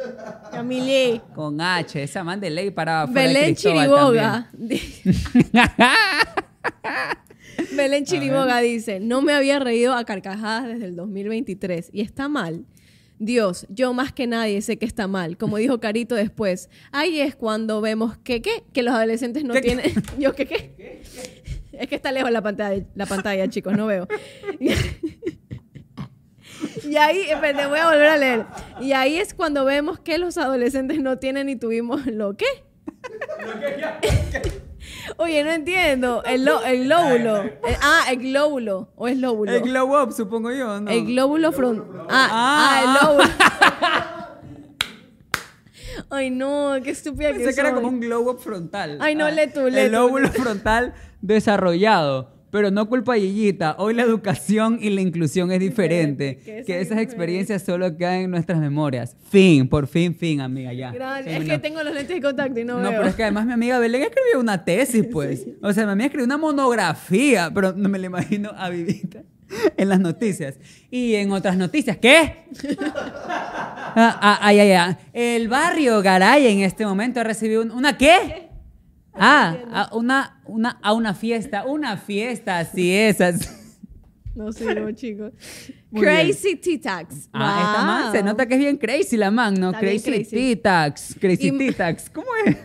Yamile. 0.53 1.21
Con 1.33 1.59
H. 1.61 2.03
Esa 2.03 2.23
man 2.23 2.39
de 2.39 2.49
ley 2.49 2.71
para 2.71 3.05
Belén 3.05 3.55
Cristóbal 3.55 3.87
Chiriboga. 3.87 4.49
también. 4.51 4.81
Belén 7.75 8.05
Chiriboga 8.09 8.59
dice, 8.59 8.99
no 8.99 9.21
me 9.21 9.33
había 9.33 9.59
reído 9.59 9.93
a 9.93 10.03
carcajadas 10.05 10.67
desde 10.67 10.85
el 10.85 10.95
2023 10.95 11.89
y 11.93 12.01
está 12.01 12.27
mal. 12.27 12.65
Dios, 13.17 13.65
yo 13.69 13.93
más 13.93 14.11
que 14.11 14.27
nadie 14.27 14.61
sé 14.61 14.77
que 14.77 14.85
está 14.85 15.07
mal. 15.07 15.37
Como 15.37 15.55
dijo 15.57 15.79
Carito 15.79 16.15
después, 16.15 16.69
ahí 16.91 17.21
es 17.21 17.35
cuando 17.35 17.79
vemos 17.79 18.17
que 18.17 18.41
qué, 18.41 18.65
que 18.73 18.83
los 18.83 18.93
adolescentes 18.93 19.45
no 19.45 19.53
¿Qué, 19.53 19.61
qué? 19.61 19.67
tienen... 19.67 19.93
¿Yo 20.19 20.35
qué 20.35 20.45
qué? 20.45 21.01
Es 21.71 21.87
que 21.87 21.95
está 21.95 22.11
lejos 22.11 22.31
la 22.31 22.41
pantalla, 22.41 22.85
la 22.93 23.05
pantalla, 23.05 23.47
chicos, 23.49 23.75
no 23.77 23.85
veo. 23.85 24.07
Y 26.85 26.97
ahí, 26.97 27.21
espérate, 27.29 27.67
voy 27.67 27.79
a 27.79 27.87
volver 27.89 28.07
a 28.07 28.17
leer. 28.17 28.45
Y 28.79 28.93
ahí 28.93 29.17
es 29.17 29.33
cuando 29.33 29.65
vemos 29.65 29.99
que 29.99 30.17
los 30.17 30.37
adolescentes 30.37 30.99
no 31.01 31.17
tienen 31.17 31.49
y 31.49 31.55
tuvimos 31.55 32.05
lo 32.05 32.35
qué. 32.37 32.45
Oye, 35.17 35.43
no 35.43 35.51
entiendo. 35.51 36.23
El, 36.23 36.45
lo- 36.45 36.63
el 36.63 36.85
glóbulo. 36.85 37.43
Eh, 37.43 37.77
ah, 37.81 38.03
el 38.11 38.17
glóbulo. 38.19 38.91
¿O 38.95 39.07
es 39.07 39.17
lóbulo? 39.17 39.51
El 39.51 39.61
glow 39.61 39.99
up, 40.01 40.11
supongo 40.13 40.51
yo, 40.51 40.79
¿no? 40.79 40.89
El 40.91 41.05
glóbulo 41.05 41.51
frontal. 41.51 42.05
Ah, 42.09 42.29
Ah, 42.31 42.71
ah, 42.71 42.83
el 42.83 42.93
lóbulo. 43.07 43.29
Ay, 46.09 46.29
no, 46.29 46.73
qué 46.83 46.91
estúpida 46.91 47.29
que 47.31 47.39
Pensé 47.39 47.53
que 47.55 47.59
era 47.61 47.69
soy. 47.69 47.75
como 47.77 47.87
un 47.89 47.99
glow 47.99 48.29
up 48.29 48.39
frontal. 48.39 48.97
Ay, 49.01 49.15
no, 49.15 49.29
lee 49.29 49.47
tú, 49.53 49.67
lee 49.69 49.79
El 49.79 49.91
tú, 49.91 49.97
lóbulo 49.97 50.31
tú. 50.31 50.41
frontal 50.41 50.93
desarrollado. 51.21 52.34
Pero 52.55 52.71
no 52.71 52.87
culpa 52.87 53.15
a 53.15 53.17
Yeyita. 53.17 53.75
Hoy 53.79 53.93
la 53.95 54.03
educación 54.03 54.79
y 54.81 54.89
la 54.89 55.01
inclusión 55.01 55.51
es 55.51 55.59
diferente. 55.59 56.37
que 56.65 56.79
esas 56.79 56.99
experiencias 56.99 57.61
solo 57.63 57.97
quedan 57.97 58.13
en 58.21 58.31
nuestras 58.31 58.61
memorias. 58.61 59.17
Fin, 59.29 59.67
por 59.67 59.87
fin, 59.87 60.15
fin, 60.15 60.39
amiga, 60.39 60.71
ya. 60.71 60.93
Gracias. 60.93 61.41
Es 61.41 61.49
que 61.49 61.59
tengo 61.59 61.83
los 61.83 61.93
lentes 61.93 62.15
de 62.15 62.21
contacto 62.21 62.57
y 62.57 62.63
no, 62.63 62.77
No, 62.77 62.83
veo. 62.91 62.99
pero 62.99 63.09
es 63.09 63.15
que 63.15 63.23
además 63.23 63.45
mi 63.45 63.51
amiga 63.51 63.77
Belén 63.77 64.03
escribió 64.03 64.39
una 64.39 64.63
tesis, 64.63 65.05
pues. 65.11 65.45
O 65.61 65.73
sea, 65.73 65.85
mi 65.85 65.91
amiga 65.91 66.05
escribió 66.05 66.23
una 66.27 66.37
monografía, 66.37 67.51
pero 67.53 67.73
no 67.73 67.89
me 67.89 67.99
la 67.99 68.05
imagino 68.05 68.51
a 68.55 68.69
Vivita 68.69 69.23
en 69.75 69.89
las 69.89 69.99
noticias. 69.99 70.55
Y 70.89 71.15
en 71.15 71.33
otras 71.33 71.57
noticias, 71.57 71.97
¿qué? 71.97 72.45
Ah, 73.17 74.17
ah, 74.21 74.39
ay, 74.41 74.59
ay, 74.61 74.71
ay. 74.71 74.95
El 75.11 75.49
barrio 75.49 76.01
Garay 76.01 76.47
en 76.47 76.59
este 76.61 76.85
momento 76.85 77.19
ha 77.19 77.23
recibido 77.25 77.61
un- 77.61 77.71
una 77.71 77.97
¿qué? 77.97 78.44
Ah, 79.17 79.55
a 79.71 79.95
una, 79.95 80.41
una, 80.45 80.77
a 80.81 80.93
una 80.93 81.13
fiesta, 81.13 81.65
una 81.65 81.95
fiesta, 81.97 82.59
así 82.59 82.91
es. 82.91 83.21
así. 83.21 83.47
No 84.35 84.51
sigo, 84.51 84.91
chicos. 84.91 85.31
Muy 85.91 86.01
Crazy 86.03 86.57
T-Tax. 86.57 87.29
Ah, 87.31 87.61
esta 87.71 87.85
man 87.85 88.11
se 88.11 88.17
Wow. 88.17 88.25
nota 88.27 88.45
que 88.45 88.55
es 88.55 88.59
bien 88.59 88.75
crazy 88.75 89.15
la 89.15 89.31
man, 89.31 89.53
¿no? 89.53 89.67
Está 89.69 89.79
Crazy. 89.79 90.25
T-Tax, 90.25 91.15
Crazy 91.21 91.57
T-Tax. 91.57 92.09
¿Cómo 92.09 92.27
es? 92.45 92.57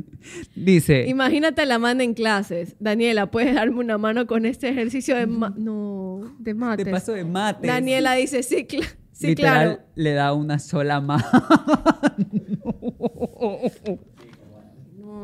Dice. 0.56 1.04
Imagínate 1.08 1.66
la 1.66 1.78
manda 1.78 2.04
en 2.04 2.14
clases. 2.14 2.74
Daniela, 2.80 3.30
¿puedes 3.30 3.54
darme 3.54 3.80
una 3.80 3.98
mano 3.98 4.26
con 4.26 4.46
este 4.46 4.70
ejercicio 4.70 5.14
de 5.14 5.26
ma- 5.26 5.52
no, 5.58 6.22
de 6.38 6.54
mates? 6.54 6.86
Te 6.86 6.90
paso 6.90 7.12
de 7.12 7.24
mates. 7.26 7.68
Daniela 7.68 8.14
dice, 8.14 8.42
sí, 8.42 8.66
cla- 8.66 8.88
sí 9.12 9.26
Literal, 9.26 9.74
claro. 9.76 9.82
le 9.96 10.12
da 10.14 10.32
una 10.32 10.58
sola 10.58 11.02
mano. 11.02 11.26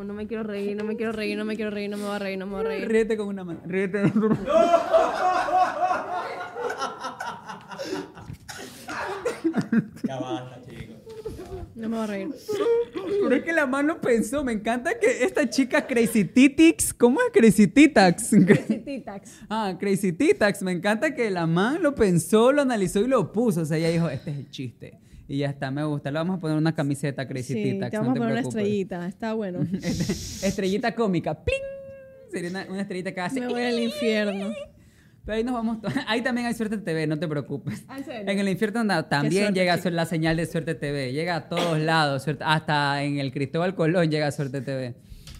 No, 0.06 0.12
no 0.12 0.18
me 0.18 0.28
quiero 0.28 0.44
reír, 0.44 0.76
no 0.76 0.84
me 0.84 0.96
quiero 0.96 1.10
reír, 1.10 1.36
no 1.36 1.44
me 1.44 1.56
quiero 1.56 1.72
reír, 1.72 1.90
no 1.90 1.96
me 1.96 2.04
voy 2.04 2.14
a 2.14 2.18
reír, 2.20 2.38
no 2.38 2.46
me 2.46 2.52
voy 2.52 2.64
a 2.64 2.68
reír. 2.68 2.88
Ríete 2.88 3.16
con 3.16 3.26
una 3.26 3.42
mano. 3.42 3.60
Ríete. 3.66 4.12
Ya 10.04 10.20
basta, 10.20 10.62
chicos. 10.62 10.96
No 11.74 11.88
me 11.88 11.96
voy 11.96 12.04
a 12.04 12.06
reír. 12.06 12.28
Pero 13.20 13.34
es 13.34 13.42
que 13.42 13.52
la 13.52 13.66
mano 13.66 14.00
pensó. 14.00 14.44
Me 14.44 14.52
encanta 14.52 14.96
que 14.96 15.24
esta 15.24 15.50
chica 15.50 15.84
Crazy 15.84 16.24
Titix. 16.24 16.94
¿Cómo 16.94 17.20
es 17.20 17.30
Crazy 17.32 17.66
Titax? 17.66 18.30
Crazy 18.46 18.78
T-Tax. 18.78 19.40
Ah, 19.50 19.76
Crazy 19.78 20.12
Titax. 20.12 20.62
Me 20.62 20.70
encanta 20.70 21.16
que 21.16 21.28
la 21.30 21.48
man 21.48 21.82
lo 21.82 21.96
pensó, 21.96 22.52
lo 22.52 22.62
analizó 22.62 23.00
y 23.00 23.08
lo 23.08 23.32
puso. 23.32 23.62
O 23.62 23.64
sea, 23.64 23.76
ella 23.76 23.90
dijo, 23.90 24.08
este 24.08 24.30
es 24.30 24.36
el 24.36 24.50
chiste. 24.50 25.00
Y 25.28 25.38
ya 25.38 25.50
está, 25.50 25.70
me 25.70 25.84
gusta. 25.84 26.10
Le 26.10 26.18
vamos 26.18 26.36
a 26.36 26.40
poner 26.40 26.56
una 26.56 26.74
camiseta 26.74 27.26
Crazy 27.26 27.54
Sí, 27.54 27.62
te 27.62 27.72
no 27.74 27.90
vamos 27.90 28.10
a 28.10 28.12
te 28.14 28.18
poner 28.20 28.32
una 28.32 28.40
estrellita, 28.40 29.06
está 29.08 29.34
bueno. 29.34 29.60
Estrellita 29.82 30.94
cómica. 30.94 31.42
¡Pling! 31.42 31.58
Sería 32.30 32.50
una, 32.50 32.66
una 32.68 32.80
estrellita 32.82 33.12
que 33.12 33.20
hace. 33.20 33.40
Me 33.40 33.48
voy 33.48 33.62
al 33.62 33.78
infierno. 33.78 34.52
Pero 35.24 35.38
ahí 35.38 35.44
nos 35.44 35.54
vamos. 35.54 35.78
Ahí 36.06 36.22
también 36.22 36.46
hay 36.46 36.54
Suerte 36.54 36.78
TV, 36.78 37.08
no 37.08 37.18
te 37.18 37.26
preocupes. 37.26 37.84
Ah, 37.88 37.98
¿en 38.06 38.38
el 38.38 38.48
infierno 38.48 38.86
también 39.06 39.46
suerte, 39.46 39.60
llega 39.60 39.90
la 39.90 40.06
señal 40.06 40.36
de 40.36 40.46
Suerte 40.46 40.76
TV. 40.76 41.12
Llega 41.12 41.34
a 41.34 41.48
todos 41.48 41.80
lados. 41.80 42.22
Suerte- 42.22 42.44
hasta 42.46 43.02
en 43.02 43.18
el 43.18 43.32
Cristóbal 43.32 43.74
Colón 43.74 44.08
llega 44.08 44.30
Suerte 44.30 44.60
TV. 44.60 44.94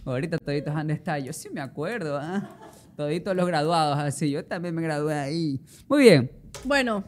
Ahorita 0.04 0.38
toditos 0.38 0.74
han 0.74 0.88
de 0.88 0.94
estar. 0.94 1.22
Yo 1.22 1.32
sí 1.32 1.48
me 1.50 1.60
acuerdo, 1.60 2.18
¿ah? 2.20 2.58
Toditos 2.96 3.36
los 3.36 3.46
graduados 3.46 3.98
así. 3.98 4.28
Yo 4.30 4.44
también 4.44 4.74
me 4.74 4.82
gradué 4.82 5.14
ahí. 5.14 5.60
Muy 5.88 6.02
bien. 6.02 6.32
Bueno, 6.64 7.04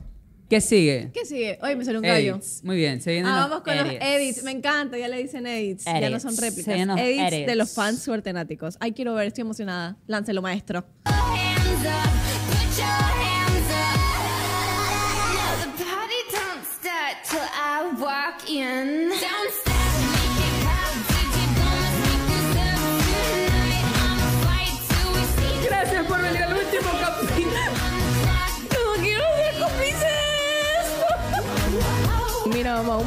¿Qué 0.48 0.60
sigue? 0.62 1.10
¿qué 1.12 1.24
sigue? 1.26 1.58
Hoy 1.62 1.76
me 1.76 1.84
salió 1.84 2.00
un 2.00 2.06
gallo. 2.06 2.34
Edits. 2.36 2.64
Muy 2.64 2.76
bien. 2.76 3.00
Se 3.02 3.10
vienen 3.12 3.30
Ah, 3.30 3.40
los 3.40 3.50
vamos 3.50 3.64
con 3.64 3.74
edits. 3.74 3.94
los 3.94 4.02
edits. 4.02 4.42
Me 4.44 4.50
encanta, 4.52 4.96
ya 4.96 5.08
le 5.08 5.18
dicen 5.22 5.46
edits. 5.46 5.84
Ya 5.84 6.08
no 6.08 6.18
son 6.20 6.30
Edits. 6.30 6.42
réplicas. 6.42 6.64
Se 6.64 6.74
vienen 6.74 6.88
los 6.96 6.98
edits, 7.06 7.30
de 7.30 7.36
edits. 7.44 7.56
los 7.56 7.74
fans 7.74 8.02
suertenáticos. 8.02 8.76
Ay, 8.80 8.92
quiero 8.92 9.14
ver, 9.14 9.26
estoy 9.28 9.42
emocionada. 9.42 9.96
Láncelo, 10.06 10.40
maestro. 10.40 10.86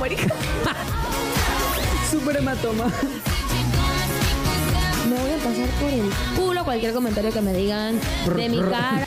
Marica. 0.02 0.34
Super 2.10 2.38
hematoma. 2.40 2.86
Me 5.10 5.16
voy 5.20 5.32
a 5.32 5.38
pasar 5.38 5.70
por 5.80 5.90
el 5.90 6.12
culo 6.36 6.64
cualquier 6.64 6.94
comentario 6.94 7.32
que 7.32 7.42
me 7.42 7.54
digan 7.54 8.00
de 8.36 8.50
mi 8.50 8.60
cara. 8.62 9.06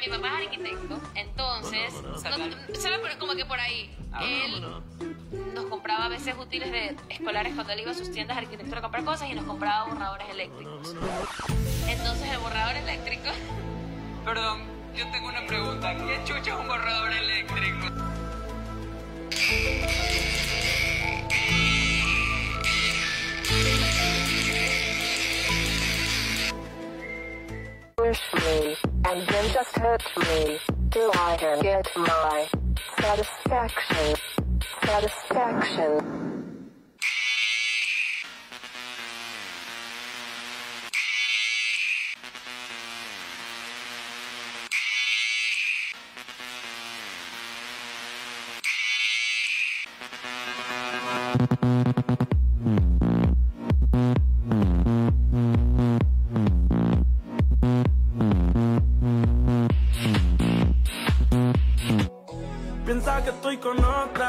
Mi 0.00 0.08
papá 0.10 0.28
es 0.40 0.46
arquitecto, 0.46 1.00
entonces, 1.14 1.94
no- 2.02 2.18
¿sabe 2.18 2.98
por- 2.98 3.18
como 3.18 3.34
que 3.34 3.44
por 3.46 3.58
ahí? 3.58 3.90
Él 4.22 4.62
nos 5.54 5.66
compraba 5.66 6.06
a 6.06 6.08
veces 6.08 6.34
útiles 6.38 6.70
de 6.70 6.96
escolares 7.08 7.54
cuando 7.54 7.72
él 7.72 7.80
iba 7.80 7.92
a 7.92 7.94
sus 7.94 8.10
tiendas 8.10 8.36
de 8.36 8.42
arquitectura 8.42 8.80
a 8.80 8.82
comprar 8.82 9.04
cosas 9.04 9.30
y 9.30 9.34
nos 9.34 9.44
compraba 9.44 9.84
borradores 9.88 10.28
eléctricos. 10.28 10.94
Entonces 11.88 12.30
el 12.30 12.38
borrador 12.38 12.76
eléctrico... 12.76 13.28
Perdón, 14.24 14.62
yo 14.94 15.10
tengo 15.10 15.28
una 15.28 15.46
pregunta. 15.46 15.94
¿Qué 15.96 16.20
chucha 16.24 16.54
es 16.54 16.60
un 16.60 16.66
borrador 16.66 17.12
eléctrico? 17.12 17.86
Push 27.96 28.20
me, 28.34 28.76
and 29.04 29.26
then 29.28 29.50
just 29.52 29.76
hurt 29.76 30.02
me, 30.16 30.58
till 30.90 31.10
I 31.14 31.36
can 31.38 31.60
get 31.60 31.86
my 31.96 32.48
satisfaction. 32.98 34.23
Satisfaction. 34.86 36.14
Piensa 62.84 63.24
que 63.24 63.30
estoy 63.30 63.56
con 63.56 63.82
otra, 63.82 64.23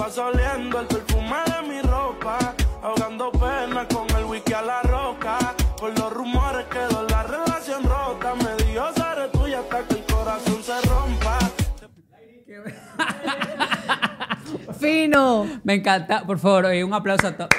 te 0.00 0.06
pasa 0.06 0.26
oliendo 0.26 0.80
el 0.80 0.86
perfume 0.86 1.36
de 1.44 1.68
mi 1.68 1.82
ropa, 1.82 2.54
ahogando 2.82 3.30
pena 3.32 3.86
con 3.86 4.08
el 4.16 4.24
whisky 4.24 4.54
a 4.54 4.62
la 4.62 4.80
roca. 4.82 5.54
Por 5.78 5.98
los 5.98 6.12
rumores 6.12 6.64
quedó 6.66 7.06
la 7.08 7.22
relación 7.22 7.84
rota, 7.84 8.34
me 8.36 8.64
dio 8.64 8.84
seré 8.94 9.28
tuya 9.30 9.60
hasta 9.60 9.82
que 9.86 9.94
el 9.94 10.04
corazón 10.04 10.62
se 10.62 10.80
rompa. 10.88 11.38
Fino. 14.80 15.60
Me 15.64 15.74
encanta, 15.74 16.24
por 16.24 16.38
favor, 16.38 16.66
oye, 16.66 16.82
un 16.82 16.94
aplauso 16.94 17.26
a 17.26 17.36
todos. 17.36 17.50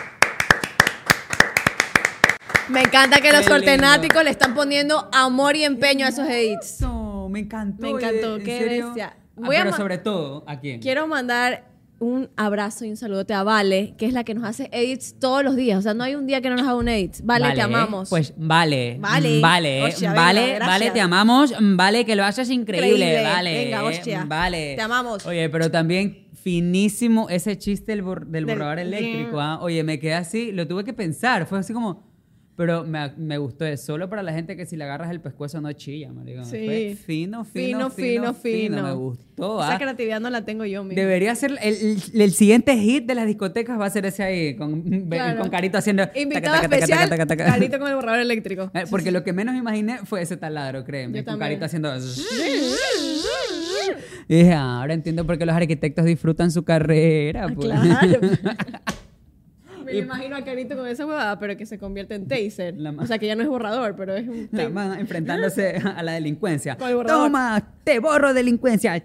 Me 2.70 2.82
encanta 2.82 3.22
que 3.22 3.32
los 3.32 3.48
ortenáticos 3.48 4.24
le 4.24 4.32
están 4.32 4.56
poniendo 4.56 5.10
amor 5.14 5.56
y 5.56 5.64
empeño 5.64 6.08
a 6.08 6.10
esos 6.10 6.28
edits. 6.28 6.82
No, 6.82 7.30
me 7.30 7.42
encantó. 7.42 7.84
Me 7.84 7.90
encantó, 7.90 8.34
oye, 8.34 8.40
¿en 8.40 8.44
qué 8.44 8.60
serio? 8.60 8.86
bestia. 8.88 9.18
Ah, 9.38 9.48
pero 9.48 9.74
sobre 9.74 9.98
todo, 9.98 10.44
¿a 10.48 10.60
quién? 10.60 10.82
Quiero 10.82 11.08
mandar 11.08 11.71
un 12.02 12.30
abrazo 12.36 12.84
y 12.84 12.90
un 12.90 12.98
saludote 12.98 13.34
a 13.34 13.44
Vale, 13.44 13.94
que 13.98 14.08
es 14.08 14.14
la 14.14 14.24
que 14.24 14.34
nos 14.34 14.44
hace 14.44 14.70
edits 14.74 15.20
todos 15.20 15.44
los 15.44 15.56
días. 15.56 15.78
O 15.78 15.82
sea, 15.84 15.94
no 15.94 16.04
hay 16.04 16.16
un 16.16 16.26
día 16.26 16.42
que 16.42 16.50
no 16.50 16.56
nos 16.56 16.64
haga 16.66 16.76
un 16.76 16.88
edit. 16.90 17.18
Vale, 17.24 17.54
te 17.54 17.62
amamos. 17.62 18.10
Pues 18.10 18.34
vale. 18.36 18.98
Vale. 19.00 19.40
Vale. 19.40 19.84
Hostia, 19.84 20.12
vale, 20.14 20.58
vale, 20.60 20.90
te 20.92 21.00
amamos. 21.00 21.54
Vale, 21.62 22.04
que 22.04 22.16
lo 22.16 22.24
haces 22.26 22.50
increíble. 22.50 22.90
Increíble. 22.90 23.24
Vale. 23.24 23.54
Venga, 23.66 23.84
hostia. 23.84 24.26
Vale. 24.28 24.76
Te 24.76 24.82
amamos. 24.82 25.26
Oye, 25.28 25.48
pero 25.50 25.70
también 25.70 26.28
finísimo 26.34 27.30
ese 27.30 27.58
chiste 27.58 27.92
del, 27.92 28.04
bor- 28.04 28.26
del 28.26 28.46
Del- 28.48 28.58
borrador 28.58 28.80
eléctrico. 28.80 29.40
¿ah? 29.40 29.60
Oye, 29.62 29.84
me 29.84 30.00
quedé 30.00 30.16
así, 30.16 30.52
lo 30.52 30.68
tuve 30.68 30.84
que 30.84 30.94
pensar. 30.94 31.46
Fue 31.46 31.60
así 31.60 31.72
como. 31.72 32.11
Pero 32.58 32.84
me, 32.84 33.12
me 33.18 33.38
gustó. 33.38 33.66
Es 33.66 33.82
solo 33.84 34.10
para 34.10 34.22
la 34.24 34.34
gente 34.34 34.56
que 34.56 34.66
si 34.66 34.76
le 34.76 34.84
agarras 34.84 35.10
el 35.10 35.20
pescuezo 35.22 35.62
no 35.62 35.72
chilla, 35.74 36.12
marico. 36.12 36.44
Sí. 36.44 36.66
Fue 36.66 36.96
fino, 36.96 37.44
fino, 37.46 37.90
Fino, 37.90 37.90
fino, 37.90 38.34
fino, 38.34 38.34
fino. 38.34 38.84
Me 38.84 38.94
gustó. 38.94 39.60
Esa 39.64 39.76
¿ah? 39.76 39.78
creatividad 39.80 40.20
no 40.20 40.30
la 40.30 40.44
tengo 40.46 40.66
yo 40.66 40.84
mismo. 40.84 41.00
Debería 41.02 41.34
ser 41.36 41.52
el, 41.62 41.80
el- 42.14 42.22
el 42.22 42.32
siguiente 42.34 42.78
hit 42.78 43.06
de 43.06 43.16
las 43.16 43.26
discotecas 43.26 43.80
va 43.80 43.86
a 43.86 43.90
ser 43.90 44.06
ese 44.06 44.22
ahí 44.24 44.56
con, 44.56 44.82
Claro. 45.10 45.40
con 45.42 45.50
Carito 45.50 45.78
haciendo 45.78 46.04
Invitado 46.14 46.58
taca, 46.58 46.70
taca, 46.70 46.76
especial, 46.76 47.10
taca. 47.28 47.46
Carito 47.46 47.80
con 47.80 47.88
el 47.88 47.96
borrador 47.96 48.20
eléctrico. 48.20 48.70
Eh, 48.74 48.84
Porque 48.90 49.12
lo 49.12 49.24
que 49.24 49.34
menos 49.34 49.56
imaginé 49.56 50.00
fue 50.04 50.22
ese 50.22 50.38
taladro, 50.38 50.84
créeme, 50.84 51.20
Yo 51.20 51.26
con 51.26 51.40
también. 51.40 51.60
Carito 51.60 51.66
haciendo 51.66 51.92
y 54.28 54.36
dije, 54.36 54.54
ah, 54.54 54.80
ahora 54.82 54.94
entiendo 54.94 55.26
por 55.26 55.38
qué 55.38 55.46
los 55.46 55.56
arquitectos 55.56 56.06
disfrutan 56.06 56.52
su 56.52 56.64
carrera. 56.64 57.48
pues. 57.54 57.68
Claro. 57.70 58.20
Me 59.94 60.00
lo 60.00 60.06
imagino 60.06 60.36
a 60.36 60.44
Carito 60.44 60.76
con 60.76 60.88
esa 60.88 61.06
huevada, 61.06 61.40
pero 61.40 61.56
que 61.58 61.66
se 61.66 61.78
convierte 61.78 62.16
en 62.16 62.28
taser. 62.28 62.76
O 62.98 63.06
sea, 63.06 63.20
que 63.20 63.28
ya 63.28 63.36
no 63.36 63.44
es 63.44 63.50
borrador, 63.50 63.96
pero 63.96 64.16
es 64.16 64.28
un... 64.28 64.50
La 64.52 64.70
man 64.70 65.00
enfrentándose 65.00 65.76
a 65.84 66.02
la 66.04 66.14
delincuencia. 66.14 66.78
Toma, 66.78 67.74
te 67.84 68.00
borro 68.00 68.34
delincuencia. 68.34 68.94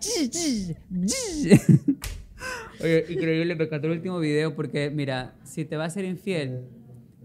Oye, 2.80 3.06
increíble, 3.08 3.54
me 3.54 3.64
encantó 3.64 3.86
el 3.86 3.94
último 3.94 4.18
video 4.18 4.54
porque, 4.54 4.90
mira, 4.90 5.34
si 5.44 5.64
te 5.64 5.76
va 5.76 5.86
a 5.86 5.90
ser 5.90 6.04
infiel, 6.04 6.64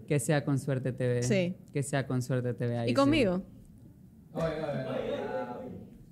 que 0.08 0.20
sea 0.20 0.44
con 0.44 0.60
suerte 0.60 0.92
TV. 0.94 1.24
Sí. 1.24 1.56
Que 1.74 1.84
sea 1.84 2.08
con 2.08 2.22
suerte 2.22 2.54
TV. 2.54 2.78
ahí 2.78 2.88
¿Y 2.88 2.90
sí. 2.90 2.96
conmigo? 2.96 3.44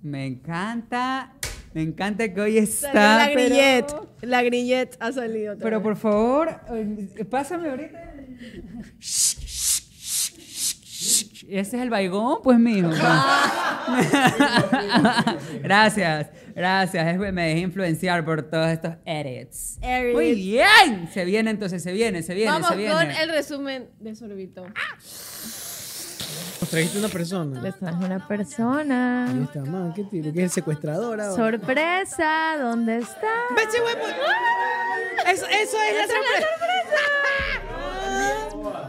Me 0.02 0.26
encanta, 0.26 1.34
me 1.72 1.82
encanta 1.82 2.32
que 2.32 2.40
hoy 2.40 2.58
está. 2.58 3.18
la 3.18 3.26
pero- 3.32 3.40
grillette. 3.48 3.94
La 4.22 4.42
grillette 4.42 4.96
ha 5.00 5.12
salido. 5.12 5.56
Pero 5.58 5.78
vez. 5.78 5.82
por 5.84 5.96
favor, 5.96 6.60
eh, 6.74 7.24
pásame 7.30 7.70
ahorita. 7.70 8.14
Ese 11.48 11.76
es 11.76 11.82
el 11.82 11.90
baigón, 11.90 12.38
pues 12.44 12.58
mijo. 12.60 12.90
gracias, 15.62 16.28
gracias. 16.54 17.18
Me 17.18 17.32
dejé 17.48 17.58
influenciar 17.60 18.24
por 18.24 18.42
todos 18.42 18.68
estos 18.68 18.94
edits. 19.04 19.78
Edits. 19.82 20.14
Muy 20.14 20.34
bien. 20.34 21.08
Se 21.12 21.24
viene 21.24 21.50
entonces, 21.50 21.82
se 21.82 21.92
viene, 21.92 22.22
se 22.22 22.34
viene, 22.34 22.52
Vamos 22.52 22.68
se 22.68 22.76
viene. 22.76 22.92
con 22.94 23.10
el 23.10 23.28
resumen 23.30 23.88
de 23.98 24.14
Sorbito. 24.14 24.64
Nos 26.60 26.68
trajiste 26.68 26.98
una 26.98 27.08
persona. 27.08 27.60
Les 27.60 27.74
traje 27.78 28.04
una 28.04 28.26
persona. 28.28 29.30
Ahí 29.30 29.42
está, 29.44 29.60
man, 29.60 29.92
¿qué 29.94 30.04
tiro? 30.04 30.32
¿Qué 30.32 30.38
es 30.40 30.44
el 30.44 30.50
secuestrador 30.50 31.20
ahora? 31.20 31.34
Sorpresa, 31.34 32.56
¿dónde 32.60 32.98
está? 32.98 33.28
Eso, 35.26 35.46
eso 35.46 35.76
es 35.88 35.96
la 35.96 36.06
sorpresa. 36.06 36.46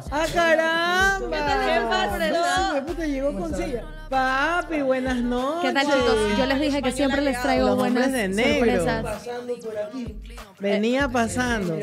¡Ah, 0.11 0.25
caramba! 0.33 2.17
¿Qué? 2.17 2.31
No, 2.31 2.73
mi 2.73 2.81
puta 2.81 3.05
llegó 3.05 3.33
con 3.39 3.55
silla. 3.55 3.83
Papi, 4.11 4.81
buenas 4.81 5.21
noches. 5.23 5.69
¿Qué 5.69 5.73
tal, 5.73 5.85
chicos? 5.85 6.17
Yo 6.37 6.45
les 6.45 6.59
dije 6.59 6.81
que 6.81 6.91
siempre 6.91 7.21
les 7.21 7.41
traigo 7.41 7.67
Los 7.67 7.77
buenas 7.77 8.11
de 8.11 8.27
negro. 8.27 8.83
sorpresas. 8.83 9.27
Venía 10.59 11.07
pasando. 11.07 11.77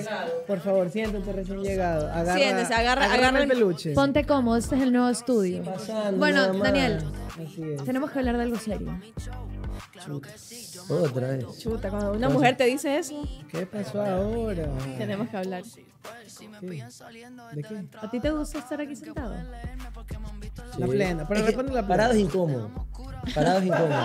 Por 0.47 0.61
favor, 0.61 0.91
siéntate 0.91 1.33
recién 1.33 1.63
llegado. 1.63 2.07
Agarra, 2.13 2.35
Siéntese, 2.35 2.75
agarra- 2.75 3.07
agarra 3.07 3.39
el 3.39 3.45
el- 3.45 3.49
peluche. 3.49 3.95
Ponte 3.95 4.25
cómodo, 4.25 4.59
este 4.59 4.77
es 4.77 4.83
el 4.83 4.93
nuevo 4.93 5.09
estudio. 5.09 5.63
Bueno, 6.19 6.41
nada 6.43 6.53
más. 6.53 6.63
Daniel, 6.65 7.03
Así 7.33 7.63
es. 7.63 7.83
tenemos 7.85 8.11
que 8.11 8.19
hablar 8.19 8.37
de 8.37 8.43
algo 8.43 8.57
serio. 8.59 9.01
Otra 10.91 11.29
vez. 11.29 11.59
Chuta, 11.59 11.89
cuando 11.89 12.13
una 12.13 12.29
mujer 12.29 12.59
te 12.59 12.65
dice 12.65 12.99
eso, 12.99 13.27
¿Qué 13.51 13.65
pasó 13.65 14.03
ahora? 14.03 14.69
tenemos 14.99 15.31
que 15.31 15.37
hablar. 15.39 15.63
¿De 16.61 17.63
qué? 17.63 17.85
¿A 18.01 18.11
ti 18.11 18.21
te 18.21 18.31
gusta 18.31 18.59
estar 18.59 18.81
aquí 18.81 18.95
sentado? 18.95 19.35
La 20.79 20.87
plena. 20.87 21.27
Pero 21.27 21.41
Es 21.41 21.47
que 21.47 21.47
responde 21.53 21.73
la 21.73 21.87
plena. 21.87 22.05
Incómodo. 22.19 22.71
Parado 23.35 23.59
es 23.59 23.67
incómodo. 23.67 23.99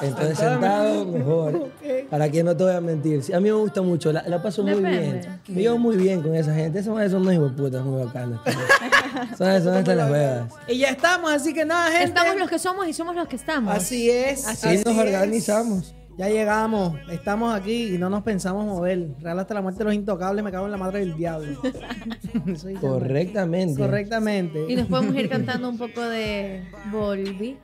Entonces 0.00 0.38
Sentado 0.38 1.04
mejor. 1.06 1.70
Para 2.10 2.30
que 2.30 2.42
no 2.42 2.56
te 2.56 2.64
voy 2.64 2.74
a 2.74 2.80
mentir. 2.80 3.22
Sí, 3.22 3.32
A 3.32 3.40
mí 3.40 3.48
me 3.48 3.56
gusta 3.56 3.82
mucho. 3.82 4.12
La, 4.12 4.22
la 4.26 4.42
paso 4.42 4.62
muy 4.62 4.82
bien. 4.82 5.40
Me 5.48 5.62
llevo 5.62 5.78
muy 5.78 5.96
bien 5.96 6.22
con 6.22 6.34
esa 6.34 6.54
gente. 6.54 6.80
Esos 6.80 6.94
manes 6.94 7.12
son 7.12 7.22
unos 7.22 7.34
hijueputas 7.34 7.84
muy 7.84 8.04
bacanos. 8.04 8.40
son, 9.38 9.62
son 9.62 9.74
hasta 9.74 9.94
las 9.94 10.10
huevas. 10.10 10.52
Y 10.68 10.78
ya 10.78 10.88
estamos, 10.90 11.32
así 11.32 11.52
que 11.52 11.64
nada, 11.64 11.90
gente. 11.90 12.04
Estamos 12.04 12.36
los 12.36 12.50
que 12.50 12.58
somos 12.58 12.86
y 12.86 12.92
somos 12.92 13.14
los 13.16 13.28
que 13.28 13.36
estamos. 13.36 13.74
Así 13.74 14.10
es. 14.10 14.46
Así 14.46 14.82
nos 14.84 14.96
organizamos. 14.96 15.94
Ya 16.18 16.28
llegamos, 16.28 16.98
estamos 17.10 17.54
aquí 17.54 17.94
y 17.94 17.98
no 17.98 18.10
nos 18.10 18.22
pensamos 18.22 18.66
mover. 18.66 19.08
Real 19.20 19.38
hasta 19.38 19.54
la 19.54 19.62
muerte 19.62 19.78
de 19.78 19.84
los 19.86 19.94
intocables, 19.94 20.44
me 20.44 20.50
cago 20.50 20.66
en 20.66 20.72
la 20.72 20.76
madre 20.76 21.00
del 21.00 21.16
diablo. 21.16 21.60
Correctamente. 22.80 23.80
Correctamente. 23.80 24.66
Y 24.68 24.76
nos 24.76 24.88
podemos 24.88 25.14
ir 25.16 25.28
cantando 25.28 25.68
un 25.68 25.78
poco 25.78 26.02
de 26.02 26.64
Volví. 26.90 27.56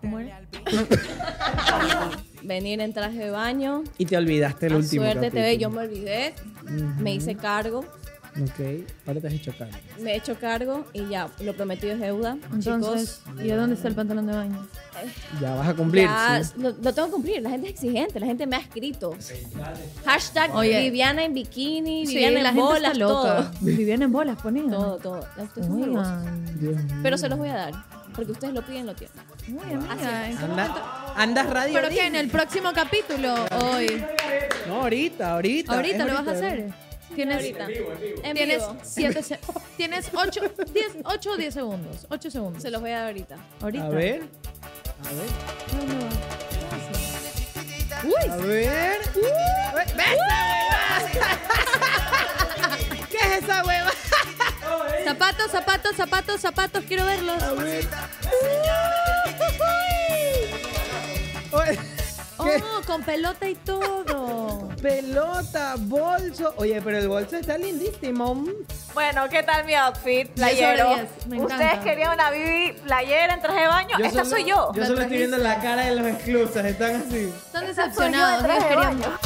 ¿Cómo 0.00 0.18
era? 0.18 0.40
Venir 2.42 2.80
en 2.80 2.92
traje 2.92 3.18
de 3.18 3.30
baño. 3.30 3.84
Y 3.98 4.06
te 4.06 4.16
olvidaste 4.16 4.66
el 4.66 4.74
a 4.74 4.76
último. 4.76 5.04
suerte 5.04 5.30
te 5.30 5.40
ve, 5.40 5.58
yo 5.58 5.70
me 5.70 5.82
olvidé. 5.82 6.34
Me 6.98 7.14
hice 7.14 7.34
cargo. 7.34 7.84
Ok, 8.30 8.86
ahora 9.08 9.20
te 9.20 9.26
has 9.26 9.32
hecho 9.34 9.52
cargo. 9.58 9.76
Me 10.00 10.12
he 10.12 10.16
hecho 10.16 10.34
cargo 10.38 10.86
y 10.92 11.08
ya, 11.08 11.28
lo 11.40 11.52
prometido 11.54 11.94
es 11.94 12.00
deuda. 12.00 12.36
Entonces, 12.52 13.20
Chicos, 13.24 13.42
¿y 13.44 13.48
de 13.48 13.56
dónde 13.56 13.74
está 13.74 13.88
el 13.88 13.94
pantalón 13.96 14.26
de 14.28 14.32
baño? 14.34 14.66
Ya 15.40 15.54
vas 15.54 15.68
a 15.68 15.74
cumplir. 15.74 16.04
ya, 16.04 16.40
sí. 16.44 16.52
lo, 16.56 16.70
lo 16.70 16.94
tengo 16.94 17.06
que 17.08 17.12
cumplir. 17.12 17.42
La 17.42 17.50
gente 17.50 17.66
es 17.68 17.74
exigente, 17.74 18.20
la 18.20 18.26
gente 18.26 18.46
me 18.46 18.56
ha 18.56 18.60
escrito. 18.60 19.16
Hashtag 20.04 20.54
Oye. 20.54 20.80
Viviana 20.82 21.24
en 21.24 21.34
bikini, 21.34 22.06
Sí, 22.06 22.14
Viviana 22.14 22.34
la 22.42 22.48
en 22.50 22.54
gente 22.54 22.60
bolas, 22.72 22.92
está 22.92 22.98
loca. 22.98 23.50
todo. 23.50 23.50
Viviana 23.62 24.04
en 24.04 24.12
bolas 24.12 24.40
ponía. 24.40 24.70
Todo, 24.70 24.96
todo. 24.98 25.26
Pero 27.02 27.18
se 27.18 27.28
los 27.28 27.38
voy 27.38 27.48
a 27.48 27.54
dar. 27.56 27.72
Porque 28.14 28.32
ustedes 28.32 28.54
lo 28.54 28.62
piden, 28.62 28.86
lo 28.86 28.94
tienen. 28.94 29.16
Muy 29.48 29.62
amiga, 29.74 30.28
¿en 30.28 30.36
qué 30.36 30.44
Anda- 30.44 30.68
momento? 30.68 30.82
andas 31.16 31.46
radio. 31.50 31.74
¿Pero 31.74 31.88
qué? 31.88 32.06
¿En 32.06 32.16
el 32.16 32.28
próximo 32.28 32.70
capítulo? 32.74 33.34
Hoy. 33.64 34.04
No, 34.68 34.82
ahorita, 34.82 35.32
ahorita. 35.32 35.74
¿Ahorita 35.74 36.04
lo 36.04 36.14
vas 36.14 36.28
a 36.28 36.30
ahorita. 36.32 36.74
Tienes, 37.14 37.36
Ahorita. 37.38 37.66
En 38.22 38.34
tienes 38.36 38.58
vivo. 38.58 38.76
siete 38.82 39.22
se- 39.22 39.38
tienes 39.76 40.10
8, 40.14 40.40
10, 40.72 40.86
8 41.04 41.30
o 41.32 41.36
10 41.36 41.54
segundos. 41.54 42.06
8 42.08 42.30
segundos. 42.30 42.62
Se 42.62 42.70
los 42.70 42.80
voy 42.80 42.90
a 42.90 42.98
dar 42.98 43.06
ahorita. 43.08 43.36
Ahorita. 43.60 43.86
A 43.86 43.88
ver. 43.88 44.22
A 45.02 45.12
ver. 45.12 45.28
¿Dónde 45.76 45.94
va? 46.04 46.10
A 48.32 48.36
ver. 48.36 49.00
¿Qué 53.10 53.16
es 53.18 53.42
esa 53.42 53.64
hueva? 53.64 53.90
zapatos, 55.04 55.50
zapatos, 55.50 55.96
zapatos, 55.96 56.40
zapatos, 56.40 56.84
quiero 56.86 57.04
verlos. 57.04 57.42
A 57.42 57.52
ver. 57.54 57.86
Oh, 62.42 62.82
con 62.86 63.02
pelota 63.02 63.48
y 63.48 63.54
todo. 63.54 64.68
Pelota, 64.82 65.74
bolso. 65.78 66.54
Oye, 66.56 66.80
pero 66.82 66.98
el 66.98 67.08
bolso 67.08 67.36
está 67.36 67.58
lindísimo. 67.58 68.44
Bueno, 68.94 69.28
¿qué 69.28 69.42
tal 69.42 69.64
mi 69.66 69.74
outfit? 69.74 70.28
Playero. 70.30 70.94
10, 70.94 71.26
me 71.26 71.36
encanta. 71.36 71.54
Ustedes 71.64 71.78
querían 71.84 72.12
una 72.14 72.30
Bibi 72.30 72.72
playera 72.84 73.34
en 73.34 73.42
traje 73.42 73.60
de 73.60 73.66
baño. 73.66 73.96
Esta 73.98 74.24
solo- 74.24 74.30
soy 74.36 74.44
yo. 74.44 74.72
Yo 74.74 74.86
solo 74.86 75.02
estoy 75.02 75.18
viendo 75.18 75.36
la 75.38 75.60
cara 75.60 75.82
de 75.84 75.96
los 75.96 76.06
exclusas. 76.06 76.64
Están 76.64 76.96
así. 76.96 77.32
Están 77.44 77.62
yo 77.62 77.66
de 77.68 77.74
decepcionados. 77.74 78.42
de 78.42 78.76
baño. 78.76 79.18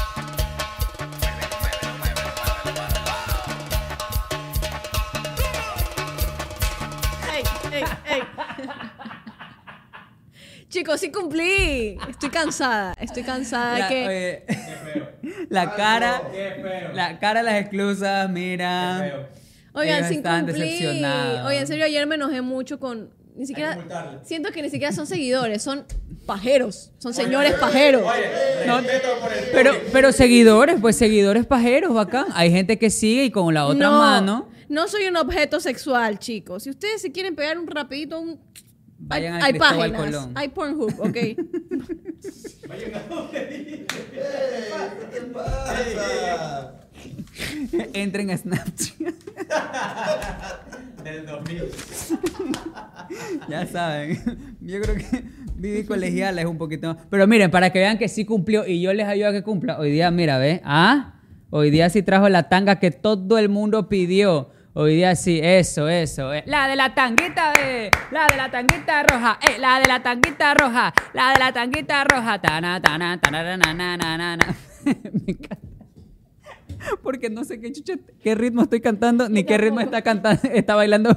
Chicos, 10.75 10.99
sí 10.99 11.13
cumplí. 11.13 11.97
Estoy 12.09 12.31
cansada. 12.31 12.97
Estoy 13.01 13.23
cansada 13.23 13.79
La, 13.79 13.89
de 13.89 13.95
que. 13.95 14.09
oye, 14.09 15.47
la 15.49 15.77
cara, 15.77 16.21
la 16.93 17.21
cara 17.21 17.45
de 17.45 17.45
las 17.45 17.61
exclusas, 17.61 18.29
mira. 18.29 19.29
Oigan, 19.73 20.03
cumplir. 20.03 20.45
decepcionados. 20.47 21.47
Oye, 21.47 21.61
en 21.61 21.67
serio, 21.69 21.85
ayer 21.85 22.05
me 22.09 22.17
enojé 22.17 22.41
mucho 22.41 22.81
con. 22.81 23.11
Ni 23.37 23.47
siquiera. 23.47 23.79
Siento 24.25 24.51
que 24.51 24.63
ni 24.63 24.69
siquiera 24.69 24.93
son 24.93 25.07
seguidores, 25.07 25.63
son 25.63 25.85
pajeros. 26.27 26.91
Son 26.99 27.15
señores 27.15 27.53
pajeros. 27.55 28.03
No, 28.67 28.81
pero, 29.53 29.75
pero 29.93 30.11
seguidores, 30.11 30.81
pues 30.81 30.97
seguidores 30.97 31.47
pajeros, 31.47 31.95
bacán. 31.95 32.27
Hay 32.35 32.51
gente 32.51 32.81
que 32.81 32.91
sigue 32.91 33.27
y 33.27 33.31
con 33.31 33.55
la 33.55 33.67
otra 33.67 33.91
no, 33.91 33.99
mano 33.99 34.49
No 34.69 34.89
soy 34.89 35.07
un 35.07 35.17
objeto 35.19 35.61
sexual, 35.61 36.19
chicos. 36.19 36.65
Si 36.65 36.71
ustedes 36.71 37.01
se 37.01 37.13
quieren 37.13 37.37
pegar 37.37 37.61
un 37.61 37.69
rapidito, 37.69 38.19
un. 38.19 38.41
Vayan 39.07 39.35
hay, 39.35 39.41
al 39.41 39.47
hay 39.47 39.53
Cristóbal 39.53 39.93
páginas. 39.93 40.21
Colón. 40.21 40.33
Hay 40.35 40.49
Pornhub, 40.49 41.01
ok. 41.01 41.17
Entren 47.93 48.31
a 48.31 48.37
Snapchat. 48.37 49.15
Del 51.03 51.27
2000. 51.27 51.63
Ya 53.49 53.67
saben. 53.67 54.57
Yo 54.61 54.81
creo 54.81 54.97
que 54.97 55.25
Vivi 55.57 55.85
colegiala 55.85 56.41
es 56.41 56.47
un 56.47 56.59
poquito 56.59 56.95
más. 56.95 57.05
Pero 57.11 57.27
miren, 57.27 57.51
para 57.51 57.71
que 57.71 57.79
vean 57.79 57.99
que 57.99 58.09
sí 58.09 58.25
cumplió 58.25 58.67
y 58.67 58.81
yo 58.81 58.93
les 58.95 59.07
ayudo 59.07 59.29
a 59.29 59.33
que 59.33 59.43
cumpla. 59.43 59.79
Hoy 59.79 59.91
día, 59.91 60.11
mira, 60.11 60.39
¿ves? 60.39 60.61
¿Ah? 60.65 61.15
Hoy 61.51 61.71
día 61.71 61.89
sí 61.91 62.03
trajo 62.03 62.29
la 62.29 62.49
tanga 62.49 62.81
que 62.81 62.91
todo 62.91 63.39
el 63.39 63.49
mundo 63.49 63.89
pidió. 63.89 64.51
Hoy 64.77 64.97
día 64.97 65.15
sí, 65.15 65.39
eso, 65.41 65.89
eso. 65.89 66.35
eh. 66.35 66.43
La 66.47 66.67
de 66.67 66.75
la 66.75 66.95
tanguita, 66.97 67.53
eh. 67.63 67.91
La 68.11 68.27
de 68.27 68.37
la 68.37 68.51
tanguita 68.51 69.05
roja, 69.05 69.39
eh. 69.41 69.59
La 69.61 69.79
de 69.79 69.87
la 69.87 70.03
tanguita 70.03 70.53
roja. 70.55 70.93
La 71.13 71.33
de 71.33 71.39
la 71.39 71.53
tanguita 71.53 72.03
roja. 72.03 72.41
Tana, 72.41 72.83
tana, 72.83 73.21
tana, 73.21 73.57
na, 73.57 73.75
na, 73.97 74.17
na. 74.37 74.37
Me 74.85 75.23
encanta. 75.29 75.59
Porque 77.05 77.31
no 77.31 77.45
sé 77.45 77.61
qué 77.61 77.71
chucha, 77.71 77.95
qué 78.21 78.35
ritmo 78.35 78.63
estoy 78.63 78.81
cantando, 78.81 79.29
ni 79.29 79.45
qué 79.45 79.57
ritmo 79.59 79.79
está 79.81 80.03
cantando, 80.03 80.43
está 80.53 80.75
bailando. 80.75 81.17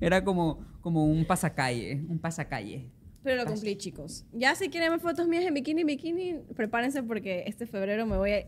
Era 0.00 0.22
como, 0.22 0.64
como 0.80 1.04
un 1.06 1.24
pasacalle, 1.26 2.04
un 2.08 2.20
pasacalle. 2.20 2.86
Pero 3.24 3.42
lo 3.42 3.50
cumplí, 3.50 3.76
chicos. 3.76 4.24
Ya 4.32 4.54
si 4.54 4.68
quieren 4.68 4.90
ver 4.92 5.00
fotos 5.00 5.26
mías 5.26 5.44
en 5.44 5.52
bikini, 5.54 5.82
bikini, 5.82 6.36
prepárense 6.54 7.02
porque 7.02 7.42
este 7.46 7.66
febrero 7.66 8.06
me 8.06 8.16
voy 8.16 8.30
a, 8.32 8.44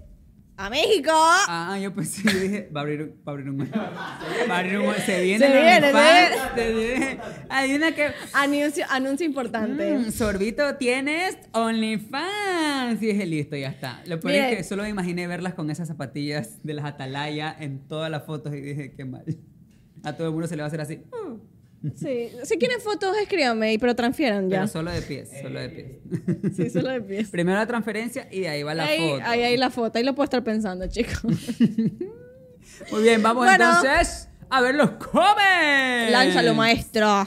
a 0.66 0.68
México. 0.70 1.10
Ah, 1.12 1.78
yo 1.80 1.94
pensé, 1.94 2.22
yo 2.22 2.38
dije, 2.38 2.70
va 2.74 2.80
a 2.80 2.82
abrir, 2.82 3.02
un- 3.02 3.10
va 3.26 3.32
a 3.32 3.34
abrir 3.34 3.48
un... 3.50 3.58
Va 3.60 4.56
a 4.56 4.58
abrir 4.58 4.78
un... 4.78 4.94
Se 4.94 5.22
viene 5.22 5.46
Se 5.46 5.52
viene, 5.52 5.92
se 6.54 6.72
viene. 6.74 7.18
Hay 7.48 7.74
una 7.74 7.92
que... 7.92 8.10
Anuncio, 8.34 8.84
anuncio 8.90 9.24
importante. 9.26 9.98
Mm, 9.98 10.10
Sorbito, 10.12 10.76
tienes 10.76 11.38
OnlyFans. 11.52 13.02
Y 13.02 13.06
dije, 13.06 13.26
listo, 13.26 13.56
ya 13.56 13.68
está. 13.68 14.02
Lo 14.06 14.20
peor 14.20 14.34
es 14.34 14.56
que 14.58 14.64
solo 14.64 14.82
me 14.82 14.88
imaginé 14.90 15.26
verlas 15.26 15.54
con 15.54 15.70
esas 15.70 15.88
zapatillas 15.88 16.58
de 16.62 16.74
las 16.74 16.84
Atalaya 16.84 17.56
en 17.58 17.86
todas 17.88 18.10
las 18.10 18.24
fotos 18.24 18.54
y 18.54 18.60
dije, 18.60 18.92
qué 18.94 19.04
mal. 19.04 19.24
A 20.04 20.12
todo 20.14 20.26
el 20.28 20.32
mundo 20.32 20.46
se 20.46 20.56
le 20.56 20.62
va 20.62 20.66
a 20.66 20.68
hacer 20.68 20.80
así. 20.80 21.00
Sí. 21.96 22.30
Si 22.44 22.58
quieren 22.58 22.80
fotos, 22.80 23.16
escríbanme, 23.16 23.76
pero 23.80 23.94
transfieran 23.94 24.50
ya. 24.50 24.58
Pero 24.58 24.68
solo 24.68 24.90
de 24.90 25.00
pies, 25.00 25.30
solo 25.40 25.60
de 25.60 25.68
pies. 25.70 25.86
Sí, 26.56 26.68
solo 26.70 26.90
de 26.90 27.00
pies. 27.00 27.30
Primero 27.30 27.58
la 27.58 27.66
transferencia 27.66 28.28
y 28.30 28.40
de 28.40 28.48
ahí 28.48 28.62
va 28.62 28.74
la 28.74 28.84
ahí, 28.84 28.98
foto. 29.10 29.22
Ahí, 29.24 29.42
ahí 29.42 29.56
la 29.56 29.70
foto, 29.70 29.98
ahí 29.98 30.04
lo 30.04 30.14
puedo 30.14 30.24
estar 30.24 30.44
pensando, 30.44 30.86
chicos. 30.88 31.22
Muy 32.92 33.02
bien, 33.02 33.22
vamos 33.22 33.46
Bueno. 33.46 33.64
entonces 33.64 34.28
a 34.50 34.60
ver 34.60 34.74
los 34.74 34.90
comments. 34.90 36.12
Lánzalo, 36.12 36.54
maestro. 36.54 37.26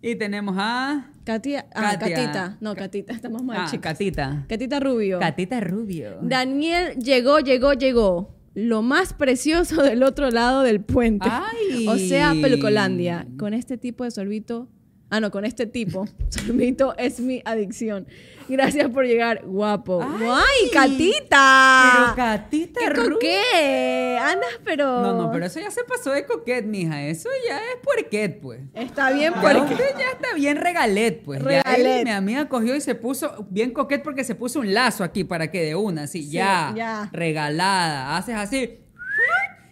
Y 0.00 0.16
tenemos 0.16 0.56
a 0.58 1.10
Katia, 1.24 1.66
ah, 1.74 1.96
Katia. 1.98 2.16
Catita. 2.16 2.56
No, 2.60 2.74
Catita, 2.74 3.12
estamos 3.12 3.42
mal, 3.44 3.58
ah, 3.60 3.66
chicos. 3.70 3.84
Catita. 3.84 4.44
Catita 4.48 4.80
Rubio. 4.80 5.20
Catita 5.20 5.60
Rubio. 5.60 6.18
Daniel 6.22 6.96
llegó, 6.96 7.38
llegó, 7.38 7.74
llegó. 7.74 8.34
Lo 8.54 8.82
más 8.82 9.14
precioso 9.14 9.82
del 9.82 10.02
otro 10.02 10.30
lado 10.30 10.62
del 10.62 10.80
puente. 10.80 11.28
¡Ay! 11.30 11.86
O 11.88 11.96
sea, 11.96 12.32
Pelucolandia. 12.40 13.26
Con 13.38 13.54
este 13.54 13.78
tipo 13.78 14.04
de 14.04 14.10
sorbito. 14.10 14.68
Ah, 15.14 15.20
no, 15.20 15.30
con 15.30 15.44
este 15.44 15.66
tipo. 15.66 16.06
Sorbito 16.30 16.94
es 16.96 17.20
mi 17.20 17.42
adicción. 17.44 18.06
Gracias 18.48 18.88
por 18.88 19.04
llegar, 19.04 19.42
guapo. 19.44 20.02
¡Ay, 20.02 20.70
Catita! 20.72 21.82
Pero 21.92 22.16
Catita 22.16 22.80
¿Qué 22.80 23.18
qué? 23.20 24.18
Andas, 24.18 24.58
pero. 24.64 25.02
No, 25.02 25.14
no, 25.16 25.30
pero 25.30 25.44
eso 25.46 25.60
ya 25.60 25.70
se 25.70 25.84
pasó 25.84 26.12
de 26.12 26.24
coquet, 26.24 26.64
mija. 26.64 27.02
Eso 27.06 27.28
ya 27.46 27.58
es 27.58 27.76
puerquet, 27.82 28.40
pues. 28.40 28.60
Está 28.72 29.12
bien, 29.12 29.34
porque. 29.34 29.74
usted 29.74 29.84
ya 29.98 30.12
está 30.12 30.34
bien 30.34 30.56
regalet, 30.56 31.22
pues. 31.22 31.40
Ya 31.40 31.62
Regalet. 31.62 31.98
él, 31.98 32.04
mi 32.04 32.10
amiga 32.10 32.48
cogió 32.48 32.74
y 32.74 32.80
se 32.80 32.94
puso 32.94 33.46
bien 33.50 33.70
coquet 33.72 34.02
porque 34.02 34.24
se 34.24 34.34
puso 34.34 34.60
un 34.60 34.72
lazo 34.72 35.04
aquí 35.04 35.24
para 35.24 35.50
que 35.50 35.62
de 35.62 35.74
una, 35.76 36.04
así, 36.04 36.22
Sí, 36.22 36.30
ya, 36.30 36.72
ya. 36.74 37.10
regalada. 37.12 38.16
Haces 38.16 38.34
así. 38.34 38.78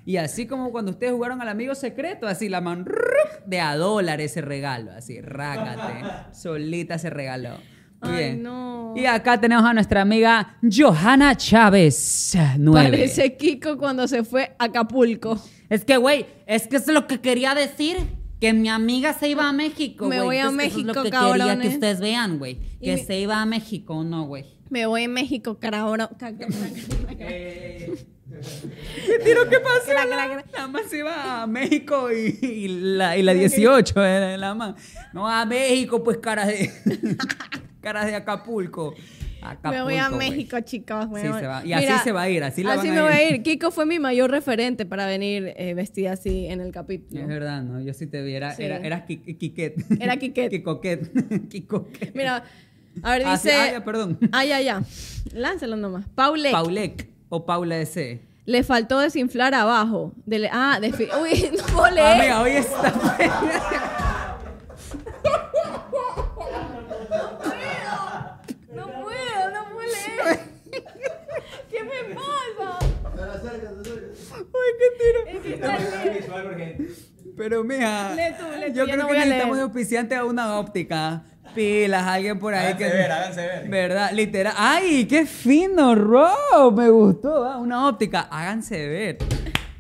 Y 0.07 0.17
así 0.17 0.47
como 0.47 0.71
cuando 0.73 0.91
ustedes 0.93 1.13
jugaron 1.13 1.41
al 1.43 1.49
amigo 1.49 1.75
secreto, 1.75 2.27
así 2.27 2.49
la 2.49 2.61
mano 2.61 2.85
de 3.47 3.61
a 3.61 3.77
dólar 3.77 4.21
ese 4.21 4.41
regalo, 4.41 4.91
así, 4.93 5.21
rácate. 5.21 6.05
Solita 6.35 6.99
se 6.99 7.11
regaló. 7.11 7.59
Muy 8.03 8.13
Ay, 8.13 8.17
bien. 8.25 8.43
no. 8.43 8.95
Y 8.97 9.05
acá 9.07 9.39
tenemos 9.41 9.65
a 9.65 9.75
nuestra 9.75 10.01
amiga 10.03 10.57
Johanna 10.63 11.37
Chávez, 11.37 12.35
nueve. 12.59 12.91
Parece 12.97 13.37
Kiko 13.37 13.77
cuando 13.77 14.09
se 14.09 14.25
fue 14.25 14.57
a 14.59 14.65
Acapulco. 14.65 15.39
Es 15.69 15.85
que, 15.85 15.97
güey, 15.99 16.27
es 16.47 16.67
que 16.67 16.77
es 16.77 16.87
lo 16.89 17.07
que 17.07 17.21
quería 17.21 17.55
decir. 17.55 17.97
Que 18.41 18.55
mi 18.55 18.71
amiga 18.71 19.13
se 19.13 19.29
iba 19.29 19.47
a 19.47 19.53
México, 19.53 20.07
Me 20.07 20.17
güey. 20.17 20.27
voy 20.27 20.37
a 20.39 20.41
Entonces, 20.49 20.69
eso 20.69 20.77
México, 20.79 20.91
es 20.91 20.97
lo 20.97 21.03
que 21.03 21.11
quería 21.11 21.33
que 21.35 21.39
cabrones. 21.39 21.75
ustedes 21.75 22.01
vean, 22.01 22.39
güey. 22.39 22.59
Y 22.81 22.87
Que 22.87 22.95
mi- 22.95 23.03
se 23.03 23.21
iba 23.21 23.39
a 23.43 23.45
México, 23.45 24.03
no, 24.03 24.25
güey. 24.25 24.47
Me 24.71 24.87
voy 24.87 25.05
a 25.05 25.09
México, 25.09 25.59
carabro. 25.59 26.09
ca- 26.19 26.33
ca- 26.35 26.47
¿Qué 29.07 29.19
tiro 29.25 29.49
qué 29.49 29.59
pasó? 29.61 29.93
Nada 30.53 30.69
más 30.69 30.93
iba 30.93 31.43
a 31.43 31.47
México 31.47 32.11
y, 32.13 32.39
y 32.43 32.69
la, 32.69 33.17
y 33.17 33.23
la 33.23 33.33
18, 33.35 34.05
eh, 34.05 34.37
la 34.39 34.55
más. 34.55 34.75
No, 35.13 35.29
a 35.29 35.45
México, 35.47 36.03
pues 36.05 36.19
caras 36.19 36.49
de. 36.49 36.71
caras 37.81 38.07
de 38.07 38.15
Acapulco. 38.15 38.95
Acapulco 39.43 39.71
Me 39.71 39.83
voy 39.83 39.97
a. 39.97 40.11
México, 40.11 40.61
chicos. 40.61 41.09
me 41.09 41.23
Sí, 41.23 41.29
voy- 41.29 41.41
se 41.41 41.47
va. 41.47 41.65
Y 41.65 41.73
así 41.73 41.87
se 42.05 42.13
va 42.13 42.23
a 42.23 42.29
ir, 42.29 42.45
así 42.45 42.63
la 42.63 42.77
van 42.77 42.87
me 42.91 42.99
a 42.99 43.03
voy 43.03 43.13
ir. 43.13 43.17
a 43.17 43.23
ir. 43.37 43.43
Kiko 43.43 43.71
fue 43.71 43.87
mi 43.87 43.99
mayor 43.99 44.31
referente 44.31 44.85
para 44.85 45.07
venir 45.07 45.55
eh, 45.57 45.73
vestida 45.75 46.13
así 46.13 46.47
en 46.47 46.61
el 46.61 46.73
capítulo. 46.73 47.21
Es 47.23 47.27
verdad, 47.27 47.63
¿no? 47.63 47.81
Yo 47.81 47.95
sí 47.95 48.07
te 48.07 48.21
vi. 48.23 48.35
Era, 48.35 48.55
Sí. 48.55 48.63
era, 48.65 49.07
Kiket. 49.07 49.75
Era 49.99 50.17
Kiket. 50.19 50.51
Kikoket. 50.51 51.49
Kikoket. 51.49 52.15
Mira, 52.15 52.45
a 53.03 53.11
ver, 53.13 53.23
Ah, 53.25 53.33
dice. 53.33 53.53
ah, 53.55 53.73
ya, 53.73 53.85
perdón. 53.85 54.19
Ah, 54.31 54.45
ya, 54.45 54.61
ya. 54.61 54.83
Lánzalo 55.33 55.77
nomás. 55.77 56.05
Paulek. 56.15 56.53
Paulek 56.53 57.09
o 57.31 57.47
Paula 57.47 57.79
S. 57.81 58.21
Le 58.51 58.65
faltó 58.65 58.99
desinflar 58.99 59.55
abajo. 59.55 60.13
Dele- 60.27 60.51
ah, 60.53 60.79
desfi- 60.81 61.09
Uy, 61.23 61.53
no 61.57 61.65
puedo 61.73 61.95
leer. 61.95 62.17
Amiga, 62.21 62.41
hoy 62.43 62.51
está. 62.57 62.93
No 68.75 68.87
puedo, 68.87 69.51
no 69.53 69.65
puedo 69.73 69.89
leer. 69.89 70.41
¿Qué 71.71 71.85
me 71.85 72.15
pasa? 72.15 72.79
Uy, 74.41 74.71
qué 74.79 74.89
tiro. 74.99 75.27
Es 75.27 75.43
que 75.43 75.55
está 75.55 75.77
lejos. 75.79 76.87
Pero 77.37 77.63
tú, 78.39 78.45
yo 78.75 78.85
creo 78.85 78.97
no 78.97 79.07
que 79.09 79.15
necesitamos 79.15 79.59
auspiciante 79.61 80.15
a 80.15 80.25
una 80.25 80.59
óptica. 80.59 81.23
Pilas, 81.55 82.07
alguien 82.07 82.39
por 82.39 82.55
ahí 82.55 82.67
Háganse 82.67 82.85
que. 82.85 82.97
ver, 82.97 83.13
háganse 83.13 83.41
ver. 83.41 83.69
¿Verdad? 83.69 84.13
Literal. 84.13 84.55
¡Ay, 84.57 85.05
qué 85.07 85.27
fino, 85.27 85.95
Rob! 85.95 86.77
Me 86.77 86.89
gustó. 86.89 87.45
¿ah? 87.45 87.59
Una 87.59 87.89
óptica. 87.89 88.29
Háganse 88.31 88.89
ver. 88.89 89.19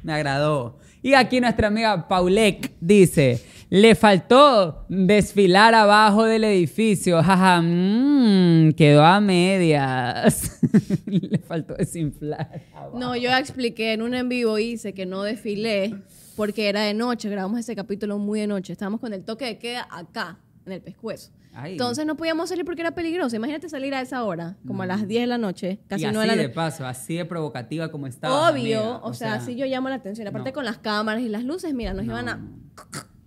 Me 0.02 0.12
agradó. 0.12 0.78
Y 1.02 1.14
aquí 1.14 1.40
nuestra 1.40 1.68
amiga 1.68 2.08
Paulek 2.08 2.72
dice: 2.80 3.42
Le 3.70 3.94
faltó 3.94 4.84
desfilar 4.88 5.74
abajo 5.74 6.24
del 6.24 6.44
edificio. 6.44 7.22
Jaja, 7.22 7.62
mm, 7.62 8.72
quedó 8.72 9.04
a 9.04 9.20
medias. 9.20 10.60
Le 11.06 11.38
faltó 11.38 11.74
desinflar. 11.74 12.62
No, 12.94 13.16
yo 13.16 13.30
expliqué 13.30 13.92
en 13.92 14.02
un 14.02 14.14
en 14.14 14.28
vivo 14.28 14.58
hice 14.58 14.92
que 14.92 15.06
no 15.06 15.22
desfilé 15.22 15.94
porque 16.36 16.68
era 16.68 16.82
de 16.82 16.94
noche. 16.94 17.30
Grabamos 17.30 17.60
ese 17.60 17.74
capítulo 17.76 18.18
muy 18.18 18.40
de 18.40 18.46
noche. 18.46 18.72
Estábamos 18.72 19.00
con 19.00 19.12
el 19.12 19.24
toque 19.24 19.46
de 19.46 19.58
queda 19.58 19.86
acá, 19.90 20.38
en 20.66 20.72
el 20.72 20.82
pescuezo. 20.82 21.30
Ay. 21.52 21.72
Entonces 21.72 22.06
no 22.06 22.16
podíamos 22.16 22.48
salir 22.48 22.64
porque 22.64 22.80
era 22.82 22.92
peligroso. 22.92 23.34
Imagínate 23.36 23.68
salir 23.68 23.94
a 23.94 24.00
esa 24.00 24.22
hora, 24.24 24.56
como 24.66 24.82
a 24.82 24.86
las 24.86 25.06
10 25.08 25.22
de 25.22 25.26
la 25.26 25.38
noche, 25.38 25.80
casi 25.88 26.02
y 26.02 26.06
así 26.06 26.14
9 26.14 26.30
de 26.30 26.36
la 26.36 26.42
de 26.42 26.48
paso, 26.48 26.86
así 26.86 27.16
de 27.16 27.24
provocativa 27.24 27.90
como 27.90 28.06
estaba. 28.06 28.50
Obvio, 28.50 29.00
o, 29.02 29.12
sea, 29.14 29.34
así 29.34 29.56
yo 29.56 29.66
llamo 29.66 29.88
la 29.88 29.96
atención. 29.96 30.26
Aparte 30.28 30.50
no. 30.50 30.54
con 30.54 30.64
las 30.64 30.78
cámaras 30.78 31.22
y 31.22 31.28
las 31.28 31.44
luces, 31.44 31.74
mira, 31.74 31.92
nos 31.92 32.04
iban 32.04 32.28
a... 32.28 32.40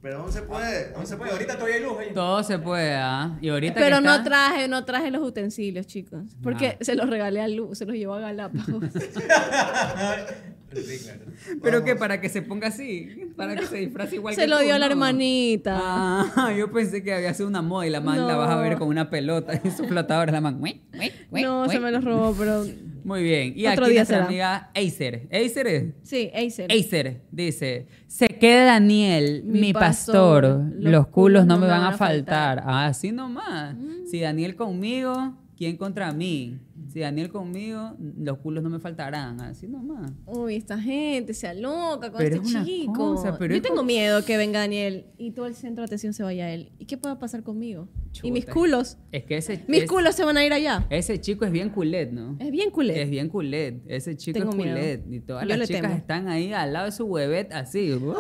Pero 0.02 0.20
no 0.20 0.30
se 0.32 0.42
puede. 0.42 0.92
No 0.98 1.06
se 1.06 1.16
puede, 1.16 1.32
ahorita 1.32 1.54
todavía 1.56 1.78
hay 1.78 1.84
luz. 1.84 1.98
ahí. 1.98 2.14
Todo 2.14 2.44
se 2.44 2.60
puede, 2.60 2.94
¿ah? 2.96 3.38
Y 3.40 3.48
ahorita 3.48 3.76
Pero 3.76 3.98
que 3.98 4.02
no 4.04 4.12
está- 4.12 4.24
traje, 4.26 4.68
no 4.68 4.84
traje 4.84 5.12
los 5.12 5.22
utensilios, 5.26 5.88
chicos. 5.88 6.24
Porque 6.42 6.78
Ah. 6.80 6.84
se 6.84 6.96
los 6.96 7.10
regalé 7.10 7.40
a 7.40 7.48
Luz, 7.48 7.78
se 7.78 7.86
los 7.86 7.96
llevó 7.96 8.16
a 8.16 8.20
Galápagos. 8.20 8.84
Sí, 10.76 10.98
claro. 11.04 11.22
¿Pero 11.62 11.84
qué? 11.84 11.96
¿Para 11.96 12.20
que 12.22 12.30
se 12.30 12.42
ponga 12.42 12.68
así? 12.70 13.32
¿Para 13.36 13.56
que 13.56 13.66
se 13.66 13.78
disfrace 13.78 14.16
igual 14.16 14.36
que 14.36 14.42
se 14.42 14.48
lo 14.48 14.58
tú? 14.60 14.64
dio 14.66 14.76
a 14.76 14.80
la 14.80 14.88
No. 14.88 14.92
hermanita. 14.94 15.78
Ah, 15.82 16.54
yo 16.58 16.72
pensé 16.72 17.04
que 17.04 17.14
había 17.14 17.34
sido 17.34 17.48
una 17.50 17.62
moda 17.62 17.88
y 17.88 17.90
la 17.90 18.02
man 18.02 18.26
la 18.28 18.36
vas 18.36 18.50
a 18.50 18.58
ver 18.62 18.78
con 18.78 18.88
una 18.88 19.10
pelota 19.10 19.60
y 19.64 19.70
su 19.72 19.86
flotadora 19.86 20.32
la 20.32 20.42
man. 20.42 20.58
"Uy, 20.62 20.82
uy, 21.00 21.12
uy, 21.32 21.42
no, 21.42 21.64
uy". 21.64 21.70
se 21.70 21.80
me 21.80 21.92
los 21.92 22.04
robó, 22.04 22.34
pero... 22.38 22.66
Muy 23.04 23.22
bien. 23.22 23.52
Y 23.54 23.68
Otro 23.68 23.84
aquí 23.84 23.92
día 23.92 24.00
nuestra 24.02 24.16
será. 24.20 24.28
amiga 24.28 24.72
Acer. 24.74 25.28
¿Acer 25.30 25.68
es? 25.68 25.86
Sí, 26.04 26.32
Acer. 26.34 26.72
Acer 26.72 27.22
dice, 27.32 27.88
se 28.08 28.28
queda 28.30 28.64
Daniel, 28.64 29.44
mi, 29.46 29.60
Mi 29.60 29.74
pastor, 29.74 30.44
pastor, 30.44 30.72
los 30.80 31.08
culos 31.08 31.46
no 31.46 31.58
me 31.60 31.68
van 31.68 31.84
a 31.84 31.98
faltar. 31.98 32.64
Ah, 32.66 32.86
así 32.86 33.12
nomás. 33.12 33.76
Mm. 33.76 34.06
Si 34.10 34.22
Daniel 34.22 34.56
conmigo, 34.56 35.34
¿quién 35.58 35.76
contra 35.76 36.14
mí? 36.14 36.60
Si 36.94 37.00
Daniel 37.00 37.30
conmigo, 37.32 37.96
los 38.20 38.38
culos 38.38 38.62
no 38.64 38.70
me 38.70 38.78
faltarán. 38.80 39.42
Así 39.42 39.68
nomás. 39.68 40.12
Uy, 40.28 40.56
esta 40.58 40.78
gente 40.80 41.34
se 41.34 41.48
aloca 41.48 42.12
con 42.12 42.20
Pero 42.20 42.36
este 42.36 42.48
es 42.48 42.54
una 42.56 42.64
chico. 42.66 42.94
cosa, 42.94 43.36
pero 43.40 43.54
Yo 43.54 43.58
es 43.58 43.64
tengo 43.64 43.78
como- 43.78 43.88
miedo 43.88 44.24
que 44.24 44.38
venga 44.38 44.60
Daniel 44.60 45.08
y 45.18 45.32
todo 45.32 45.48
el 45.48 45.56
centro 45.56 45.82
de 45.82 45.88
atención 45.88 46.14
se 46.14 46.22
vaya 46.22 46.46
a 46.46 46.52
él. 46.54 46.72
¿Y 46.78 46.86
qué 46.86 46.98
pueda 47.00 47.18
pasar 47.18 47.42
conmigo? 47.42 47.88
Y 48.22 48.30
mis 48.30 48.46
culos. 48.46 49.00
Es 49.12 49.24
que 49.24 49.38
ese... 49.38 49.64
Mis 49.68 49.84
es- 49.84 49.90
culos 49.90 50.14
se 50.14 50.24
van 50.24 50.38
a 50.38 50.46
ir 50.46 50.54
allá. 50.54 50.86
Ese 50.92 51.20
chico 51.20 51.46
es 51.46 51.52
bien 51.52 51.72
culet, 51.72 52.12
¿no? 52.12 52.36
Es 52.40 52.52
bien 52.52 52.70
culé. 52.70 53.02
Es 53.02 53.10
bien 53.10 53.28
culet. 53.28 53.82
Ese 53.88 54.16
chico 54.16 54.38
Tengo 54.38 54.52
es 54.52 54.58
miedo. 54.58 54.76
culet. 54.76 55.04
Y 55.12 55.20
todas 55.22 55.48
Yo 55.48 55.58
las 55.58 55.68
chicas 55.68 55.82
temo. 55.82 55.96
están 55.96 56.28
ahí 56.28 56.54
al 56.54 56.74
lado 56.74 56.86
de 56.86 56.92
su 56.92 57.06
huevet 57.06 57.52
así. 57.54 57.92
uh, 57.92 58.14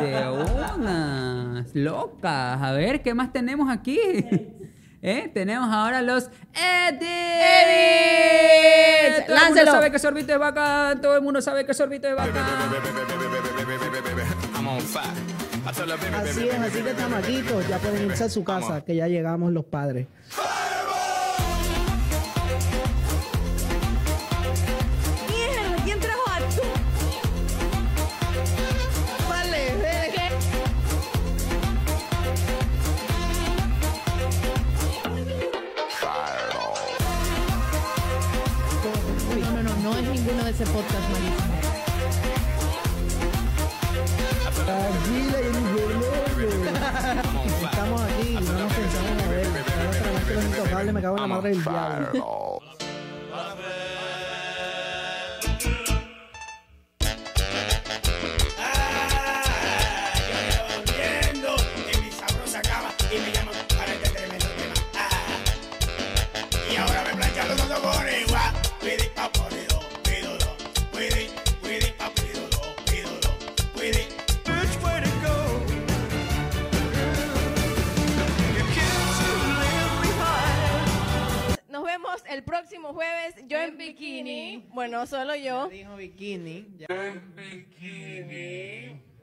De 0.00 0.14
unas 0.80 1.72
locas. 1.76 2.60
A 2.60 2.72
ver, 2.72 3.02
¿qué 3.02 3.14
más 3.14 3.32
tenemos 3.32 3.70
aquí? 3.70 3.98
¿Eh? 5.06 5.30
Tenemos 5.34 5.70
ahora 5.70 6.00
los 6.00 6.30
Edits. 6.54 7.04
Edits. 7.66 9.26
Todo 9.26 9.36
el 9.36 9.44
mundo 9.50 9.70
sabe 9.70 9.90
que 9.90 9.98
sorbito 9.98 10.32
es 10.32 10.38
bacán. 10.38 11.00
Todo 11.02 11.16
el 11.16 11.22
mundo 11.22 11.42
sabe 11.42 11.66
que 11.66 11.74
sorbito 11.74 12.08
es 12.08 12.16
bacán. 12.16 12.42
Así 16.14 16.48
es, 16.48 16.58
así 16.58 16.82
que 16.82 16.96
chamaquitos, 16.96 17.68
ya 17.68 17.78
pueden 17.78 18.06
irse 18.06 18.24
a 18.24 18.28
su 18.30 18.42
casa, 18.44 18.82
que 18.82 18.96
ya 18.96 19.06
llegamos 19.06 19.52
los 19.52 19.66
padres. 19.66 20.06
Ese 40.54 40.66
podcast 40.66 41.10
malísimo. 41.10 41.54
Tranquila, 44.64 45.38
y 45.40 45.64
Estamos 47.64 48.00
aquí 48.02 48.28
y 48.28 48.34
no 48.34 48.52
nos 48.52 48.72
pensamos 48.72 49.22
a 49.22 49.28
ver. 49.30 49.46
Ahora 49.46 49.90
otra 49.90 50.12
vez 50.12 50.24
que 50.24 50.34
los 50.34 50.44
intocables 50.44 50.94
me 50.94 51.02
cago 51.02 51.16
en 51.16 51.22
la 51.22 51.26
madre 51.26 51.50
del 51.50 51.64
diablo. 51.64 52.43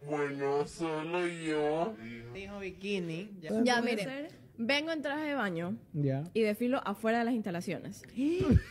Bueno, 0.04 0.68
solo 0.68 1.28
yo. 1.28 1.96
Dijo 2.34 2.60
bikini. 2.60 3.32
Ya, 3.64 3.82
miren. 3.82 4.28
Vengo 4.58 4.92
en 4.92 5.02
traje 5.02 5.24
de 5.26 5.36
baño 5.36 5.76
Ya. 5.94 6.24
y 6.34 6.42
desfilo 6.42 6.82
afuera 6.86 7.20
de 7.20 7.26
las 7.26 7.34
instalaciones. 7.34 8.04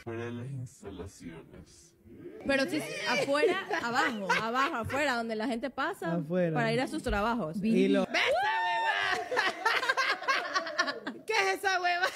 Fuera 0.05 0.25
de 0.27 0.33
las 0.33 0.51
instalaciones. 0.51 1.95
Pero 2.47 2.65
sí, 2.65 2.81
afuera, 3.09 3.67
abajo, 3.83 4.29
abajo, 4.43 4.77
afuera, 4.77 5.17
donde 5.17 5.35
la 5.37 5.47
gente 5.47 5.69
pasa 5.71 6.15
Afuera. 6.17 6.55
para 6.55 6.73
ir 6.73 6.81
a 6.81 6.87
sus 6.87 7.03
trabajos. 7.03 7.57
Y 7.63 7.89
lo- 7.89 8.07
¿Qué 11.27 11.33
es 11.33 11.59
esa 11.59 11.81
hueva? 11.81 12.07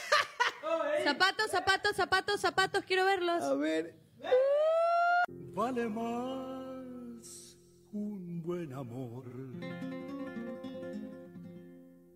zapatos, 1.04 1.50
zapatos, 1.50 1.96
zapatos, 1.96 2.40
zapatos, 2.40 2.84
quiero 2.84 3.04
verlos. 3.04 3.42
A 3.42 3.54
ver. 3.54 3.94
Vale 5.28 5.88
más 5.88 6.53
un 7.94 8.42
buen 8.42 8.72
amor 8.72 9.22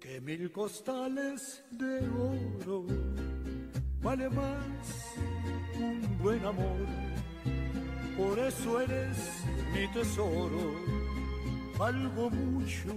que 0.00 0.20
mil 0.20 0.50
costales 0.50 1.64
de 1.70 2.00
oro. 2.10 2.84
Vale 4.02 4.28
más 4.28 5.14
un 5.78 6.18
buen 6.18 6.44
amor, 6.44 6.86
por 8.16 8.38
eso 8.40 8.80
eres 8.80 9.44
mi 9.72 9.86
tesoro. 9.92 10.74
Valgo 11.78 12.28
mucho 12.28 12.92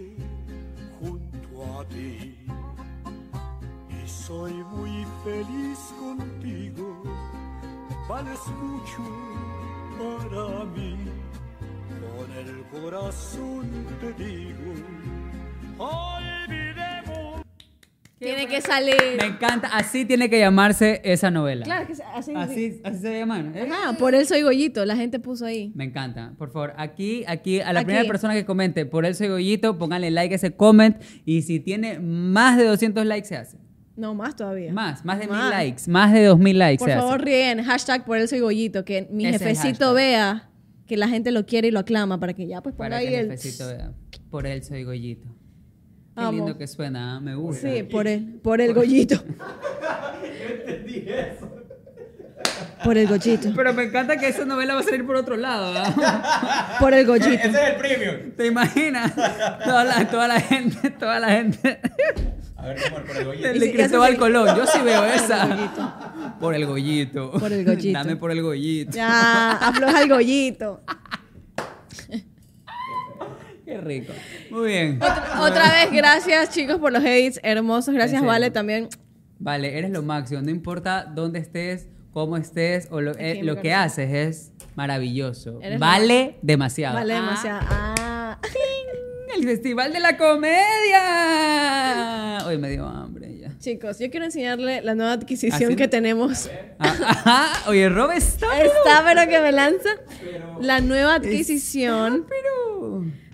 junto 0.99 1.79
a 1.79 1.87
ti 1.87 2.35
y 3.89 4.07
soy 4.07 4.53
muy 4.53 5.05
feliz 5.23 5.79
contigo. 5.99 7.03
Vales 8.09 8.39
mucho 8.59 9.03
para 9.99 10.65
mí. 10.65 11.20
Con 12.21 12.31
el 12.37 12.63
corazón 12.83 13.67
te 13.99 14.23
digo, 14.23 14.73
olvidemos. 15.79 17.41
Tiene 18.19 18.45
que 18.45 18.61
salir. 18.61 18.95
Me 19.19 19.25
encanta. 19.25 19.69
Así 19.73 20.05
tiene 20.05 20.29
que 20.29 20.37
llamarse 20.37 21.01
esa 21.03 21.31
novela. 21.31 21.63
Claro 21.65 21.87
que 21.87 21.93
así. 21.93 22.33
Así, 22.35 22.81
así 22.83 22.97
se 22.99 23.17
llama. 23.17 23.39
¿eh? 23.55 23.67
Ajá, 23.71 23.93
por 23.97 24.13
él 24.13 24.27
soy 24.27 24.43
Goyito, 24.43 24.85
la 24.85 24.95
gente 24.95 25.19
puso 25.19 25.45
ahí. 25.47 25.71
Me 25.73 25.85
encanta. 25.85 26.33
Por 26.37 26.51
favor, 26.51 26.73
aquí, 26.77 27.23
aquí, 27.27 27.59
a 27.59 27.73
la 27.73 27.79
Aquí. 27.79 27.87
primera 27.87 28.07
persona 28.07 28.35
que 28.35 28.45
comente 28.45 28.85
por 28.85 29.05
el 29.07 29.15
soy 29.15 29.29
Goyito, 29.29 29.79
pónganle 29.79 30.11
like 30.11 30.35
a 30.35 30.37
ese 30.37 30.55
comment. 30.55 31.01
Y 31.25 31.41
si 31.41 31.59
tiene 31.59 31.99
más 31.99 32.55
de 32.57 32.65
200 32.65 33.03
likes, 33.07 33.27
se 33.29 33.37
hace. 33.37 33.57
No, 33.95 34.13
más 34.13 34.35
todavía. 34.35 34.71
Más, 34.71 35.03
más 35.03 35.17
de 35.19 35.25
mil 35.27 35.35
Más. 35.37 35.49
likes. 35.49 35.81
Más 35.89 36.13
de 36.13 36.25
2000 36.25 36.59
likes 36.59 36.79
Por 36.79 36.89
se 36.89 36.95
favor, 36.95 37.15
hace. 37.15 37.25
ríen. 37.25 37.63
Hashtag 37.63 38.05
por 38.05 38.17
él 38.19 38.27
soy 38.27 38.39
Goyito. 38.41 38.85
Que 38.85 39.07
mi 39.11 39.25
Ese 39.25 39.35
es 39.37 39.41
jefecito 39.41 39.85
hashtag. 39.87 39.95
vea 39.95 40.47
que 40.91 40.97
la 40.97 41.07
gente 41.07 41.31
lo 41.31 41.45
quiere 41.45 41.69
y 41.69 41.71
lo 41.71 41.79
aclama 41.79 42.19
para 42.19 42.33
que 42.33 42.45
ya 42.45 42.61
pues 42.61 42.75
ponga 42.75 42.89
Para 42.89 42.97
ahí 42.97 43.07
que 43.07 43.19
el... 43.21 43.29
Vea. 43.29 43.93
Por 44.29 44.45
él 44.45 44.61
soy 44.61 44.83
Goyito. 44.83 45.29
Qué 46.13 46.21
Amo. 46.21 46.31
lindo 46.33 46.57
que 46.57 46.67
suena, 46.67 47.15
¿ah? 47.15 47.21
me 47.21 47.33
gusta. 47.33 47.71
Sí, 47.71 47.83
por 47.83 48.09
el, 48.09 48.41
por 48.43 48.59
el 48.59 48.73
gollito. 48.73 49.15
entendí 50.49 51.05
eso. 51.07 51.49
Por 52.83 52.97
el 52.97 53.07
gollito. 53.07 53.53
Pero 53.55 53.73
me 53.73 53.83
encanta 53.83 54.17
que 54.17 54.27
esa 54.27 54.43
novela 54.43 54.73
va 54.73 54.81
a 54.81 54.83
salir 54.83 55.05
por 55.05 55.15
otro 55.15 55.37
lado. 55.37 55.73
¿ah? 55.77 56.75
Por 56.81 56.93
el 56.93 57.05
gollito. 57.05 57.31
Ese 57.31 57.47
es 57.47 57.55
el 57.55 57.75
premium. 57.77 58.31
¿Te 58.35 58.47
imaginas? 58.47 59.15
Toda 59.63 59.85
la, 59.85 60.09
toda 60.09 60.27
la 60.27 60.41
gente, 60.41 60.89
toda 60.91 61.21
la 61.21 61.29
gente. 61.29 61.79
A 62.61 62.67
ver, 62.67 62.77
por 63.07 63.17
el 63.17 63.25
gollito. 63.25 63.47
De 63.59 63.71
Cristóbal 63.73 64.17
Colón, 64.17 64.55
yo 64.55 64.65
sí 64.67 64.79
veo 64.83 65.03
esa. 65.17 66.35
Por 66.39 66.53
el 66.55 66.65
gollito. 66.65 67.31
Por 67.31 67.51
el 67.51 67.65
gollito. 67.65 67.97
Dame 67.99 68.15
por 68.15 68.31
el 68.31 68.41
gollito. 68.41 68.91
Ya, 68.91 69.51
afloja 69.53 70.01
el 70.03 70.09
gollito. 70.09 70.81
Qué 73.65 73.77
rico. 73.79 74.13
Muy 74.49 74.67
bien. 74.67 74.95
Otra, 74.97 75.41
otra 75.41 75.63
vez, 75.71 75.91
gracias 75.91 76.49
chicos 76.49 76.77
por 76.77 76.91
los 76.91 77.01
hates 77.01 77.39
hermosos. 77.43 77.93
Gracias. 77.93 78.23
Vale, 78.23 78.51
también. 78.51 78.89
Vale, 79.39 79.77
eres 79.77 79.91
lo 79.91 80.03
máximo. 80.03 80.41
No 80.41 80.49
importa 80.51 81.05
dónde 81.05 81.39
estés, 81.39 81.87
cómo 82.11 82.35
estés 82.37 82.87
o 82.91 82.99
lo, 83.01 83.13
eh, 83.17 83.39
lo 83.43 83.61
que 83.61 83.73
haces 83.73 84.11
es 84.13 84.51
maravilloso. 84.75 85.59
Eres 85.61 85.79
vale 85.79 86.37
demasiado. 86.41 86.95
Vale 86.95 87.13
Ah, 87.13 87.19
demasiado. 87.21 87.59
Ah. 87.69 88.37
El 89.37 89.43
Festival 89.45 89.93
de 89.93 89.99
la 89.99 90.17
Comedia. 90.17 90.67
Hoy 92.45 92.57
me 92.57 92.69
dio 92.69 92.85
hambre 92.87 93.37
ya. 93.37 93.51
Chicos, 93.59 93.99
yo 93.99 94.09
quiero 94.09 94.25
enseñarle 94.25 94.81
la 94.81 94.95
nueva 94.95 95.13
adquisición 95.13 95.63
Así- 95.69 95.75
que 95.75 95.87
tenemos. 95.87 96.49
Ah, 96.79 96.95
ajá. 97.05 97.47
Oye, 97.69 97.87
Rob 97.89 98.11
está. 98.11 98.47
Está, 98.61 99.03
pero 99.05 99.29
que 99.29 99.39
me 99.39 99.51
lanza. 99.51 99.89
La 100.59 100.81
nueva 100.81 101.15
adquisición. 101.15 102.25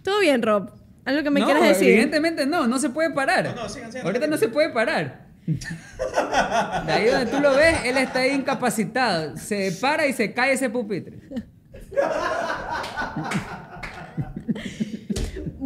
Todo 0.03 0.19
bien, 0.19 0.41
Rob. 0.41 0.71
¿Algo 1.05 1.23
que 1.23 1.29
me 1.29 1.39
no, 1.39 1.45
quieras 1.45 1.63
decir? 1.69 1.89
evidentemente 1.89 2.45
no, 2.45 2.67
no 2.67 2.77
se 2.79 2.89
puede 2.89 3.11
parar. 3.11 3.55
Ahorita 4.03 4.27
no 4.27 4.37
se 4.37 4.49
puede 4.49 4.69
parar. 4.69 5.25
De 5.45 6.91
ahí 6.91 7.05
donde 7.07 7.31
tú 7.31 7.39
lo 7.39 7.55
ves, 7.55 7.77
él 7.85 7.97
está 7.97 8.19
ahí 8.19 8.31
incapacitado. 8.31 9.37
Se 9.37 9.71
para 9.79 10.05
y 10.05 10.11
se 10.13 10.33
cae 10.33 10.51
ese 10.53 10.69
pupitre. 10.69 11.17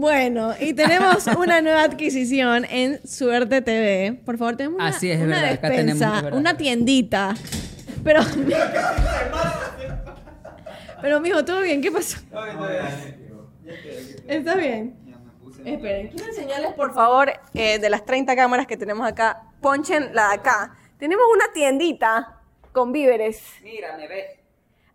Bueno, 0.02 0.56
y 0.60 0.74
tenemos 0.74 1.28
una 1.38 1.62
nueva 1.62 1.84
adquisición 1.84 2.66
en 2.66 3.08
Suerte 3.08 3.62
TV. 3.62 4.20
Por 4.26 4.36
favor, 4.40 4.58
tenemos 4.58 4.78
una, 4.80 4.88
Así 4.88 5.12
es, 5.12 5.22
una 5.22 5.36
verdad, 5.36 5.52
acá 5.52 5.70
despensa, 5.70 5.94
tenemos, 5.94 6.18
es 6.18 6.24
verdad. 6.24 6.40
una 6.40 6.58
tiendita. 6.58 7.36
Pero. 8.04 8.22
Pero, 11.04 11.20
mijo, 11.20 11.46
¿todo 11.46 11.62
bien? 11.62 11.84
¿Qué 11.84 11.92
pasó? 11.92 12.18
¿Estás 14.28 14.58
bien? 14.58 14.96
Esperen, 15.64 16.08
quiero 16.08 16.26
enseñarles, 16.26 16.74
por 16.74 16.96
favor, 16.96 17.32
eh, 17.54 17.78
de 17.78 17.90
las 17.92 18.04
30 18.04 18.36
cámaras 18.36 18.66
que 18.66 18.78
tenemos 18.78 19.08
acá. 19.08 19.44
Ponchen 19.62 20.16
la 20.16 20.30
de 20.30 20.34
acá. 20.36 20.78
Tenemos 20.98 21.26
una 21.32 21.54
tiendita 21.54 22.40
con 22.72 22.92
víveres. 22.92 23.40
Mira, 23.62 23.96
me 23.98 24.08
ves. 24.08 24.42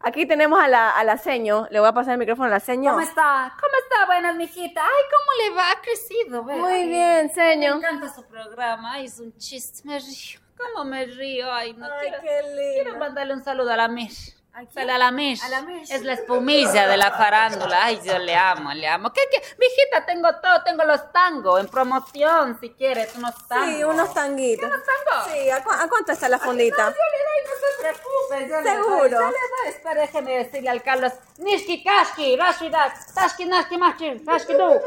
Aquí 0.01 0.27
tenemos 0.27 0.61
a 0.61 0.69
la, 0.69 0.91
a 0.91 1.05
la 1.05 1.17
seño. 1.17 1.69
Le 1.71 1.79
voy 1.81 1.89
a 1.89 1.93
pasar 1.93 2.15
el 2.15 2.19
micrófono 2.19 2.49
a 2.49 2.51
la 2.51 2.61
seño. 2.61 2.91
¿Cómo 2.91 3.03
está? 3.03 3.55
¿Cómo 3.61 3.73
está? 3.85 3.86
Buenas, 4.17 4.37
mijita. 4.37 4.81
Ay, 4.83 5.03
¿cómo 5.11 5.31
le 5.51 5.55
va? 5.57 5.71
Ha 5.73 5.81
crecido, 5.83 6.43
¿ve? 6.43 6.57
Muy 6.57 6.87
bien, 6.89 7.31
señor. 7.35 7.79
Me 7.81 7.87
encanta 7.87 8.15
su 8.15 8.25
programa. 8.25 8.99
Es 9.03 9.21
un 9.21 9.37
chiste. 9.37 9.83
Me 9.85 9.99
río. 9.99 10.41
¿Cómo 10.57 10.87
me 10.87 11.05
río? 11.05 11.53
Ay, 11.53 11.75
no 11.75 11.85
Ay, 11.85 12.09
quiero. 12.09 12.23
qué 12.23 12.43
lindo. 12.49 12.83
Quiero 12.85 12.99
mandarle 12.99 13.35
un 13.35 13.45
saludo 13.45 13.71
a 13.73 13.77
la 13.77 13.89
Mir. 13.89 14.11
Quién? 14.61 14.73
Sale 14.73 14.93
a 14.93 14.99
la 14.99 15.11
Mir. 15.11 15.39
A 15.43 15.49
la 15.49 15.63
Mir. 15.63 15.83
Es 15.83 16.03
la 16.03 16.13
espumilla 16.15 16.87
de 16.87 16.97
la 16.97 17.11
farándula. 17.13 17.85
Ay, 17.85 18.01
yo 18.05 18.19
le 18.19 18.35
amo, 18.35 18.73
le 18.73 18.87
amo. 18.89 19.13
¿Qué, 19.13 19.21
qué? 19.31 19.43
Mijita, 19.59 20.05
tengo 20.07 20.29
todo. 20.41 20.63
Tengo 20.65 20.85
los 20.85 21.13
tangos 21.13 21.61
en 21.61 21.69
promoción, 21.69 22.59
si 22.61 22.71
quieres. 22.71 23.15
Unos 23.17 23.35
tangos. 23.49 23.69
Sí, 23.69 23.85
unos 23.85 24.15
tanguitos. 24.15 24.69
¿Unos 24.69 24.81
tangos? 24.85 25.33
Sí, 25.33 25.51
¿a, 25.51 25.63
cu- 25.63 25.71
a 25.73 25.89
cuánto 25.89 26.13
está 26.13 26.29
la 26.29 26.39
fondita? 26.39 26.85
No, 26.85 26.91
yo 26.91 26.97
le 27.13 27.19
doy, 27.27 27.41
no 27.45 27.53
se 27.61 27.83
preocupe. 27.83 28.49
Yo 28.49 28.63
Seguro. 28.63 29.03
Le 29.05 29.09
doy, 29.09 29.11
yo 29.11 29.27
le 29.27 29.31
doy. 29.31 29.69
Espera, 29.75 30.01
déjeme 30.01 30.39
decirle 30.39 30.71
al 30.71 30.83
Carlos. 30.83 31.13
Nishki, 31.39 31.83
Kashki, 31.85 32.37
Rashidak, 32.37 33.13
Tashki, 33.15 33.45
Nashki, 33.47 33.79
Machi, 33.79 34.19
Tashki, 34.25 34.55
Du. 34.55 34.81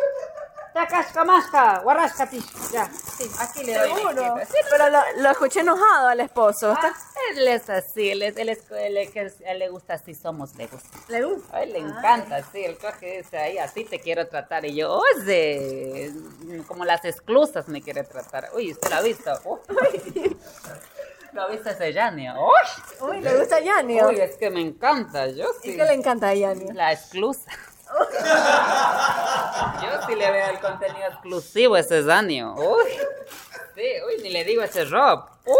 Takashka, 0.79 1.25
Maska, 1.25 1.81
Warashkati. 1.83 2.39
Ya, 2.71 2.89
sí, 3.17 3.29
aquí 3.39 3.63
le 3.65 3.73
doy. 3.77 3.89
Seguro. 3.89 4.35
mijita. 4.35 4.45
Sí, 4.45 4.57
Pero 4.69 4.89
lo, 4.89 4.99
lo 5.17 5.29
escuché 5.31 5.59
enojado 5.59 6.07
al 6.07 6.19
esposo. 6.21 6.73
Ah, 6.77 6.93
él 7.31 7.47
es 7.49 7.69
así, 7.69 8.11
él, 8.11 8.21
es, 8.21 8.37
él, 8.37 8.47
es, 8.49 8.59
él, 8.71 8.97
es- 8.97 9.41
a 9.41 9.51
él 9.51 9.59
le 9.59 9.67
gusta 9.69 9.95
así 9.95 10.13
somos, 10.15 10.55
le 10.55 10.67
gusta. 10.67 10.97
¿Le 11.09 11.23
gusta? 11.23 11.57
A 11.57 11.63
él 11.63 11.73
le 11.73 11.79
encanta, 11.79 12.41
sí, 12.51 12.63
el 12.63 12.77
coge 12.77 13.17
dice 13.17 13.37
ahí, 13.37 13.57
así 13.57 13.83
te 13.83 13.99
quiero 13.99 14.27
tratar. 14.27 14.63
Y 14.65 14.75
yo, 14.75 15.01
oye, 15.17 16.13
como 16.67 16.85
las 16.85 17.03
exclusas 17.03 17.67
me 17.67 17.81
quiere 17.81 18.03
tratar. 18.03 18.49
Uy, 18.55 18.71
¿usted 18.71 18.89
lo 18.89 18.95
ha 18.95 19.01
visto? 19.01 19.31
Uy. 19.45 20.37
¿Lo 21.33 21.43
ha 21.43 21.47
visto 21.47 21.69
ese 21.69 21.93
Yanio? 21.93 22.33
Uy. 22.39 23.07
Uy, 23.09 23.21
le 23.21 23.37
gusta 23.37 23.59
Yanio. 23.59 24.07
Uy, 24.07 24.19
es 24.19 24.35
que 24.37 24.49
me 24.49 24.61
encanta, 24.61 25.27
yo 25.27 25.45
sí. 25.61 25.71
¿Y 25.71 25.77
qué 25.77 25.83
le 25.83 25.93
encanta 25.93 26.29
a 26.29 26.33
Yanio? 26.33 26.73
La 26.73 26.91
exclusa. 26.91 27.51
Yo 29.81 30.01
sí 30.07 30.15
le 30.15 30.31
veo 30.31 30.49
el 30.49 30.59
contenido 30.59 31.07
exclusivo 31.07 31.75
a 31.75 31.79
ese 31.79 32.03
Zanio. 32.03 32.53
Uy. 32.55 32.89
Sí, 33.75 33.83
uy, 34.07 34.21
ni 34.23 34.29
le 34.29 34.43
digo 34.43 34.61
a 34.61 34.65
ese 34.65 34.85
Rob. 34.85 35.25
Uy. 35.45 35.55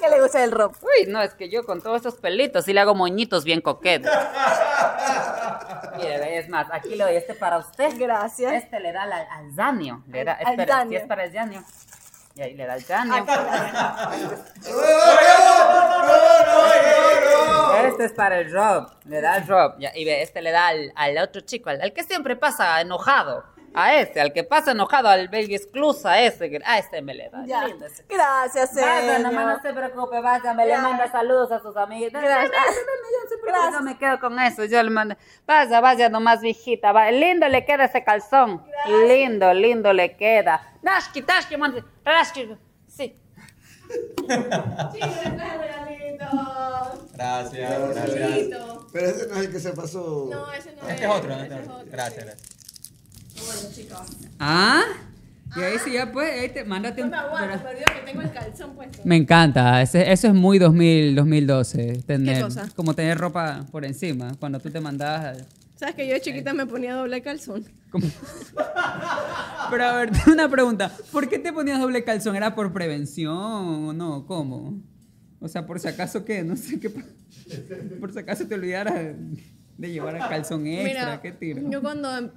¿Qué 0.00 0.08
le 0.08 0.20
gusta 0.22 0.38
del 0.40 0.52
Rob? 0.52 0.72
Uy, 0.82 1.06
no, 1.06 1.20
es 1.20 1.34
que 1.34 1.48
yo 1.48 1.64
con 1.64 1.82
todos 1.82 2.00
esos 2.00 2.14
pelitos 2.14 2.64
sí 2.64 2.72
le 2.72 2.80
hago 2.80 2.94
moñitos 2.94 3.44
bien 3.44 3.60
coquetos. 3.60 4.12
Mire, 5.96 6.38
es 6.38 6.48
más, 6.48 6.68
aquí 6.70 6.94
le 6.94 7.04
doy 7.04 7.16
este 7.16 7.34
para 7.34 7.58
usted. 7.58 7.92
Gracias. 7.98 8.52
Este 8.52 8.78
le 8.80 8.92
da 8.92 9.02
al, 9.02 9.12
al 9.12 9.52
Zanio. 9.54 10.02
Le 10.08 10.24
da, 10.24 10.32
Al- 10.34 10.46
al 10.46 10.52
espera, 10.52 10.74
Zanio. 10.76 10.90
si 10.90 10.96
es 11.02 11.08
para 11.08 11.24
el 11.24 11.32
Zanio. 11.32 11.64
Y 12.36 12.42
ahí 12.42 12.54
le 12.54 12.66
da 12.66 12.74
el 12.76 12.84
Zanio. 12.84 13.26
Este 17.86 18.04
es 18.04 18.12
para 18.12 18.38
el 18.40 18.52
Rob. 18.52 18.88
Le 19.04 19.20
da 19.20 19.34
al 19.34 19.46
Rob. 19.46 19.74
Ya, 19.78 19.90
y 19.94 20.04
ve, 20.04 20.22
este 20.22 20.42
le 20.42 20.50
da 20.50 20.68
al, 20.68 20.92
al 20.94 21.18
otro 21.18 21.40
chico, 21.40 21.70
al, 21.70 21.80
al 21.80 21.92
que 21.92 22.02
siempre 22.04 22.36
pasa 22.36 22.80
enojado. 22.80 23.44
A 23.74 23.94
este, 23.96 24.20
al 24.20 24.32
que 24.32 24.44
pasa 24.44 24.70
enojado, 24.72 25.08
al 25.08 25.28
baby 25.28 25.54
exclusa, 25.54 26.12
a 26.12 26.20
ese. 26.22 26.58
A 26.64 26.78
este 26.78 27.02
me 27.02 27.14
le 27.14 27.28
da. 27.28 27.44
Ya. 27.46 27.66
Lindo 27.66 27.84
ese. 27.86 28.02
Gracias, 28.08 28.74
Vaya, 28.74 29.16
señor. 29.16 29.20
nomás 29.32 29.56
no 29.56 29.62
se 29.62 29.74
preocupe, 29.74 30.20
vaya, 30.20 30.54
me 30.54 30.66
le 30.66 30.78
manda 30.78 31.10
saludos 31.12 31.52
a 31.52 31.60
sus 31.60 31.76
amiguitos. 31.76 32.20
Gracias. 32.20 32.50
Dame, 32.50 33.72
yo 33.76 33.80
me 33.82 33.98
quedo 33.98 34.18
con 34.20 34.38
eso, 34.40 34.64
yo 34.64 34.82
le 34.82 34.90
mando. 34.90 35.16
Vaya, 35.46 35.80
vaya 35.80 36.08
nomás, 36.08 36.40
viejita. 36.40 36.92
va. 36.92 37.10
Lindo 37.10 37.46
le 37.48 37.64
queda 37.64 37.84
ese 37.84 38.02
calzón. 38.02 38.64
Lindo, 39.06 39.52
lindo 39.52 39.92
le 39.92 40.16
queda. 40.16 40.62
Nashki, 40.82 41.22
tashki, 41.22 41.56
mande. 41.56 41.84
Rashki. 42.04 42.56
Gracias, 47.14 47.94
gracias. 47.94 48.30
Pero 48.92 49.06
ese 49.06 49.26
no 49.28 49.34
es 49.34 49.46
el 49.46 49.50
que 49.52 49.60
se 49.60 49.70
pasó. 49.72 50.28
No, 50.30 50.52
ese 50.52 50.74
no 50.80 50.88
Este 50.88 51.04
es 51.04 51.10
otro, 51.10 51.32
este 51.34 51.54
es 51.54 51.68
otro. 51.68 51.84
Gracias, 51.90 52.24
gracias. 52.24 52.48
Bueno, 53.46 53.74
chicos. 53.74 54.00
¿Ah? 54.38 54.82
Y 55.56 55.60
ahí 55.62 55.76
sí, 55.82 55.92
ya 55.92 56.12
pues, 56.12 56.30
ahí 56.40 56.48
te, 56.50 56.64
mándate 56.64 57.00
No 57.00 57.06
un... 57.06 57.10
me 57.10 57.16
aguanto, 57.16 57.48
pero- 57.50 57.62
perdido 57.70 57.86
que 57.94 58.00
tengo 58.12 58.20
el 58.22 58.32
calzón 58.32 58.74
puesto. 58.74 58.98
Me 59.04 59.16
encanta, 59.16 59.80
ese- 59.80 60.12
eso 60.12 60.28
es 60.28 60.34
muy 60.34 60.58
2000, 60.58 61.14
2012, 61.14 62.02
tener, 62.06 62.42
cosa? 62.42 62.68
como 62.76 62.94
tener 62.94 63.16
ropa 63.16 63.64
por 63.70 63.84
encima, 63.86 64.32
cuando 64.38 64.60
tú 64.60 64.70
te 64.70 64.80
mandabas... 64.80 65.38
a- 65.38 65.44
¿Sabes 65.76 65.94
que 65.94 66.06
yo 66.08 66.14
de 66.14 66.20
chiquita 66.20 66.52
me 66.52 66.66
ponía 66.66 66.94
doble 66.96 67.22
calzón? 67.22 67.64
Pero 69.70 69.84
a 69.84 69.92
ver, 69.96 70.10
una 70.26 70.48
pregunta, 70.50 70.90
¿por 71.12 71.28
qué 71.28 71.38
te 71.38 71.52
ponías 71.52 71.80
doble 71.80 72.04
calzón? 72.04 72.36
¿Era 72.36 72.54
por 72.54 72.72
prevención 72.72 73.34
o 73.36 73.92
no? 73.92 74.26
¿Cómo? 74.26 74.74
O 75.40 75.48
sea, 75.48 75.66
por 75.66 75.78
si 75.78 75.88
acaso 75.88 76.24
qué, 76.24 76.42
no 76.42 76.56
sé 76.56 76.80
qué, 76.80 76.90
por 76.90 78.12
si 78.12 78.18
acaso 78.18 78.46
te 78.46 78.54
olvidaras 78.54 79.14
de 79.76 79.90
llevar 79.90 80.16
el 80.16 80.22
calzón 80.22 80.66
extra, 80.66 80.88
Mira, 80.88 81.20
¿qué 81.22 81.32
tiro? 81.32 81.70
yo 81.70 81.80
cuando... 81.80 82.08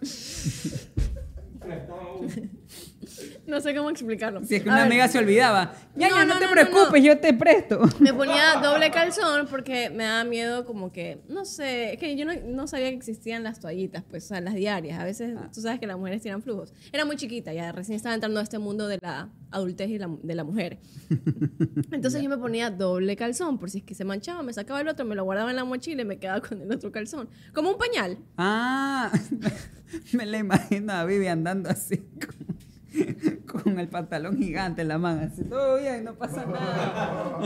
no 3.48 3.60
sé 3.62 3.76
cómo 3.76 3.90
explicarlo. 3.90 4.44
Si 4.44 4.56
es 4.56 4.64
que 4.64 4.70
A 4.70 4.74
una 4.74 4.84
ver, 4.84 4.92
amiga 4.92 5.08
se 5.08 5.18
olvidaba, 5.20 5.74
ya, 5.96 6.10
No, 6.10 6.16
ya, 6.16 6.26
no, 6.26 6.34
no, 6.36 6.40
te 6.40 6.46
no, 6.46 6.52
preocupes, 6.52 7.04
yo 7.04 7.18
te 7.20 7.34
presto. 7.34 7.80
Me 8.00 8.14
ponía 8.14 8.56
doble 8.62 8.92
calzón 8.92 9.48
porque 9.48 9.90
me 9.90 10.04
daba 10.04 10.24
miedo 10.24 10.66
como 10.66 10.92
que, 10.92 11.22
no 11.30 11.46
sé, 11.46 11.94
es 11.94 12.00
que 12.00 12.16
yo 12.16 12.26
no, 12.26 12.68
sabía 12.68 12.90
que 12.90 12.96
existían 12.96 13.44
las 13.44 13.60
toallitas, 13.60 14.04
pues, 14.10 14.26
o 14.26 14.28
sea, 14.30 14.42
las 14.42 14.54
diarias. 14.56 15.00
A 15.00 15.04
veces, 15.04 15.36
Ah. 15.38 15.50
tú 15.54 15.62
sabes 15.62 15.80
que 15.80 15.88
las 15.88 15.98
mujeres 15.98 16.22
tiran 16.22 16.42
flujos. 16.42 16.74
Era 16.92 17.06
muy 17.06 17.16
chiquita, 17.16 17.54
ya 17.54 17.72
recién 17.72 17.96
estaba 17.96 18.16
entrando 18.16 18.40
a 18.40 18.44
este 18.44 18.60
mundo 18.60 18.88
de 18.88 19.00
la 19.02 19.30
adultez 19.52 19.90
y 19.90 19.98
la- 19.98 20.10
de 20.22 20.36
la 20.36 20.44
mujer. 20.44 20.80
Entonces 21.92 22.22
yo 22.22 22.30
me 22.30 22.38
ponía 22.38 22.70
doble 22.70 23.16
calzón, 23.16 23.58
por 23.58 23.70
si 23.70 23.80
es 23.80 23.84
que 23.84 23.96
se 23.96 24.04
manchaba, 24.06 24.44
me 24.44 24.54
sacaba 24.54 24.82
el 24.82 24.88
otro, 24.88 25.06
me 25.06 25.16
lo 25.16 25.24
guardaba 25.24 25.50
en 25.50 25.56
la 25.56 25.64
mochila 25.66 26.02
y 26.04 26.06
me 26.06 26.18
quedaba 26.20 26.42
con 26.42 26.62
el 26.62 26.72
otro 26.72 26.92
calzón. 26.92 27.30
Como 27.54 27.72
un 27.72 27.78
pañal. 27.78 28.18
Ah, 28.38 29.12
me 30.14 30.26
la 30.26 30.38
imagino 30.38 30.94
a 30.94 31.04
Vivi 31.06 31.28
andando 31.28 31.70
así 31.70 31.98
con, 31.98 32.51
con 33.64 33.80
el 33.80 33.88
pantalón 33.88 34.38
gigante 34.38 34.82
en 34.82 34.88
la 34.88 34.98
mano, 34.98 35.22
así, 35.22 35.44
todo 35.44 35.78
bien, 35.78 36.04
no 36.04 36.16
pasa 36.16 36.46
nada. 36.46 37.40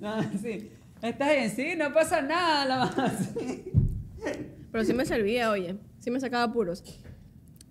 No, 0.00 0.22
sí. 0.42 0.70
Estás 1.00 1.30
bien, 1.30 1.50
sí, 1.50 1.74
no 1.76 1.92
pasa 1.92 2.22
nada, 2.22 2.64
la 2.64 2.78
mano 2.86 3.02
así. 3.06 3.72
Pero 4.70 4.84
sí 4.84 4.94
me 4.94 5.04
servía, 5.04 5.50
oye. 5.50 5.76
Sí 5.98 6.10
me 6.10 6.20
sacaba 6.20 6.52
puros. 6.52 6.82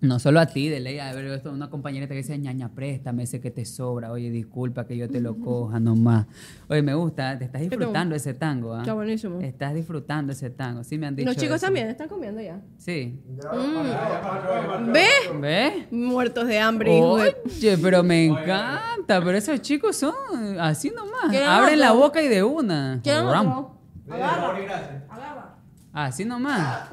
No 0.02 0.18
solo 0.18 0.40
a 0.40 0.46
ti, 0.46 0.68
de 0.68 0.80
ley, 0.80 0.98
a 0.98 1.14
ver, 1.14 1.26
esto, 1.26 1.52
una 1.52 1.70
compañerita 1.70 2.08
que 2.12 2.18
dice, 2.18 2.36
ñaña, 2.36 2.68
préstame 2.70 3.22
ese 3.22 3.40
que 3.40 3.52
te 3.52 3.64
sobra. 3.64 4.10
Oye, 4.10 4.30
disculpa 4.30 4.84
que 4.84 4.96
yo 4.96 5.08
te 5.08 5.20
lo 5.20 5.36
coja 5.38 5.78
nomás. 5.78 6.26
Oye, 6.66 6.82
me 6.82 6.92
gusta, 6.92 7.38
te 7.38 7.44
estás 7.44 7.60
te 7.62 7.68
disfrutando 7.68 8.16
ese 8.16 8.34
tango, 8.34 8.74
¿ah? 8.74 8.80
Está 8.80 8.94
buenísimo. 8.94 9.40
Estás 9.40 9.74
disfrutando 9.74 10.32
ese 10.32 10.50
tango, 10.50 10.82
sí 10.82 10.98
me 10.98 11.06
han 11.06 11.14
dicho 11.14 11.28
Los 11.28 11.36
chicos 11.36 11.54
eso. 11.58 11.66
también 11.66 11.86
están 11.88 12.08
comiendo 12.08 12.40
ya. 12.40 12.60
Sí. 12.78 13.16
Mm. 13.28 14.92
¿Ve? 14.92 15.06
¿Ves? 15.40 15.92
Muertos 15.92 16.48
de 16.48 16.58
hambre, 16.58 16.96
hijo 16.96 17.18
de- 17.18 17.36
Oye, 17.46 17.78
pero 17.78 18.02
me 18.02 18.26
encanta, 18.26 19.22
pero 19.22 19.38
esos 19.38 19.62
chicos 19.62 19.94
son 19.94 20.12
así 20.58 20.90
nomás. 20.90 21.30
¿Quieren 21.30 21.48
Abren 21.48 21.78
la 21.78 21.92
boca 21.92 22.20
y 22.20 22.26
de 22.26 22.42
una. 22.42 22.98
¿Quieren 23.04 23.24
Ram. 23.26 23.46
otro? 23.46 23.78
Agarra. 24.10 25.58
Así 25.92 26.24
nomás. 26.24 26.88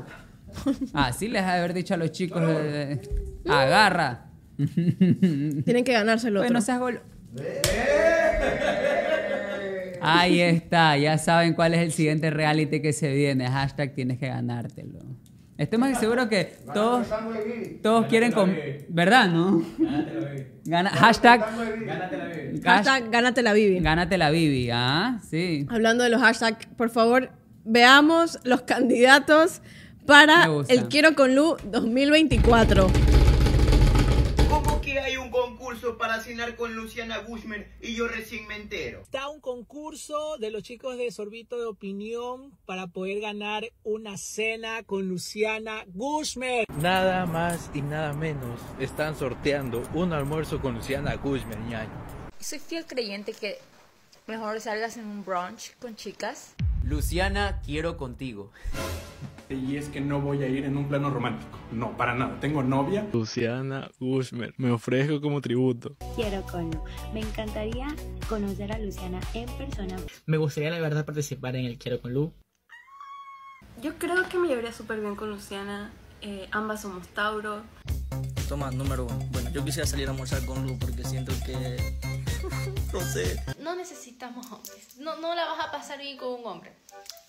Así 0.93 1.27
les 1.27 1.41
ha 1.43 1.53
de 1.53 1.59
haber 1.59 1.73
dicho 1.73 1.93
a 1.93 1.97
los 1.97 2.11
chicos. 2.11 2.41
eh, 2.45 3.01
agarra. 3.47 4.25
Tienen 4.57 5.83
que 5.83 5.93
ganárselo. 5.93 6.41
Bueno, 6.41 6.61
seas 6.61 6.79
gol. 6.79 7.01
Ahí 10.01 10.39
está, 10.39 10.97
ya 10.97 11.17
saben 11.17 11.53
cuál 11.53 11.73
es 11.73 11.81
el 11.81 11.91
siguiente 11.91 12.29
reality 12.29 12.81
que 12.81 12.93
se 12.93 13.13
viene. 13.13 13.47
Hashtag 13.47 13.93
tienes 13.93 14.17
que 14.17 14.27
ganártelo. 14.27 14.99
Estoy 15.57 15.77
más 15.77 15.89
que 15.93 15.95
seguro 15.99 16.29
que 16.29 16.45
todos, 16.73 17.05
todos 17.83 18.05
quieren 18.05 18.31
com- 18.31 18.49
¿Verdad, 18.87 19.27
no? 19.27 19.61
Gana- 20.63 20.89
hashtag 20.89 21.43
Hashtag 22.63 23.09
gánate 23.11 23.41
la 23.43 23.51
Bibi. 23.51 23.79
Gánate 23.81 24.17
la 24.17 24.29
Bibi, 24.29 24.69
¿ah? 24.71 25.19
Sí. 25.29 25.65
Hablando 25.69 26.05
de 26.05 26.11
los 26.11 26.21
hashtags, 26.21 26.65
por 26.77 26.89
favor, 26.89 27.31
veamos 27.65 28.39
los 28.45 28.61
candidatos 28.61 29.61
para 30.09 30.49
el 30.69 30.87
Quiero 30.87 31.13
con 31.13 31.35
Lu 31.35 31.55
2024. 31.65 32.87
¿Cómo 34.49 34.81
que 34.81 34.99
hay 34.99 35.17
un 35.17 35.29
concurso 35.29 35.99
para 35.99 36.19
cenar 36.19 36.55
con 36.55 36.75
Luciana 36.75 37.19
Bushman 37.19 37.67
y 37.79 37.93
yo 37.93 38.07
recién 38.07 38.47
me 38.47 38.55
entero? 38.55 39.01
Está 39.03 39.29
un 39.29 39.39
concurso 39.39 40.37
de 40.39 40.49
los 40.49 40.63
chicos 40.63 40.97
de 40.97 41.11
Sorbito 41.11 41.59
de 41.59 41.65
Opinión 41.65 42.57
para 42.65 42.87
poder 42.87 43.21
ganar 43.21 43.71
una 43.83 44.17
cena 44.17 44.81
con 44.81 45.07
Luciana 45.07 45.83
Gushmer. 45.93 46.65
Nada 46.81 47.27
más 47.27 47.69
y 47.75 47.83
nada 47.83 48.13
menos 48.13 48.59
están 48.79 49.15
sorteando 49.15 49.83
un 49.93 50.11
almuerzo 50.11 50.59
con 50.59 50.73
Luciana 50.73 51.17
Guzmán, 51.17 51.69
ñaño. 51.69 51.91
Soy 52.39 52.57
fiel 52.57 52.87
creyente 52.87 53.33
que 53.33 53.59
mejor 54.29 54.61
salgas 54.61 54.95
en 54.95 55.07
un 55.07 55.25
brunch 55.25 55.75
con 55.79 55.95
chicas. 55.95 56.53
Luciana, 56.83 57.59
quiero 57.65 57.97
contigo. 57.97 58.51
Y 59.49 59.75
es 59.75 59.89
que 59.89 60.01
no 60.01 60.21
voy 60.21 60.43
a 60.43 60.47
ir 60.47 60.65
en 60.65 60.77
un 60.77 60.87
plano 60.87 61.09
romántico. 61.09 61.57
No, 61.71 61.97
para 61.97 62.13
nada. 62.13 62.39
Tengo 62.39 62.61
novia. 62.61 63.07
Luciana 63.11 63.89
Guzmán, 63.99 64.53
me 64.57 64.69
ofrezco 64.69 65.19
como 65.19 65.41
tributo. 65.41 65.95
Quiero 66.15 66.43
con 66.43 66.69
Lu. 66.69 66.79
Me 67.11 67.21
encantaría 67.21 67.87
conocer 68.29 68.71
a 68.71 68.77
Luciana 68.77 69.19
en 69.33 69.47
persona. 69.57 69.97
Me 70.27 70.37
gustaría 70.37 70.69
la 70.69 70.79
verdad 70.79 71.05
participar 71.05 71.55
en 71.55 71.65
el 71.65 71.79
Quiero 71.79 71.99
con 71.99 72.13
Lu. 72.13 72.31
Yo 73.81 73.97
creo 73.97 74.29
que 74.29 74.37
me 74.37 74.47
llevaría 74.47 74.71
súper 74.71 74.99
bien 74.99 75.15
con 75.15 75.31
Luciana. 75.31 75.89
Eh, 76.21 76.47
ambas 76.51 76.83
somos 76.83 77.07
Tauro. 77.07 77.63
Toma, 78.47 78.69
número 78.69 79.05
uno. 79.05 79.17
Bueno, 79.31 79.49
yo 79.49 79.65
quisiera 79.65 79.87
salir 79.87 80.07
a 80.07 80.11
almorzar 80.11 80.45
con 80.45 80.67
Lu 80.67 80.77
porque 80.77 81.03
siento 81.03 81.33
que. 81.43 81.77
No 82.93 83.01
sé. 83.01 83.39
No 83.59 83.75
necesitamos 83.75 84.45
hombres. 84.51 84.97
No, 84.97 85.15
no 85.17 85.35
la 85.35 85.45
vas 85.45 85.67
a 85.67 85.71
pasar 85.71 85.99
bien 85.99 86.17
con 86.17 86.39
un 86.39 86.45
hombre. 86.45 86.73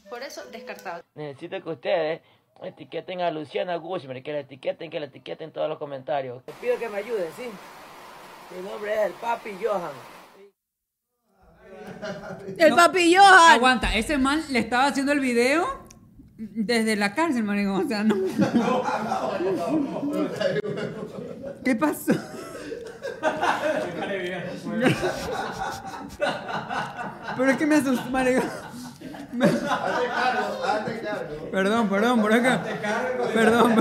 Por 0.08 0.22
eso, 0.22 0.42
descartado. 0.50 1.02
Necesito 1.14 1.62
que 1.62 1.70
ustedes 1.70 2.20
etiqueten 2.62 3.20
a 3.20 3.30
Luciana 3.30 3.76
Guzmán, 3.76 4.22
que 4.22 4.32
la 4.32 4.40
etiqueten, 4.40 4.90
que 4.90 5.00
la 5.00 5.06
etiqueten 5.06 5.48
en 5.48 5.52
todos 5.52 5.68
los 5.68 5.78
comentarios. 5.78 6.44
Te 6.44 6.52
pido 6.52 6.78
que 6.78 6.88
me 6.88 6.98
ayuden, 6.98 7.28
¿sí? 7.36 7.44
Mi 8.54 8.68
nombre 8.68 8.92
es 8.94 9.00
el 9.06 9.12
Papi 9.12 9.56
Johan. 9.62 9.92
El 12.58 12.70
No, 12.70 12.76
papi 12.76 13.14
Johan. 13.14 13.52
Aguanta, 13.52 13.94
ese 13.94 14.18
man 14.18 14.42
le 14.50 14.58
estaba 14.58 14.86
haciendo 14.86 15.12
el 15.12 15.20
video 15.20 15.84
desde 16.36 16.96
la 16.96 17.14
cárcel, 17.14 17.44
marico. 17.44 17.74
O 17.74 17.86
sea, 17.86 18.02
no. 18.04 18.16
¿Qué 21.64 21.76
pasó? 21.76 22.12
Pero 27.36 27.50
es 27.50 27.56
que 27.56 27.66
me 27.66 27.76
asustó, 27.76 28.10
marico. 28.10 28.42
Me- 29.32 29.46
Perdón, 31.52 31.88
perdón, 31.88 32.20
por 32.20 32.32
acá. 32.32 32.62
Perdón. 33.32 33.76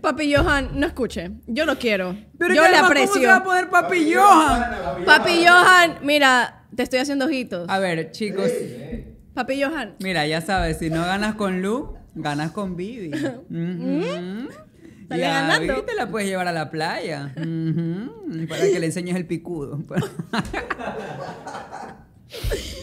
Papi 0.00 0.34
Johan, 0.34 0.70
no 0.74 0.86
escuche. 0.86 1.30
Yo 1.46 1.64
lo 1.66 1.76
quiero. 1.78 2.16
Pero 2.38 2.54
Yo 2.54 2.62
le 2.62 2.68
además, 2.68 2.84
aprecio. 2.90 3.08
¿Cómo 3.12 3.20
se 3.20 3.26
va 3.26 3.36
a 3.36 3.44
poner 3.44 3.70
Papi 3.70 4.14
Johan? 4.14 5.04
Papi 5.04 5.44
Johan, 5.46 5.98
mira, 6.02 6.64
te 6.74 6.82
estoy 6.82 7.00
haciendo 7.00 7.26
ojitos. 7.26 7.68
A 7.68 7.78
ver, 7.78 8.10
chicos. 8.12 8.50
Papi 9.34 9.62
Johan. 9.62 9.94
Mira, 10.00 10.26
ya 10.26 10.40
sabes, 10.40 10.78
si 10.78 10.90
no 10.90 11.04
ganas 11.04 11.34
con 11.34 11.62
Lu, 11.62 11.94
ganas 12.14 12.50
con 12.52 12.76
Vivi. 12.76 13.10
Ujú. 13.50 14.48
Sale 15.10 15.22
Y 15.22 15.24
a 15.24 15.30
ganando. 15.42 15.82
Te 15.84 15.94
la 15.96 16.08
puedes 16.08 16.28
llevar 16.28 16.46
a 16.46 16.52
la 16.52 16.70
playa. 16.70 17.32
Para 17.34 18.62
que 18.62 18.78
le 18.78 18.86
enseñes 18.86 19.16
el 19.16 19.26
picudo. 19.26 19.80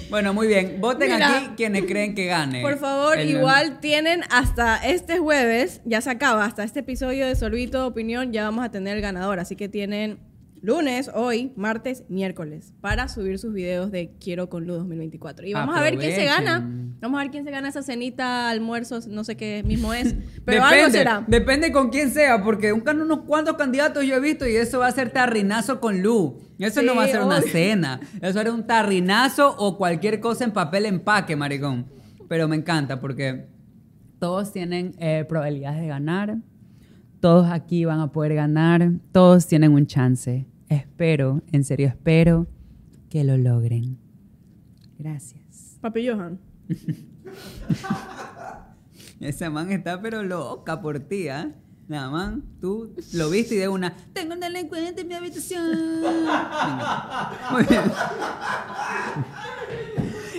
bueno, 0.10 0.34
muy 0.34 0.48
bien. 0.48 0.82
Voten 0.82 1.14
Mira, 1.14 1.38
aquí 1.38 1.50
quienes 1.56 1.86
creen 1.86 2.16
que 2.16 2.26
gane. 2.26 2.62
Por 2.62 2.78
favor, 2.80 3.18
El- 3.18 3.30
igual 3.30 3.80
tienen 3.80 4.24
hasta 4.30 4.76
este 4.76 5.20
jueves, 5.20 5.80
ya 5.86 6.02
se 6.02 6.10
acaba, 6.10 6.44
hasta 6.44 6.66
este 6.66 6.82
episodio 6.82 7.26
de 7.26 7.34
Sorbito 7.38 7.78
de 7.80 7.86
Opinión, 7.86 8.34
ya 8.34 8.44
vamos 8.44 8.66
a 8.66 8.72
tener 8.72 8.98
el 8.98 9.02
ganador. 9.02 9.40
Así 9.40 9.56
que 9.56 9.70
tienen 9.70 10.20
lunes, 10.68 11.10
hoy, 11.14 11.54
martes, 11.56 12.04
miércoles, 12.10 12.74
para 12.82 13.08
subir 13.08 13.40
sus 13.40 13.54
videos 13.54 13.90
de 13.90 14.12
Quiero 14.20 14.50
con 14.50 14.68
Lu 14.68 14.74
2024. 14.74 15.48
Y 15.48 15.54
vamos 15.54 15.78
a 15.78 15.82
ver 15.82 15.98
quién 15.98 16.14
se 16.14 16.26
gana. 16.26 16.60
Vamos 17.00 17.18
a 17.18 17.24
ver 17.24 17.32
quién 17.32 17.46
se 17.46 17.52
gana 17.52 17.70
esa 17.70 17.84
cenita, 17.84 18.50
almuerzos, 18.50 19.08
no 19.08 19.24
sé 19.24 19.38
qué 19.38 19.64
mismo 19.66 19.94
es. 19.94 20.14
Pero 20.46 20.64
algo 20.64 20.76
depende, 20.76 20.98
será. 20.98 21.24
depende 21.26 21.72
con 21.72 21.90
quién 21.90 22.12
sea, 22.12 22.44
porque 22.44 22.74
un, 22.74 22.84
unos 22.86 23.20
cuantos 23.20 23.56
candidatos 23.56 24.06
yo 24.06 24.16
he 24.16 24.20
visto 24.20 24.46
y 24.46 24.58
eso 24.58 24.80
va 24.80 24.88
a 24.88 24.92
ser 24.92 25.12
tarrinazo 25.12 25.80
con 25.80 26.02
Lu. 26.02 26.38
Eso 26.60 26.82
no 26.82 26.96
va 26.96 27.06
a 27.06 27.08
ser 27.08 27.22
una 27.22 27.42
cena. 27.42 28.02
Eso 28.16 28.36
va 28.36 28.42
a 28.42 28.44
ser 28.44 28.52
un 28.52 28.68
tarrinazo 28.68 29.56
o 29.58 29.78
cualquier 29.78 30.20
cosa 30.20 30.44
en 30.44 30.52
papel 30.52 30.86
empaque, 30.86 31.38
maricón. 31.38 31.86
Pero 32.28 32.50
me 32.50 32.58
encanta 32.58 33.00
porque 33.00 33.48
todos 34.20 34.52
tienen 34.52 34.96
eh, 35.00 35.24
probabilidades 35.30 35.80
de 35.80 35.88
ganar. 35.88 36.40
Todos 37.22 37.50
aquí 37.50 37.86
van 37.86 38.02
a 38.02 38.12
poder 38.12 38.36
ganar. 38.36 38.92
Todos 39.14 39.48
tienen 39.48 39.72
un 39.72 39.88
chance. 39.88 40.46
Espero, 40.70 41.42
en 41.52 41.64
serio 41.64 41.88
espero 41.88 42.48
que 43.10 43.24
lo 43.24 43.38
logren. 43.38 43.98
Gracias. 44.98 45.78
Papi 45.82 46.08
Johan. 46.08 46.40
Esa 49.20 49.50
man 49.50 49.72
está 49.72 50.00
pero 50.02 50.24
loca 50.24 50.82
por 50.82 51.00
ti, 51.00 51.30
¿ah? 51.30 51.52
La 51.88 52.10
man, 52.10 52.44
tú 52.60 52.94
lo 53.14 53.30
viste 53.30 53.56
y 53.56 53.60
de 53.60 53.70
una, 53.70 53.96
tengo 54.12 54.34
un 54.34 54.42
delincuente 54.42 55.02
en 55.02 55.08
mi 55.08 55.14
habitación. 55.14 56.02
Venga. 56.02 57.32
Muy 57.52 57.64
bien. 57.64 57.82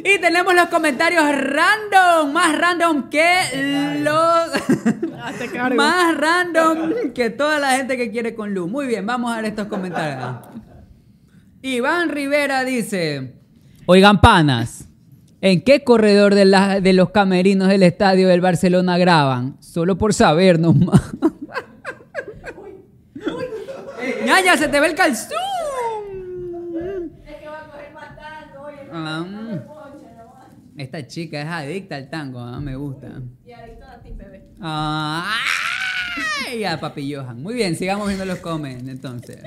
Y 0.05 0.19
tenemos 0.21 0.55
los 0.55 0.67
comentarios 0.67 1.25
random, 1.25 2.33
más 2.33 2.57
random 2.59 3.09
que 3.11 4.01
los... 4.01 5.75
más 5.77 6.17
random 6.17 7.13
que 7.15 7.31
toda 7.31 7.59
la 7.59 7.73
gente 7.73 7.97
que 7.97 8.11
quiere 8.11 8.35
con 8.35 8.55
Lu. 8.55 8.69
Muy 8.69 8.87
bien, 8.87 9.05
vamos 9.07 9.33
a 9.33 9.37
ver 9.37 9.47
estos 9.47 9.67
comentarios. 9.67 10.37
Iván 11.63 12.09
Rivera 12.11 12.65
dice, 12.65 13.35
oigan 13.87 14.21
panas, 14.21 14.89
¿en 15.41 15.63
qué 15.63 15.83
corredor 15.83 16.35
de, 16.35 16.45
la- 16.45 16.81
de 16.81 16.93
los 16.93 17.11
camerinos 17.11 17.69
del 17.69 17.83
estadio 17.83 18.29
del 18.29 18.41
Barcelona 18.41 18.97
graban? 18.99 19.57
Solo 19.61 19.99
por 19.99 20.15
saber 20.15 20.61
nomás. 20.61 21.01
ya, 24.25 24.41
ya 24.45 24.57
se 24.57 24.69
te 24.69 24.79
ve 24.81 24.87
el 24.87 24.95
calzón. 24.95 25.37
Ah, 28.91 29.21
mm. 29.27 29.78
Esta 30.79 31.05
chica 31.09 31.43
es 31.43 31.49
adicta 31.49 31.97
al 31.97 32.09
tango, 32.09 32.39
ah, 32.39 32.61
me 32.61 32.77
gusta. 32.77 33.21
Ah, 34.61 35.37
¡ay! 36.47 36.63
a 36.63 36.79
Papi 36.79 37.13
Johan. 37.13 37.43
Muy 37.43 37.55
bien, 37.55 37.75
sigamos 37.75 38.07
viendo 38.07 38.25
los 38.25 38.39
comments 38.39 38.89
entonces. 38.89 39.39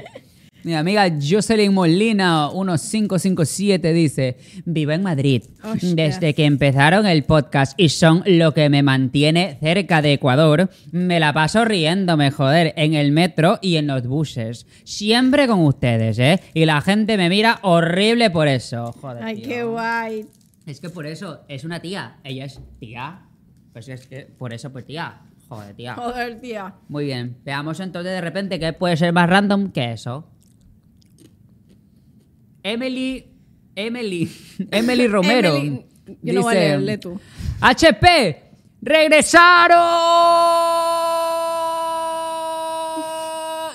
Mi 0.63 0.75
amiga 0.75 1.09
Jocelyn 1.09 1.73
Molina 1.73 2.49
1557 2.53 3.93
dice, 3.93 4.37
vivo 4.65 4.91
en 4.91 5.03
Madrid. 5.03 5.43
Hostias. 5.63 5.95
Desde 5.95 6.33
que 6.35 6.43
empezaron 6.43 7.07
el 7.07 7.23
podcast 7.23 7.79
y 7.79 7.87
son 7.89 8.23
lo 8.25 8.53
que 8.53 8.69
me 8.69 8.83
mantiene 8.83 9.57
cerca 9.61 10.01
de 10.01 10.13
Ecuador, 10.13 10.69
me 10.91 11.21
la 11.21 11.31
paso 11.31 11.63
riéndome, 11.63 12.29
joder, 12.29 12.73
en 12.75 12.93
el 12.93 13.13
metro 13.13 13.57
y 13.61 13.77
en 13.77 13.87
los 13.87 14.05
buses. 14.05 14.67
Siempre 14.83 15.47
con 15.47 15.61
ustedes, 15.61 16.19
¿eh? 16.19 16.41
Y 16.53 16.65
la 16.65 16.81
gente 16.81 17.15
me 17.15 17.29
mira 17.29 17.59
horrible 17.63 18.29
por 18.29 18.49
eso, 18.49 18.93
joder. 19.01 19.23
Ay, 19.23 19.37
tío. 19.37 19.47
qué 19.47 19.63
guay. 19.63 20.25
Es 20.65 20.79
que 20.79 20.89
por 20.89 21.05
eso 21.05 21.41
es 21.47 21.63
una 21.63 21.79
tía. 21.79 22.17
Ella 22.23 22.45
es 22.45 22.59
tía. 22.79 23.23
Pues 23.73 23.87
es 23.87 24.07
que 24.07 24.21
por 24.21 24.53
eso, 24.53 24.71
pues 24.71 24.85
tía. 24.85 25.21
Joder, 25.49 25.75
tía. 25.75 25.95
Joder, 25.95 26.39
tía. 26.39 26.75
Muy 26.87 27.05
bien. 27.05 27.37
Veamos 27.43 27.79
entonces 27.79 28.11
de 28.11 28.21
repente 28.21 28.59
qué 28.59 28.73
puede 28.73 28.95
ser 28.97 29.11
más 29.13 29.29
random 29.29 29.71
que 29.71 29.91
eso. 29.93 30.27
Emily. 32.63 33.33
Emily. 33.75 34.31
Emily 34.71 35.07
Romero. 35.07 35.55
Emily, 35.55 35.85
yo 36.21 36.33
no 36.33 36.41
voy 36.43 36.55
a 36.55 36.77
dice, 36.77 36.97
tú. 36.97 37.19
HP. 37.59 38.43
¡Regresaron! 38.81 39.77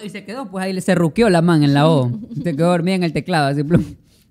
Y 0.04 0.08
se 0.08 0.24
quedó, 0.24 0.50
pues 0.50 0.64
ahí 0.64 0.80
se 0.80 0.94
ruqueó 0.94 1.30
la 1.30 1.42
man 1.42 1.62
en 1.62 1.74
la 1.74 1.88
O. 1.88 2.10
Se 2.42 2.56
quedó 2.56 2.68
dormida 2.68 2.96
en 2.96 3.02
el 3.04 3.12
teclado. 3.12 3.48
Así, 3.48 3.62
plum. 3.64 3.84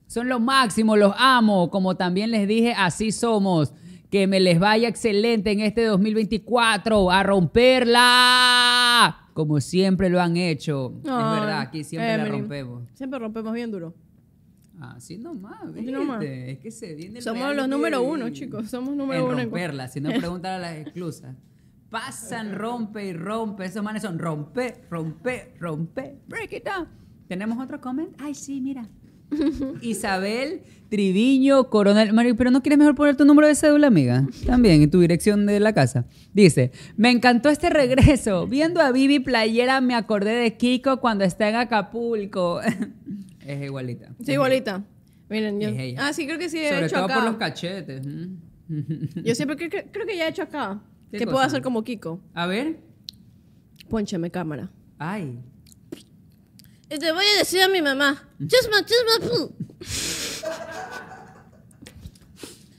Son 0.07 0.29
los 0.29 0.41
máximos, 0.41 0.97
los 0.97 1.13
amo. 1.17 1.69
Como 1.69 1.95
también 1.95 2.31
les 2.31 2.47
dije, 2.47 2.73
así 2.73 3.11
somos. 3.11 3.73
Que 4.09 4.27
me 4.27 4.39
les 4.39 4.59
vaya 4.59 4.87
excelente 4.87 5.51
en 5.51 5.61
este 5.61 5.83
2024. 5.85 7.11
¡A 7.11 7.23
romperla! 7.23 9.17
Como 9.33 9.59
siempre 9.59 10.09
lo 10.09 10.21
han 10.21 10.37
hecho. 10.37 10.93
es 10.97 11.03
verdad, 11.03 11.59
aquí 11.59 11.83
siempre 11.83 12.17
la 12.17 12.25
rompemos. 12.25 12.83
Siempre 12.93 13.19
rompemos 13.19 13.53
bien 13.53 13.71
duro. 13.71 13.93
Así 14.79 15.17
nomás, 15.17 15.63
Así 15.63 15.91
nomás. 15.91 16.23
Es 16.23 16.59
que 16.59 16.71
se 16.71 16.95
viene 16.95 17.19
el 17.19 17.23
Somos 17.23 17.55
los 17.55 17.67
número 17.67 18.03
uno, 18.03 18.29
chicos. 18.29 18.69
Somos 18.69 18.95
número 18.95 19.21
en 19.21 19.25
uno 19.25 19.41
romperla. 19.43 19.87
Si 19.87 19.99
no, 19.99 20.09
preguntan 20.17 20.53
a 20.53 20.59
las 20.59 20.77
exclusas. 20.77 21.35
Pasan, 21.89 22.55
rompe 22.55 23.05
y 23.05 23.13
rompe. 23.13 23.65
Esos 23.65 23.83
manes 23.83 24.01
son 24.01 24.19
rompe, 24.19 24.81
rompe, 24.89 25.53
rompe. 25.59 26.19
Break 26.27 26.53
it 26.53 26.65
down. 26.65 26.87
¿Tenemos 27.27 27.63
otro 27.63 27.79
comment? 27.81 28.09
Ay, 28.19 28.35
sí, 28.35 28.61
mira. 28.61 28.87
Isabel 29.81 30.61
Triviño 30.89 31.69
Coronel. 31.69 32.13
Mario, 32.13 32.35
pero 32.35 32.51
no 32.51 32.61
quieres 32.61 32.77
mejor 32.79 32.95
poner 32.95 33.15
tu 33.17 33.25
número 33.25 33.47
de 33.47 33.55
cédula, 33.55 33.87
amiga. 33.87 34.27
También, 34.45 34.81
y 34.81 34.87
tu 34.87 34.99
dirección 35.01 35.45
de 35.45 35.59
la 35.59 35.73
casa. 35.73 36.05
Dice: 36.33 36.71
Me 36.95 37.09
encantó 37.09 37.49
este 37.49 37.69
regreso. 37.69 38.47
Viendo 38.47 38.81
a 38.81 38.91
Vivi 38.91 39.19
Playera, 39.19 39.81
me 39.81 39.95
acordé 39.95 40.31
de 40.35 40.55
Kiko 40.57 41.01
cuando 41.01 41.23
está 41.25 41.49
en 41.49 41.55
Acapulco. 41.55 42.61
es 43.41 43.63
igualita. 43.63 44.09
Sí, 44.23 44.33
igualita. 44.33 44.83
Miren, 45.29 45.59
yo. 45.59 45.69
Es 45.69 45.79
ella. 45.79 46.07
Ah, 46.07 46.13
sí, 46.13 46.27
creo 46.27 46.37
que 46.37 46.49
sí 46.49 46.59
he 46.59 46.69
Sobre 46.69 46.85
hecho 46.85 46.95
todo 46.97 47.05
acá. 47.05 47.15
por 47.15 47.23
los 47.23 47.35
cachetes. 47.37 48.01
Yo 49.23 49.35
siempre 49.35 49.57
cre- 49.57 49.71
cre- 49.71 49.85
creo 49.91 50.05
que 50.05 50.15
ya 50.17 50.27
he 50.27 50.29
hecho 50.29 50.43
acá. 50.43 50.81
¿Qué 51.11 51.17
Que 51.17 51.25
puedo 51.25 51.37
cosa? 51.37 51.47
hacer 51.47 51.61
como 51.63 51.83
Kiko. 51.83 52.19
A 52.35 52.45
ver. 52.45 52.77
Póncheme 53.89 54.29
cámara. 54.31 54.69
Ay. 54.99 55.39
Y 56.89 56.99
te 56.99 57.11
voy 57.11 57.25
a 57.35 57.39
decir 57.39 57.61
a 57.61 57.67
mi 57.67 57.81
mamá. 57.81 58.27
Chusma, 58.39 58.85
chusma, 58.85 59.27
pu. 59.29 59.55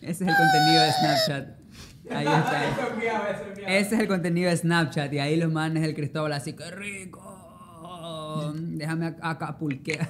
Ese 0.00 0.24
es 0.24 0.30
el 0.30 0.36
contenido 0.36 0.82
de 0.82 0.92
Snapchat. 0.92 1.48
Ahí 2.10 2.26
está. 2.26 3.78
Ese 3.78 3.94
es 3.96 4.00
el 4.00 4.08
contenido 4.08 4.50
de 4.50 4.56
Snapchat. 4.56 5.12
Y 5.12 5.18
ahí 5.18 5.36
los 5.36 5.50
manes 5.52 5.82
del 5.82 5.94
Cristóbal 5.94 6.32
así, 6.32 6.52
¡qué 6.52 6.70
rico! 6.70 7.32
Déjame 8.54 9.06
ac- 9.08 9.18
acapulquear. 9.22 10.08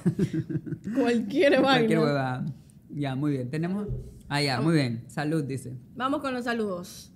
Cualquier 0.95 1.51
vaina. 1.61 1.61
Cualquier 1.61 1.99
huevada. 1.99 2.45
Ya, 2.89 3.15
muy 3.15 3.31
bien. 3.31 3.49
Tenemos... 3.49 3.87
Ah, 4.29 4.41
ya, 4.41 4.61
muy 4.61 4.75
bien. 4.75 5.05
Salud, 5.07 5.43
dice. 5.43 5.73
Vamos 5.95 6.21
con 6.21 6.33
los 6.33 6.43
saludos. 6.43 7.11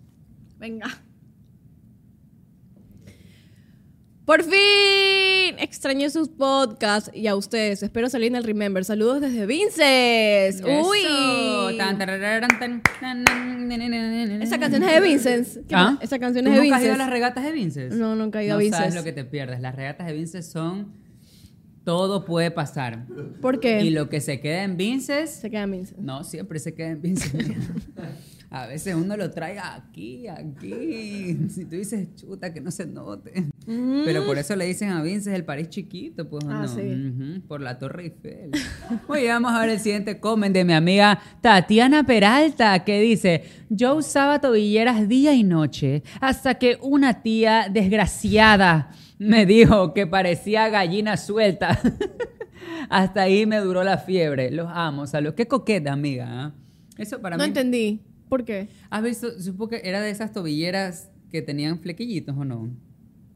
Venga. 0.57 0.87
Por 4.31 4.43
fin 4.43 5.59
extrañé 5.59 6.09
sus 6.09 6.29
podcasts 6.29 7.11
y 7.13 7.27
a 7.27 7.35
ustedes. 7.35 7.83
Espero 7.83 8.07
salir 8.07 8.29
en 8.29 8.37
el 8.37 8.45
Remember. 8.45 8.85
Saludos 8.85 9.19
desde 9.19 9.45
Vinces. 9.45 10.63
Uy. 10.63 11.77
Tan, 11.77 11.97
tan, 11.97 12.21
tan. 12.57 12.81
Esa 14.41 14.57
canción 14.57 14.83
es 14.83 14.93
de 14.93 15.01
Vinces. 15.01 15.59
¿Qué 15.67 15.75
¿Ah? 15.75 15.97
Esa 15.99 16.17
canción 16.17 16.45
¿Tú 16.45 16.51
es 16.51 16.55
de 16.55 16.63
nunca 16.63 16.77
has 16.77 16.81
ido 16.81 16.91
a 16.91 16.93
Vinces. 16.93 16.97
las 16.97 17.09
regatas 17.09 17.43
de 17.43 17.51
Vinces? 17.51 17.93
No, 17.93 18.15
nunca 18.15 18.41
he 18.41 18.45
ido 18.45 18.53
no 18.53 18.59
a 18.59 18.61
Vinces. 18.61 18.79
sabes 18.79 18.95
lo 18.95 19.03
que 19.03 19.11
te 19.11 19.25
pierdes. 19.25 19.59
Las 19.59 19.75
regatas 19.75 20.07
de 20.07 20.13
Vinces 20.13 20.49
son... 20.49 20.93
Todo 21.83 22.23
puede 22.23 22.51
pasar. 22.51 23.07
¿Por 23.41 23.59
qué? 23.59 23.81
Y 23.81 23.89
lo 23.89 24.07
que 24.07 24.21
se 24.21 24.39
queda 24.39 24.63
en 24.63 24.77
Vinces... 24.77 25.29
Se 25.29 25.49
queda 25.49 25.63
en 25.63 25.71
Vinces. 25.71 25.97
No, 25.97 26.23
siempre 26.23 26.59
se 26.59 26.73
queda 26.73 26.91
en 26.91 27.01
Vinces. 27.01 27.33
A 28.53 28.67
veces 28.67 28.95
uno 28.95 29.15
lo 29.15 29.31
trae 29.31 29.57
aquí, 29.59 30.27
aquí. 30.27 31.37
Si 31.49 31.63
tú 31.63 31.77
dices, 31.77 32.13
chuta, 32.17 32.53
que 32.53 32.59
no 32.59 32.69
se 32.69 32.85
note. 32.85 33.45
Mm. 33.65 34.01
Pero 34.03 34.25
por 34.25 34.37
eso 34.37 34.57
le 34.57 34.65
dicen 34.65 34.89
a 34.89 35.01
Vinces 35.01 35.33
el 35.33 35.45
París 35.45 35.69
chiquito, 35.69 36.27
pues 36.27 36.43
¿o 36.43 36.49
Ah, 36.51 36.63
no. 36.63 36.67
sí. 36.67 37.41
Por 37.47 37.61
la 37.61 37.79
Torre 37.79 38.03
Eiffel. 38.03 38.51
Oye, 39.07 39.29
vamos 39.29 39.53
a 39.53 39.61
ver 39.61 39.69
el 39.69 39.79
siguiente 39.79 40.19
comment 40.19 40.53
de 40.53 40.65
mi 40.65 40.73
amiga 40.73 41.17
Tatiana 41.39 42.03
Peralta, 42.05 42.83
que 42.83 42.99
dice: 42.99 43.43
Yo 43.69 43.95
usaba 43.95 44.41
tobilleras 44.41 45.07
día 45.07 45.33
y 45.33 45.43
noche 45.45 46.03
hasta 46.19 46.55
que 46.55 46.77
una 46.81 47.21
tía 47.23 47.67
desgraciada 47.71 48.91
me 49.17 49.45
dijo 49.45 49.93
que 49.93 50.07
parecía 50.07 50.67
gallina 50.67 51.15
suelta. 51.15 51.79
hasta 52.89 53.21
ahí 53.21 53.45
me 53.45 53.59
duró 53.59 53.83
la 53.85 53.97
fiebre. 53.97 54.51
Los 54.51 54.67
amo, 54.73 55.07
saludos. 55.07 55.35
Qué 55.35 55.47
coqueta, 55.47 55.93
amiga. 55.93 56.27
¿ah? 56.29 56.53
Eso 56.97 57.21
para 57.21 57.37
No 57.37 57.43
mí. 57.43 57.47
entendí. 57.47 58.01
¿Por 58.31 58.45
qué? 58.45 58.69
¿Has 58.89 59.03
visto? 59.03 59.41
Supongo 59.41 59.71
que 59.71 59.81
era 59.83 59.99
de 59.99 60.09
esas 60.09 60.31
tobilleras 60.31 61.09
que 61.29 61.41
tenían 61.41 61.79
flequillitos 61.79 62.33
o 62.37 62.45
no. 62.45 62.69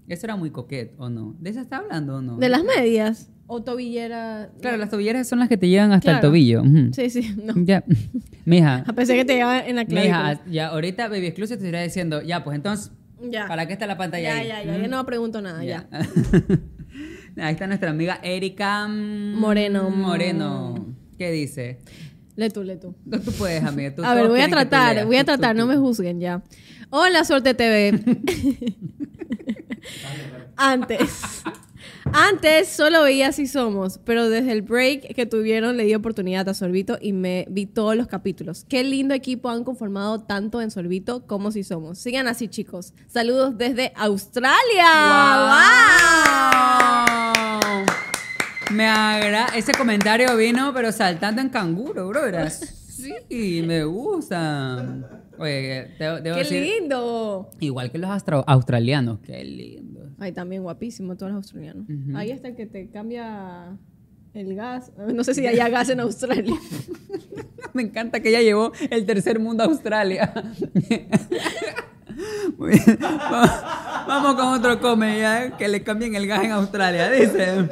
Eso 0.08 0.26
era 0.26 0.38
muy 0.38 0.52
coquet 0.52 0.94
o 0.98 1.10
no. 1.10 1.36
¿De 1.38 1.50
esas 1.50 1.64
está 1.64 1.80
hablando 1.80 2.16
o 2.16 2.22
no? 2.22 2.38
¿De 2.38 2.48
las 2.48 2.64
medias? 2.64 3.30
¿O 3.46 3.62
tobillera? 3.62 4.52
Claro, 4.62 4.78
las 4.78 4.90
tobilleras 4.90 5.28
son 5.28 5.40
las 5.40 5.50
que 5.50 5.58
te 5.58 5.68
llegan 5.68 5.92
hasta 5.92 6.14
el 6.14 6.22
tobillo. 6.22 6.64
Sí, 6.94 7.10
sí. 7.10 7.36
No. 7.44 7.56
Ya. 7.66 7.84
Mija. 8.46 8.86
A 8.88 8.94
pesar 8.94 9.18
que 9.18 9.26
te 9.26 9.36
lleva 9.36 9.60
en 9.68 9.76
la 9.76 9.84
clavícula. 9.84 10.30
Mija, 10.30 10.50
ya 10.50 10.68
ahorita 10.68 11.10
Baby 11.10 11.26
Exclusive 11.26 11.60
te 11.60 11.68
irá 11.68 11.82
diciendo, 11.82 12.22
ya, 12.22 12.46
pues 12.46 12.56
entonces, 12.56 12.94
Ya. 13.30 13.50
¿para 13.50 13.68
qué 13.68 13.74
está 13.74 13.88
la 13.88 13.98
pantalla 13.98 14.30
Ya, 14.30 14.38
ahí? 14.40 14.48
ya, 14.48 14.64
ya. 14.64 14.78
Yo 14.78 14.88
¿Mm? 14.88 14.90
no 14.92 15.06
pregunto 15.06 15.42
nada, 15.42 15.62
ya. 15.66 15.90
Ahí 17.38 17.52
está 17.52 17.68
nuestra 17.68 17.90
amiga 17.90 18.22
Erika 18.24 18.88
mm, 18.88 19.36
Moreno. 19.38 19.90
Moreno. 19.90 20.96
¿Qué 21.18 21.32
dice? 21.32 21.80
Lee 22.36 22.50
tú, 22.50 22.64
lee 22.64 22.78
tú. 22.78 22.96
No, 23.06 23.20
tú 23.22 23.32
puedes, 23.32 23.64
amiga. 23.64 23.96
Tú- 23.96 24.04
A 24.04 24.14
ver, 24.14 24.28
voy 24.28 24.42
a 24.42 24.50
tratar, 24.50 24.96
leas. 24.96 25.06
voy 25.08 25.16
a 25.18 25.22
tú- 25.22 25.28
tratar, 25.28 25.56
no 25.56 25.66
me 25.68 25.78
juzguen 25.78 26.20
ya. 26.20 26.44
Hola, 26.90 27.24
Suerte 27.24 27.54
TV. 27.54 28.00
Antes. 30.58 31.44
Antes 32.14 32.68
solo 32.70 33.02
veía 33.04 33.30
Así 33.30 33.48
Somos, 33.48 34.00
pero 34.06 34.30
desde 34.30 34.52
el 34.52 34.62
break 34.62 35.14
que 35.16 35.26
tuvieron 35.26 35.76
le 35.76 35.86
di 35.86 35.96
oportunidad 35.96 36.48
a 36.48 36.54
Sorbito 36.54 36.98
y 37.02 37.14
me 37.14 37.48
vi 37.50 37.66
todos 37.66 37.96
los 37.96 38.08
capítulos. 38.08 38.64
Qué 38.70 38.84
lindo 38.84 39.14
equipo 39.16 39.50
han 39.50 39.64
conformado 39.64 40.22
tanto 40.22 40.62
en 40.62 40.70
Sorbito 40.72 41.26
como 41.26 41.52
Si 41.52 41.64
Somos. 41.64 41.98
Sigan 41.98 42.28
así, 42.28 42.48
chicos. 42.48 42.94
Saludos 43.08 43.58
desde 43.58 43.92
Australia. 43.96 44.86
¡Wow! 47.66 48.15
Me 48.76 48.86
agrada. 48.88 49.48
Ese 49.56 49.72
comentario 49.74 50.36
vino, 50.38 50.74
pero 50.74 50.92
saltando 50.92 51.42
en 51.42 51.50
canguro, 51.50 52.08
bro. 52.10 52.22
Sí, 52.50 53.64
me 53.66 53.84
gusta. 53.84 55.22
Oye, 55.38 55.92
te- 55.98 56.04
debo 56.04 56.22
¡Qué 56.24 56.44
decir, 56.44 56.62
lindo! 56.64 57.50
igual 57.60 57.92
que 57.92 57.98
los 57.98 58.10
australianos, 58.48 59.20
qué 59.20 59.44
lindo. 59.44 60.10
Ay, 60.18 60.32
también 60.32 60.64
guapísimo 60.64 61.16
todos 61.18 61.32
los 61.34 61.38
australianos. 61.38 61.86
Ujú. 61.90 62.18
Ahí 62.18 62.32
está 62.32 62.48
el 62.48 62.56
que 62.56 62.66
te 62.66 62.90
cambia 62.90 63.78
el 64.34 64.56
gas. 64.56 64.92
No 65.14 65.24
sé 65.26 65.34
si 65.34 65.46
hay 65.46 65.58
gas 65.72 65.90
en 65.90 66.00
Australia. 66.00 66.56
Me 67.74 67.84
encanta 67.84 68.22
que 68.22 68.30
ella 68.30 68.42
llevó 68.42 68.72
el 68.90 69.06
tercer 69.06 69.40
mundo 69.40 69.64
a 69.64 69.68
Australia. 69.68 70.34
Muy 72.58 72.72
bien. 72.72 72.98
Va- 73.02 74.06
Vamos 74.08 74.36
con 74.36 74.48
otro 74.54 74.80
come 74.80 75.20
ya, 75.20 75.58
que 75.58 75.68
le 75.68 75.82
cambien 75.84 76.16
el 76.16 76.28
gas 76.28 76.44
en 76.44 76.52
Australia, 76.52 77.10
dice. 77.10 77.68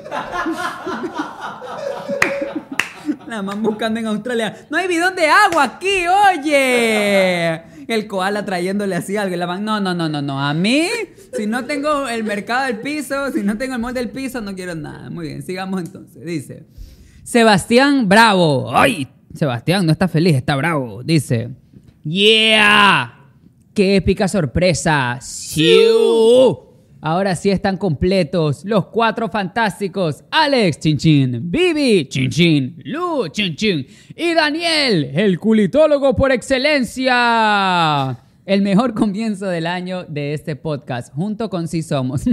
La 3.28 3.42
man 3.42 3.62
buscando 3.62 4.00
en 4.00 4.08
Australia. 4.08 4.66
No 4.70 4.78
hay 4.78 4.88
bidón 4.88 5.16
de 5.16 5.28
agua 5.28 5.64
aquí, 5.64 6.06
oye. 6.08 7.62
El 7.88 8.08
koala 8.08 8.46
trayéndole 8.46 8.96
así 8.96 9.18
algo. 9.18 9.36
y 9.36 9.38
La 9.38 9.48
man, 9.48 9.64
no, 9.64 9.80
no, 9.80 9.94
no, 9.94 10.08
no, 10.10 10.22
no. 10.22 10.40
A 10.42 10.54
mí, 10.54 10.88
si 11.36 11.46
no 11.46 11.66
tengo 11.66 12.08
el 12.08 12.24
mercado 12.24 12.66
del 12.66 12.80
piso, 12.80 13.32
si 13.32 13.44
no 13.44 13.58
tengo 13.58 13.76
el 13.76 13.82
molde 13.82 14.00
del 14.00 14.10
piso, 14.10 14.42
no 14.42 14.56
quiero 14.56 14.74
nada. 14.76 15.10
Muy 15.10 15.28
bien, 15.28 15.44
sigamos 15.44 15.82
entonces. 15.82 16.24
Dice. 16.26 16.66
Sebastián 17.24 18.08
Bravo. 18.08 18.76
¡Ay! 18.76 19.08
Sebastián 19.34 19.86
no 19.86 19.92
está 19.92 20.08
feliz, 20.08 20.36
está 20.36 20.56
bravo. 20.56 21.04
Dice. 21.04 21.50
¡Yeah! 22.04 23.13
¡Qué 23.74 23.96
épica 23.96 24.28
sorpresa! 24.28 25.18
¡Siu! 25.20 26.60
Ahora 27.02 27.36
sí 27.36 27.50
están 27.50 27.76
completos 27.78 28.64
los 28.66 28.86
cuatro 28.86 29.28
fantásticos. 29.30 30.24
Alex, 30.30 30.80
chin 30.80 30.98
chin. 30.98 31.52
Vivi, 31.52 32.08
chin 32.08 32.30
chin. 32.30 32.82
Lu, 32.86 33.28
chin 33.30 33.56
chin. 33.56 33.86
Y 34.16 34.36
Daniel, 34.36 35.12
el 35.16 35.40
culitólogo 35.40 36.16
por 36.16 36.32
excelencia. 36.32 38.16
El 38.46 38.62
mejor 38.62 38.94
comienzo 38.94 39.48
del 39.48 39.66
año 39.66 40.04
de 40.04 40.36
este 40.36 40.56
podcast, 40.56 41.12
junto 41.14 41.50
con 41.50 41.68
Si 41.68 41.82
Somos. 41.82 42.26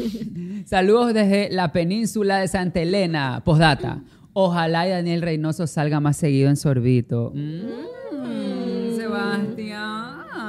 Saludos 0.64 1.12
desde 1.12 1.50
la 1.50 1.70
península 1.70 2.38
de 2.38 2.48
Santa 2.48 2.80
Elena. 2.80 3.42
Postdata. 3.44 4.02
Ojalá 4.32 4.86
y 4.88 4.90
Daniel 4.90 5.20
Reynoso 5.20 5.66
salga 5.66 6.00
más 6.00 6.16
seguido 6.16 6.48
en 6.48 6.56
Sorbito. 6.56 7.32
Mm, 7.34 8.96
Sebastián. 8.96 10.07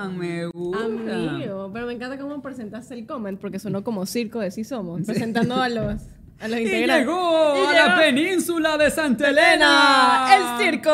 Ah, 0.10 0.18
me 0.18 0.46
gusta. 0.48 0.84
Amigo, 0.84 1.70
pero 1.74 1.86
me 1.88 1.94
encanta 1.94 2.18
cómo 2.18 2.42
presentaste 2.42 2.94
el 2.96 3.06
comment 3.06 3.40
porque 3.40 3.60
sonó 3.60 3.84
como 3.84 4.06
circo 4.06 4.40
de 4.40 4.52
sí 4.52 4.64
somos, 4.64 5.02
presentando 5.06 5.56
a 5.56 5.70
los 5.70 6.02
a 6.40 6.48
los 6.48 6.60
Y 6.60 6.64
integrantes. 6.64 7.08
llegó 7.08 7.56
Y 7.56 7.68
a 7.68 7.72
la 7.74 7.84
llegó 7.86 7.98
península 8.02 8.78
de 8.78 8.90
Santa 8.92 9.30
Elena, 9.30 10.28
el 10.36 10.66
circo. 10.66 10.92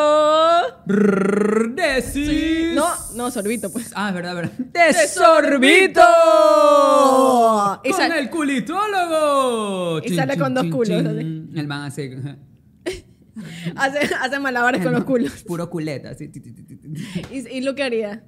De 1.75 2.01
sí. 2.01 2.71
No, 2.73 2.87
no, 3.15 3.29
sorbito, 3.31 3.71
pues. 3.71 3.91
Ah, 3.95 4.09
es 4.09 4.15
verdad, 4.15 4.31
es 4.31 4.37
verdad. 4.37 4.51
De 4.57 4.79
De 4.87 5.07
sorbito. 5.07 6.01
sorbito. 6.01 7.81
Y 7.83 7.91
Con 7.91 8.11
el 8.13 8.29
culitólogo. 8.29 10.01
Y 10.03 10.15
sale 10.15 10.37
con 10.37 10.53
dos 10.53 10.65
culos, 10.65 10.87
chin. 11.03 11.51
El 11.55 11.67
man 11.67 11.83
así. 11.83 12.09
Hace, 13.75 13.99
hace 14.21 14.39
malabares 14.39 14.81
con 14.81 14.93
los 14.93 15.03
culos. 15.03 15.43
Puro 15.43 15.69
culeta. 15.69 16.11
Así. 16.11 16.31
¿Y, 17.31 17.57
y 17.57 17.61
lo 17.61 17.75
que 17.75 17.83
haría? 17.83 18.23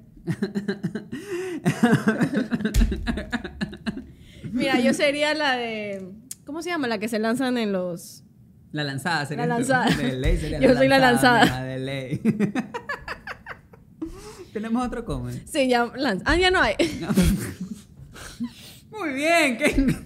Mira, 4.52 4.80
yo 4.80 4.94
sería 4.94 5.34
la 5.34 5.56
de. 5.56 6.12
¿Cómo 6.44 6.62
se 6.62 6.70
llama? 6.70 6.88
La 6.88 6.98
que 6.98 7.08
se 7.08 7.18
lanzan 7.18 7.58
en 7.58 7.72
los. 7.72 8.24
La 8.72 8.84
lanzada 8.84 9.26
sería. 9.26 9.46
La 9.46 9.54
lanzada. 9.56 9.86
De 9.94 10.12
ley 10.16 10.36
sería 10.38 10.60
Yo 10.62 10.74
soy 10.76 10.88
la 10.88 10.98
lanzada. 10.98 11.62
de 11.64 11.78
ley. 11.78 12.20
Tenemos 14.52 14.86
otro 14.86 15.04
comment. 15.04 15.46
Sí, 15.46 15.68
ya 15.68 15.86
lanza. 15.96 16.24
Ah, 16.26 16.36
ya 16.36 16.50
no 16.50 16.60
hay. 16.60 16.74
Muy 18.98 19.12
bien. 19.14 19.56
¿qué? 19.58 19.96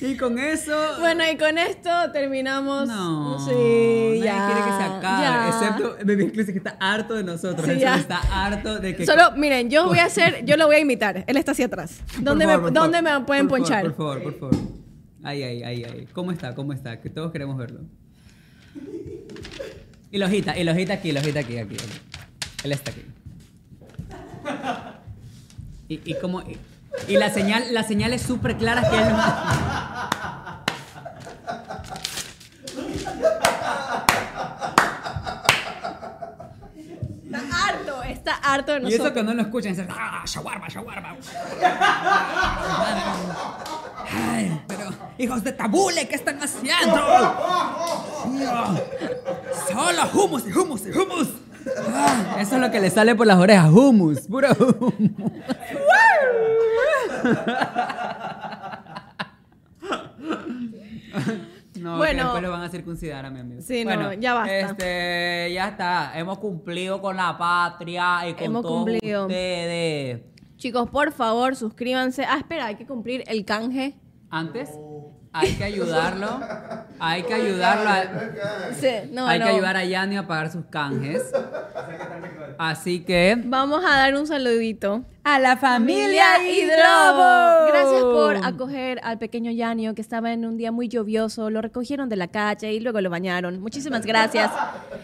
y 0.06 0.16
con 0.16 0.38
eso. 0.38 0.76
Bueno, 1.00 1.22
y 1.30 1.36
con 1.36 1.58
esto 1.58 1.90
terminamos. 2.12 2.88
No, 2.88 3.38
Sí, 3.40 3.50
nadie 3.52 4.22
ya. 4.24 4.46
quiere 4.46 4.60
que 4.62 4.76
se 4.76 4.82
acabe, 4.82 5.22
ya. 5.22 5.48
excepto 5.48 5.96
Baby 6.06 6.22
Exclusive 6.24 6.52
que 6.52 6.58
está 6.58 6.76
harto 6.80 7.14
de 7.14 7.24
nosotros. 7.24 7.66
Sí, 7.66 7.78
ya. 7.78 7.96
está 7.96 8.18
harto 8.46 8.78
de 8.78 8.96
que 8.96 9.06
Solo, 9.06 9.32
miren, 9.36 9.70
yo 9.70 9.86
voy 9.86 9.98
a 9.98 10.04
hacer, 10.06 10.44
yo 10.44 10.56
lo 10.56 10.66
voy 10.66 10.76
a 10.76 10.80
imitar. 10.80 11.24
Él 11.26 11.36
está 11.36 11.52
hacia 11.52 11.66
atrás. 11.66 12.00
¿Dónde, 12.20 12.46
favor, 12.46 12.72
me, 12.72 12.78
¿dónde 12.80 13.02
favor, 13.02 13.20
me 13.20 13.26
pueden 13.26 13.48
por 13.48 13.58
ponchar? 13.58 13.82
Por 13.84 13.96
favor, 13.96 14.22
por 14.22 14.38
favor. 14.38 14.56
Ahí, 15.22 15.42
ahí, 15.42 15.62
ahí, 15.62 15.84
ahí. 15.84 16.08
¿Cómo 16.12 16.32
está? 16.32 16.54
¿Cómo 16.54 16.72
está? 16.72 17.00
Que 17.00 17.10
todos 17.10 17.30
queremos 17.32 17.56
verlo. 17.58 17.80
Y 20.10 20.18
la 20.18 20.26
hojita, 20.26 20.58
y 20.58 20.64
la 20.64 20.72
hojita 20.72 20.94
aquí, 20.94 21.12
la 21.12 21.20
hojita 21.20 21.40
aquí, 21.40 21.58
aquí. 21.58 21.76
Él 22.64 22.72
está 22.72 22.90
aquí. 22.90 23.02
Y, 25.88 26.00
y 26.04 26.14
como 26.14 26.40
y, 26.42 26.56
y 27.08 27.16
la 27.16 27.30
señal, 27.32 27.64
la 27.72 27.82
señal 27.82 28.12
es 28.12 28.22
súper 28.22 28.56
clara 28.56 28.88
que 28.88 28.96
él 28.96 29.08
no- 29.10 30.20
Está 37.24 37.68
harto, 37.68 38.02
está 38.02 38.34
harto 38.42 38.72
de 38.72 38.78
Y 38.78 38.82
nosotros. 38.82 39.06
eso 39.06 39.14
que 39.14 39.22
no 39.22 39.34
lo 39.34 39.42
escuchan, 39.42 39.72
es 39.72 39.80
¡ah, 39.88 40.22
shawarma, 40.26 40.66
shawarma! 40.68 41.16
Ay, 44.12 44.60
pero, 44.66 44.90
hijos 45.18 45.44
de 45.44 45.52
tabule, 45.52 46.08
¿qué 46.08 46.16
están 46.16 46.42
haciendo? 46.42 46.96
Solo 49.72 50.10
hummus 50.14 50.46
y 50.48 50.52
hummus 50.52 50.82
y 50.86 50.90
hummus. 50.90 51.28
Ah, 51.94 52.36
eso 52.40 52.54
es 52.56 52.60
lo 52.60 52.70
que 52.70 52.80
le 52.80 52.90
sale 52.90 53.14
por 53.14 53.26
las 53.26 53.36
orejas, 53.38 53.70
hummus, 53.70 54.20
puro 54.22 54.48
hummus. 54.58 55.30
No, 61.80 61.96
Bueno. 61.96 62.18
que 62.18 62.22
después 62.24 62.42
lo 62.42 62.50
van 62.50 62.62
a 62.62 62.68
circuncidar 62.68 63.24
a 63.24 63.30
mi 63.30 63.40
amigo. 63.40 63.62
Sí, 63.62 63.84
no, 63.84 63.94
Bueno, 63.94 64.12
ya 64.14 64.34
basta. 64.34 64.58
Este, 64.58 65.52
ya 65.54 65.68
está. 65.68 66.18
Hemos 66.18 66.38
cumplido 66.38 67.00
con 67.00 67.16
la 67.16 67.38
patria 67.38 68.28
y 68.28 68.34
con 68.34 68.44
Hemos 68.44 68.62
todos 68.62 68.84
cumplido. 68.84 69.22
ustedes. 69.22 70.20
Chicos, 70.56 70.90
por 70.90 71.12
favor, 71.12 71.56
suscríbanse. 71.56 72.24
Ah, 72.28 72.36
espera, 72.38 72.66
hay 72.66 72.74
que 72.74 72.86
cumplir 72.86 73.24
el 73.28 73.44
canje. 73.46 73.94
Antes, 74.28 74.68
hay 75.32 75.54
que 75.54 75.64
ayudarlo. 75.64 76.40
Hay 76.98 77.22
que 77.22 77.32
ayudarlo. 77.34 77.88
a- 77.88 78.74
Sí, 78.74 78.88
no, 79.12 79.26
hay 79.26 79.38
no. 79.38 79.46
que 79.46 79.52
ayudar 79.52 79.76
a 79.78 79.84
Yanni 79.84 80.16
a 80.18 80.26
pagar 80.26 80.50
sus 80.52 80.66
canjes. 80.66 81.32
Así 82.58 83.00
que. 83.04 83.40
Vamos 83.42 83.82
a 83.84 83.96
dar 83.96 84.14
un 84.16 84.26
saludito 84.26 85.04
a 85.34 85.38
la 85.38 85.56
familia 85.56 86.42
Hidrobo. 86.42 87.66
Gracias 87.68 88.02
por 88.02 88.36
acoger 88.44 89.00
al 89.02 89.18
pequeño 89.18 89.50
Yanio 89.52 89.94
que 89.94 90.02
estaba 90.02 90.32
en 90.32 90.44
un 90.44 90.56
día 90.56 90.72
muy 90.72 90.88
lluvioso. 90.88 91.50
Lo 91.50 91.62
recogieron 91.62 92.08
de 92.08 92.16
la 92.16 92.28
calle 92.28 92.72
y 92.72 92.80
luego 92.80 93.00
lo 93.00 93.10
bañaron. 93.10 93.60
Muchísimas 93.60 94.04
gracias. 94.04 94.50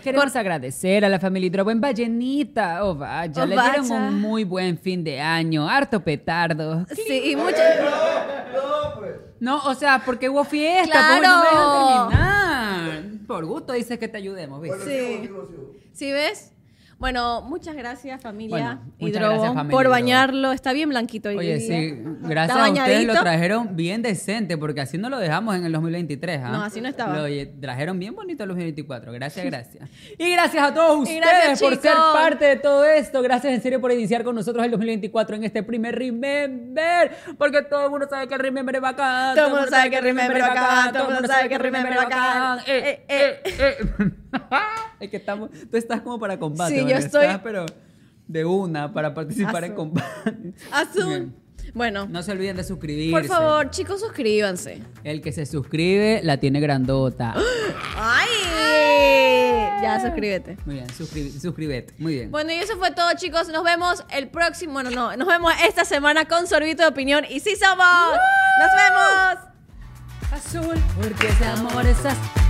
Queremos 0.03 0.35
agradecer 0.35 1.05
a 1.05 1.09
la 1.09 1.21
familia 1.21 1.47
Hidrobo 1.47 1.71
en 1.71 1.81
Vallenita. 1.81 2.85
Oh, 2.85 2.95
vaya, 2.97 3.43
Oh, 3.43 3.47
le 3.47 3.57
dieron 3.57 3.91
un 3.91 4.21
muy 4.21 4.45
buen 4.45 4.79
fin 4.79 5.05
de 5.05 5.21
año. 5.21 5.69
Harto 5.69 6.01
petardo. 6.03 6.87
Sí, 6.95 7.31
y 7.31 7.37
muchas. 7.37 7.77
No, 9.39 9.63
o 9.65 9.75
sea, 9.75 10.03
porque 10.05 10.29
hubo 10.29 10.45
fiesta. 10.45 10.91
Claro. 10.91 11.21
pues, 11.21 11.29
no 11.29 11.39
me 11.39 11.45
dejan 11.47 12.91
terminar. 12.91 13.27
Por 13.27 13.45
gusto 13.45 13.73
dices 13.75 13.99
que 13.99 14.09
te 14.09 14.17
ayudemos, 14.19 14.61
¿viste? 14.61 14.85
Sí. 15.23 15.31
¿Sí 15.93 16.13
ves? 16.13 16.53
Bueno, 16.99 17.43
muchas 17.43 17.77
gracias 17.77 18.23
familia 18.23 18.57
Bueno, 18.57 18.81
muchas 18.99 19.17
Hidrobo, 19.17 19.35
gracias, 19.35 19.55
familia 19.55 19.77
por 19.77 19.89
bañarlo. 19.91 20.53
Está 20.53 20.73
bien 20.73 20.89
blanquito 20.89 21.29
hoy 21.29 21.37
Oye, 21.37 21.59
día. 21.59 21.67
sí, 21.67 22.03
gracias 22.23 22.57
¿Está 22.57 22.65
a 22.65 22.73
ustedes 22.73 23.05
lo 23.05 23.13
trajeron 23.21 23.77
bien 23.77 24.01
decente, 24.01 24.57
porque 24.57 24.81
así 24.81 24.97
no 24.97 25.11
lo 25.11 25.19
dejamos 25.19 25.57
en 25.57 25.67
el 25.67 25.73
2023. 25.73 26.41
¿ah? 26.43 26.51
No, 26.53 26.63
así 26.63 26.81
no 26.81 26.89
estaba. 26.89 27.29
Lo 27.29 27.49
trajeron 27.61 27.99
bien 27.99 28.15
bonito 28.15 28.45
el 28.45 28.49
2024. 28.49 29.13
Gracias, 29.13 29.45
gracias. 29.51 29.91
y 30.17 30.31
gracias 30.33 30.71
a 30.71 30.73
todos 30.73 31.01
ustedes 31.01 31.21
gracias, 31.21 31.61
por 31.61 31.77
ser 31.77 31.95
parte 32.15 32.45
de 32.47 32.57
todo 32.57 32.87
esto. 32.87 33.21
Gracias 33.21 33.53
en 33.53 33.61
serio 33.61 33.79
por 33.79 33.93
iniciar 33.93 34.25
con 34.25 34.35
nosotros 34.35 34.65
el 34.65 34.71
2024 34.71 35.37
en 35.37 35.45
este 35.45 35.63
primer 35.63 35.99
Remember, 35.99 37.15
porque 37.37 37.61
todo 37.63 37.85
el 37.85 37.91
mundo 37.91 38.07
sabe 38.09 38.27
que 38.27 38.35
el 38.35 38.41
Remember 38.41 38.75
es 38.75 38.81
bacán. 38.81 39.35
Todo 39.35 39.47
el 39.49 39.53
mundo 39.53 39.69
sabe 39.69 39.91
que 39.91 39.97
el 39.97 40.03
Remember 40.03 40.37
es 40.39 40.43
bacán, 40.49 40.93
todo 40.95 41.09
el 41.09 41.15
mundo 41.15 41.29
sabe 41.29 41.49
que 41.49 41.55
el 41.57 41.61
Remember 41.61 41.93
es 41.93 41.99
bacán. 41.99 42.59
Es 44.99 45.11
que 45.11 45.19
estamos, 45.19 45.51
tú 45.71 45.77
estás 45.77 46.01
como 46.01 46.19
para 46.19 46.39
combate. 46.39 46.75
Sí, 46.75 46.86
yo 46.89 46.97
estoy- 46.97 47.27
pero 47.43 47.67
de 48.29 48.45
una 48.45 48.93
para 48.93 49.15
participar 49.15 49.65
en 49.65 49.75
combate. 49.75 50.55
Azul. 50.73 51.33
Bueno, 51.75 52.07
No 52.09 52.23
se 52.23 52.31
olviden 52.31 52.57
de 52.57 52.63
suscribirse. 52.65 53.11
por 53.13 53.27
favor, 53.27 53.71
chicos, 53.71 54.01
suscríbanse. 54.01 54.83
El 55.03 55.21
que 55.21 55.33
se 55.33 55.45
suscribe 55.47 56.21
la 56.23 56.39
tiene 56.39 56.61
grandota. 56.61 57.35
¡Ay! 57.97 59.83
Ya, 59.83 60.01
suscríbete. 60.01 60.57
Muy 60.65 60.77
bien, 60.77 60.87
suscri- 60.87 61.39
suscríbete. 61.39 61.93
Muy 61.99 62.15
bien. 62.15 62.31
Bueno, 62.31 62.53
y 62.53 62.55
eso 62.57 62.77
fue 62.79 62.93
todo, 62.93 63.09
chicos. 63.17 63.49
Nos 63.49 63.65
vemos 63.65 64.05
el 64.11 64.29
próximo. 64.29 64.75
Bueno, 64.75 64.91
no, 64.91 65.17
nos 65.17 65.27
vemos 65.27 65.53
esta 65.67 65.85
semana 65.85 66.27
con 66.27 66.47
Sorbito 66.47 66.83
de 66.85 66.89
Opinión. 66.89 67.25
Y 67.29 67.41
sí 67.41 67.57
somos. 67.57 67.85
¡Nos 68.61 68.71
vemos! 68.77 69.39
Azul, 70.33 70.77
porque 71.01 71.29
ese 71.29 71.45
amor 71.47 71.85
es 71.85 71.99
azul. 72.05 72.46